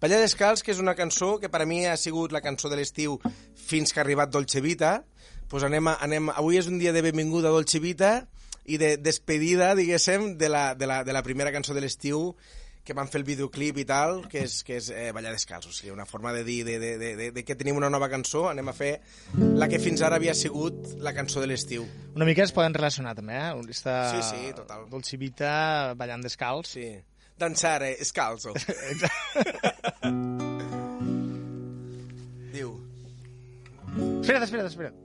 Balla 0.01 0.17
Descalç, 0.17 0.63
que 0.65 0.73
és 0.73 0.81
una 0.81 0.97
cançó 0.97 1.35
que 1.37 1.51
per 1.53 1.61
a 1.61 1.67
mi 1.69 1.83
ha 1.85 1.93
sigut 2.01 2.33
la 2.33 2.41
cançó 2.41 2.71
de 2.71 2.79
l'estiu 2.79 3.19
fins 3.53 3.93
que 3.93 4.01
ha 4.01 4.05
arribat 4.07 4.31
Dolce 4.33 4.57
Vita. 4.65 5.03
Pues 5.51 5.61
anem 5.67 5.91
a, 5.91 5.99
anem, 6.01 6.31
avui 6.33 6.57
és 6.57 6.65
un 6.71 6.81
dia 6.81 6.95
de 6.95 7.03
benvinguda 7.05 7.51
a 7.51 7.53
Dolce 7.53 7.77
Vita 7.83 8.23
i 8.65 8.79
de 8.81 8.95
despedida, 8.97 9.75
diguéssim, 9.77 10.39
de 10.41 10.49
la, 10.49 10.73
de 10.73 10.89
la, 10.89 11.03
de 11.05 11.13
la 11.13 11.21
primera 11.21 11.53
cançó 11.53 11.77
de 11.77 11.85
l'estiu 11.85 12.31
que 12.83 12.93
van 12.97 13.07
fer 13.11 13.19
el 13.21 13.25
videoclip 13.27 13.77
i 13.77 13.85
tal, 13.85 14.23
que 14.31 14.41
és, 14.47 14.63
que 14.65 14.77
és 14.79 14.89
eh, 14.89 15.11
ballar 15.13 15.31
descalç, 15.35 15.67
o 15.69 15.73
sigui, 15.75 15.91
una 15.93 16.05
forma 16.09 16.33
de 16.33 16.43
dir 16.47 16.63
de, 16.65 16.79
de, 16.81 16.97
de, 16.97 17.11
de, 17.19 17.27
de 17.35 17.43
que 17.45 17.55
tenim 17.55 17.77
una 17.77 17.89
nova 17.93 18.09
cançó, 18.09 18.47
anem 18.49 18.67
a 18.71 18.73
fer 18.73 18.93
la 19.37 19.67
que 19.69 19.79
fins 19.81 20.01
ara 20.01 20.17
havia 20.17 20.33
sigut 20.37 20.95
la 21.03 21.13
cançó 21.13 21.41
de 21.43 21.47
l'estiu. 21.51 21.85
Una 22.15 22.25
mica 22.25 22.43
es 22.43 22.53
poden 22.55 22.73
relacionar 22.73 23.13
també, 23.17 23.37
eh? 23.37 23.53
Està 23.71 23.95
Sí, 24.15 24.21
sí, 24.31 24.51
total. 24.57 24.87
Dolce 24.89 25.17
Vita 25.21 25.93
ballant 25.99 26.25
descalç. 26.25 26.67
Sí. 26.77 26.87
Danzare 27.41 27.95
scalzo. 28.05 28.51
Diu, 32.51 32.73
Espera't, 34.21 34.43
espera't, 34.45 34.67
espera't. 34.69 34.95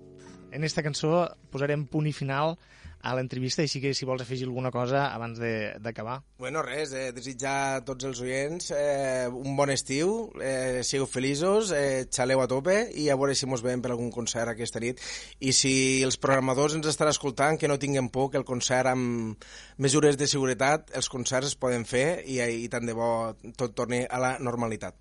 En 0.53 0.65
esta 0.65 0.83
cançó 0.85 1.27
posarem 1.53 1.87
punt 1.91 2.07
i 2.09 2.13
final 2.15 2.57
a 3.03 3.15
l'entrevista, 3.15 3.63
així 3.63 3.81
que 3.81 3.93
si 3.95 4.05
vols 4.09 4.23
afegir 4.25 4.47
alguna 4.49 4.71
cosa 4.75 5.07
abans 5.15 5.39
de- 5.39 5.77
d'acabar. 5.79 6.23
Bueno, 6.39 6.63
res, 6.63 6.93
eh, 6.93 7.13
desitjar 7.13 7.77
a 7.77 7.85
tots 7.85 8.05
els 8.05 8.21
oients 8.21 8.71
eh, 8.75 9.29
un 9.31 9.55
bon 9.57 9.71
estiu, 9.71 10.33
eh, 10.43 10.81
sigueu 10.83 11.07
feliços, 11.07 11.71
eh, 11.73 12.07
xaleu 12.11 12.41
a 12.43 12.49
tope 12.49 12.91
i 12.95 13.09
a 13.11 13.17
veure 13.17 13.35
si 13.35 13.47
mos 13.47 13.63
veiem 13.63 13.81
per 13.83 13.93
algun 13.93 14.11
concert 14.11 14.49
aquesta 14.51 14.81
nit. 14.81 15.01
I 15.41 15.53
si 15.53 16.03
els 16.03 16.17
programadors 16.19 16.75
ens 16.75 16.87
estan 16.87 17.09
escoltant, 17.09 17.59
que 17.59 17.69
no 17.69 17.79
tinguem 17.79 18.09
por, 18.09 18.31
que 18.31 18.39
el 18.39 18.45
concert 18.45 18.87
amb 18.91 19.37
mesures 19.79 20.17
de 20.17 20.27
seguretat, 20.27 20.91
els 20.97 21.09
concerts 21.09 21.49
es 21.55 21.55
poden 21.57 21.85
fer 21.85 22.23
i, 22.27 22.41
i 22.41 22.69
tant 22.69 22.87
de 22.87 22.93
bo 22.97 23.35
tot 23.57 23.75
torni 23.75 24.05
a 24.09 24.19
la 24.19 24.39
normalitat. 24.39 24.95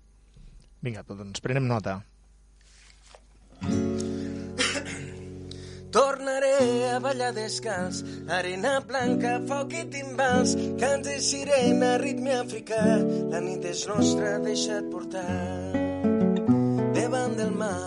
Vinga, 0.82 1.02
doncs 1.08 1.40
prenem 1.42 1.66
nota. 1.66 2.04
Tornaré 5.96 6.90
a 6.92 6.98
ballar 7.00 7.32
descalç, 7.32 8.02
arena 8.28 8.74
blanca, 8.84 9.38
foc 9.48 9.72
i 9.72 9.84
timbals, 9.88 10.52
cant 10.76 11.00
de 11.06 11.14
sirena, 11.24 11.94
ritme 12.02 12.34
africà, 12.36 12.82
la 13.32 13.40
nit 13.40 13.64
és 13.64 13.86
nostra, 13.88 14.34
deixa't 14.44 14.90
portar. 14.92 15.24
Davant 16.98 17.38
del 17.40 17.56
mar, 17.62 17.80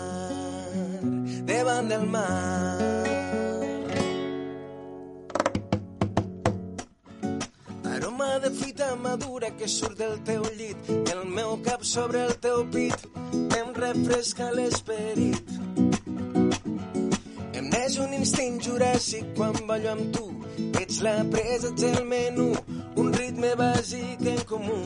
davant 1.51 1.93
del 1.93 2.09
mar. 2.15 2.25
Aroma 7.93 8.33
de 8.41 8.55
fruita 8.57 8.91
madura 9.05 9.53
que 9.53 9.69
surt 9.69 10.01
del 10.01 10.17
teu 10.25 10.49
llit, 10.57 10.93
el 11.13 11.25
meu 11.29 11.59
cap 11.61 11.85
sobre 11.85 12.25
el 12.25 12.37
teu 12.41 12.65
pit, 12.73 13.09
em 13.61 13.75
refresca 13.85 14.49
l'esperit. 14.57 15.68
Neix 17.89 18.03
un 18.03 18.11
instint 18.13 18.57
juràssic 18.61 19.29
quan 19.33 19.55
ballo 19.65 19.89
amb 19.89 20.11
tu. 20.13 20.25
Ets 20.77 20.99
la 21.01 21.13
presa, 21.33 21.71
ets 21.71 21.85
el 21.87 22.03
menú, 22.05 22.51
un 23.01 23.09
ritme 23.15 23.49
bàsic 23.57 24.21
en 24.29 24.43
comú. 24.51 24.77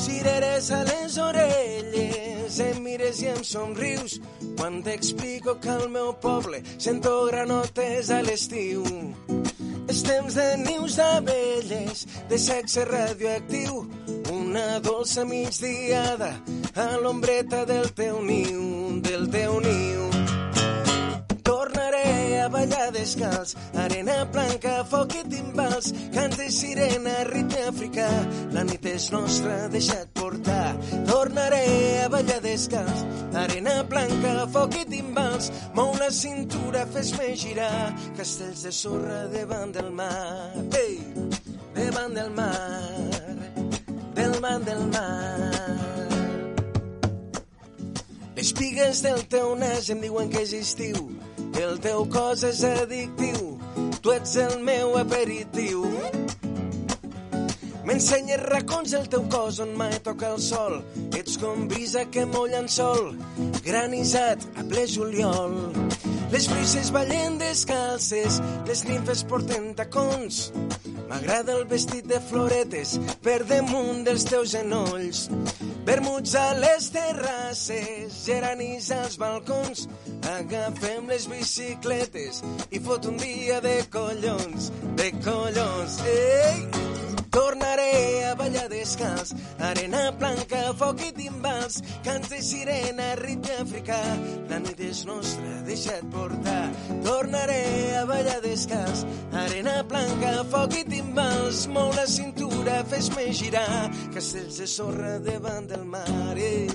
Cireres 0.00 0.70
a 0.72 0.78
les 0.88 1.18
orelles, 1.20 2.56
em 2.64 2.80
mires 2.86 3.20
i 3.20 3.28
em 3.34 3.44
somrius 3.44 4.16
quan 4.56 4.80
t'explico 4.86 5.58
que 5.60 5.68
al 5.74 5.92
meu 5.92 6.14
poble 6.24 6.62
sento 6.78 7.12
granotes 7.28 8.08
a 8.08 8.22
l'estiu. 8.24 8.88
És 9.92 10.00
temps 10.08 10.40
de 10.40 10.48
nius 10.64 10.96
d'abelles, 10.96 12.06
de 12.32 12.38
sexe 12.40 12.88
radioactiu, 12.88 13.84
una 14.32 14.80
dolça 14.80 15.28
migdiada 15.28 16.38
a 16.72 16.92
l'ombreta 17.04 17.66
del 17.68 17.92
teu 17.92 18.24
niu, 18.24 19.02
del 19.04 19.28
teu 19.28 19.60
niu. 19.60 19.91
Ballar 22.62 22.92
descalç, 22.94 23.56
arena 23.74 24.20
blanca, 24.30 24.84
foc 24.86 25.16
i 25.18 25.22
timbals, 25.26 25.88
canta 26.14 26.44
i 26.46 26.52
sirena, 26.54 27.14
ritme 27.26 27.64
africà, 27.66 28.06
la 28.54 28.62
nit 28.68 28.84
és 28.86 29.08
nostra, 29.10 29.56
deixa't 29.72 30.12
portar. 30.14 30.76
Tornaré 31.08 31.64
a 32.04 32.06
ballar 32.12 32.38
descalç, 32.44 33.02
arena 33.40 33.80
blanca, 33.90 34.34
foc 34.54 34.78
i 34.78 34.84
timbals, 34.92 35.50
mou 35.74 35.90
la 35.98 36.12
cintura, 36.14 36.84
fes-me 36.94 37.32
girar, 37.40 37.90
castells 38.20 38.62
de 38.68 38.72
sorra 38.78 39.24
davant 39.34 39.74
del 39.74 39.90
mar, 39.98 40.54
ei, 40.84 41.00
davant 41.74 42.14
del 42.14 42.30
mar, 42.30 43.26
davant 44.14 44.70
del 44.70 44.86
mar. 44.94 45.50
Les 48.38 48.54
pigues 48.54 49.02
del 49.02 49.26
teu 49.34 49.56
nas 49.58 49.90
em 49.90 50.06
diuen 50.06 50.30
que 50.30 50.46
és 50.46 50.54
estiu, 50.62 51.10
el 51.60 51.78
teu 51.84 52.04
cos 52.08 52.42
és 52.48 52.62
addictiu, 52.64 53.58
tu 54.00 54.12
ets 54.14 54.36
el 54.40 54.58
meu 54.64 54.96
aperitiu. 55.00 55.84
M'ensenyes 57.82 58.40
racons 58.46 58.94
del 58.94 59.08
teu 59.12 59.26
cos 59.32 59.58
on 59.64 59.74
mai 59.76 59.98
toca 60.06 60.30
el 60.32 60.40
sol, 60.40 60.78
ets 61.18 61.36
com 61.42 61.66
brisa 61.68 62.06
que 62.14 62.24
molla 62.30 62.62
en 62.62 62.70
sol, 62.70 63.12
granissat 63.66 64.46
a 64.56 64.64
ple 64.70 64.86
juliol. 64.88 65.58
Les 66.32 66.46
brises 66.48 66.88
ballen 66.90 67.34
descalces, 67.36 68.38
les 68.64 68.80
nimfes 68.88 69.20
porten 69.28 69.74
tacons. 69.76 70.46
M'agrada 71.10 71.58
el 71.58 71.66
vestit 71.68 72.06
de 72.08 72.16
floretes 72.24 72.94
per 73.20 73.42
damunt 73.44 74.00
dels 74.06 74.24
teus 74.24 74.54
genolls. 74.54 75.26
Vermuts 75.84 76.32
a 76.40 76.46
les 76.56 76.86
terrasses, 76.94 78.16
geranis 78.24 78.88
als 78.96 79.18
balcons. 79.20 79.84
Agafem 80.32 81.12
les 81.12 81.28
bicicletes 81.28 82.40
i 82.72 82.80
fot 82.80 83.10
un 83.12 83.20
dia 83.20 83.60
de 83.60 83.76
collons, 83.92 84.72
de 84.96 85.12
collons. 85.20 86.00
Ei! 86.16 86.64
Tornaré 87.32 88.24
a 88.30 88.31
descalç, 88.82 89.30
arena 89.62 90.10
blanca, 90.18 90.62
foc 90.78 91.02
i 91.06 91.12
timbals, 91.14 91.78
cants 92.04 92.30
de 92.32 92.40
sirena, 92.42 93.12
ritme 93.20 93.54
africà. 93.62 94.00
La 94.50 94.58
nit 94.62 94.80
és 94.82 95.04
nostra, 95.06 95.52
deixa't 95.68 96.08
portar. 96.14 96.64
Tornaré 97.06 97.62
a 98.00 98.02
ballar 98.10 98.40
descalç, 98.42 99.04
arena 99.44 99.78
blanca, 99.86 100.34
foc 100.50 100.74
i 100.80 100.84
timbals, 100.88 101.66
mou 101.70 101.92
la 101.98 102.08
cintura, 102.10 102.80
fes-me 102.90 103.28
girar, 103.30 103.86
castells 104.14 104.58
de 104.62 104.66
sorra 104.66 105.18
davant 105.22 105.70
del 105.70 105.86
mar, 105.94 106.34
eh? 106.36 106.66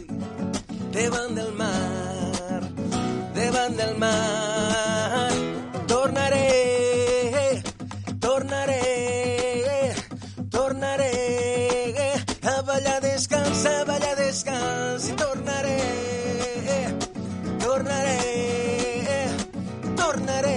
davant 0.95 1.35
del 1.35 1.51
mar, 1.59 2.63
davant 3.35 3.77
del 3.83 3.95
mar. 3.99 5.46
Descalç, 13.67 13.79
a 13.79 13.85
ballar 13.87 14.17
descalç 14.17 15.09
i 15.09 15.15
tornaré, 15.15 15.79
tornaré, 17.59 18.19
tornaré 19.97 20.55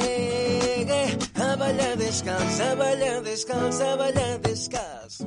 a 1.40 1.56
ballar 1.58 1.98
descalç, 1.98 2.60
a 2.60 2.78
ballar 2.78 3.24
descalç, 3.24 3.80
a 3.80 3.98
ballar 3.98 4.42
descalç. 4.44 5.20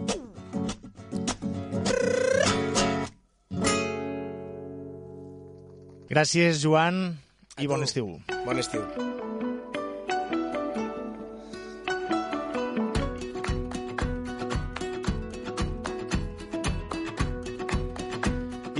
Gràcies, 6.13 6.61
Joan, 6.61 7.17
i 7.57 7.67
bon 7.67 7.81
estiu. 7.81 8.19
Bon 8.45 8.57
estiu. 8.57 9.32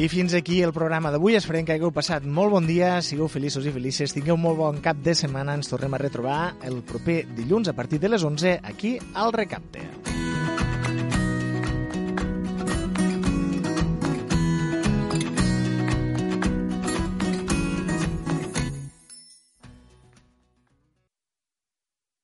I 0.03 0.09
fins 0.11 0.33
aquí 0.35 0.57
el 0.61 0.73
programa 0.75 1.13
d'avui. 1.13 1.37
Esperem 1.39 1.63
que 1.63 1.77
hagueu 1.77 1.93
passat 1.95 2.25
molt 2.27 2.51
bon 2.51 2.65
dia, 2.67 2.97
sigueu 2.99 3.29
feliços 3.31 3.63
i 3.63 3.71
felices, 3.71 4.11
tingueu 4.11 4.35
molt 4.35 4.59
bon 4.59 4.81
cap 4.83 4.99
de 4.99 5.15
setmana. 5.15 5.55
Ens 5.55 5.71
tornem 5.71 5.95
a 5.95 6.01
retrobar 6.01 6.39
el 6.67 6.81
proper 6.83 7.21
dilluns 7.37 7.71
a 7.71 7.77
partir 7.77 8.03
de 8.03 8.11
les 8.11 8.27
11 8.27 8.57
aquí 8.73 8.97
al 9.15 9.31
Recapte. 9.31 10.12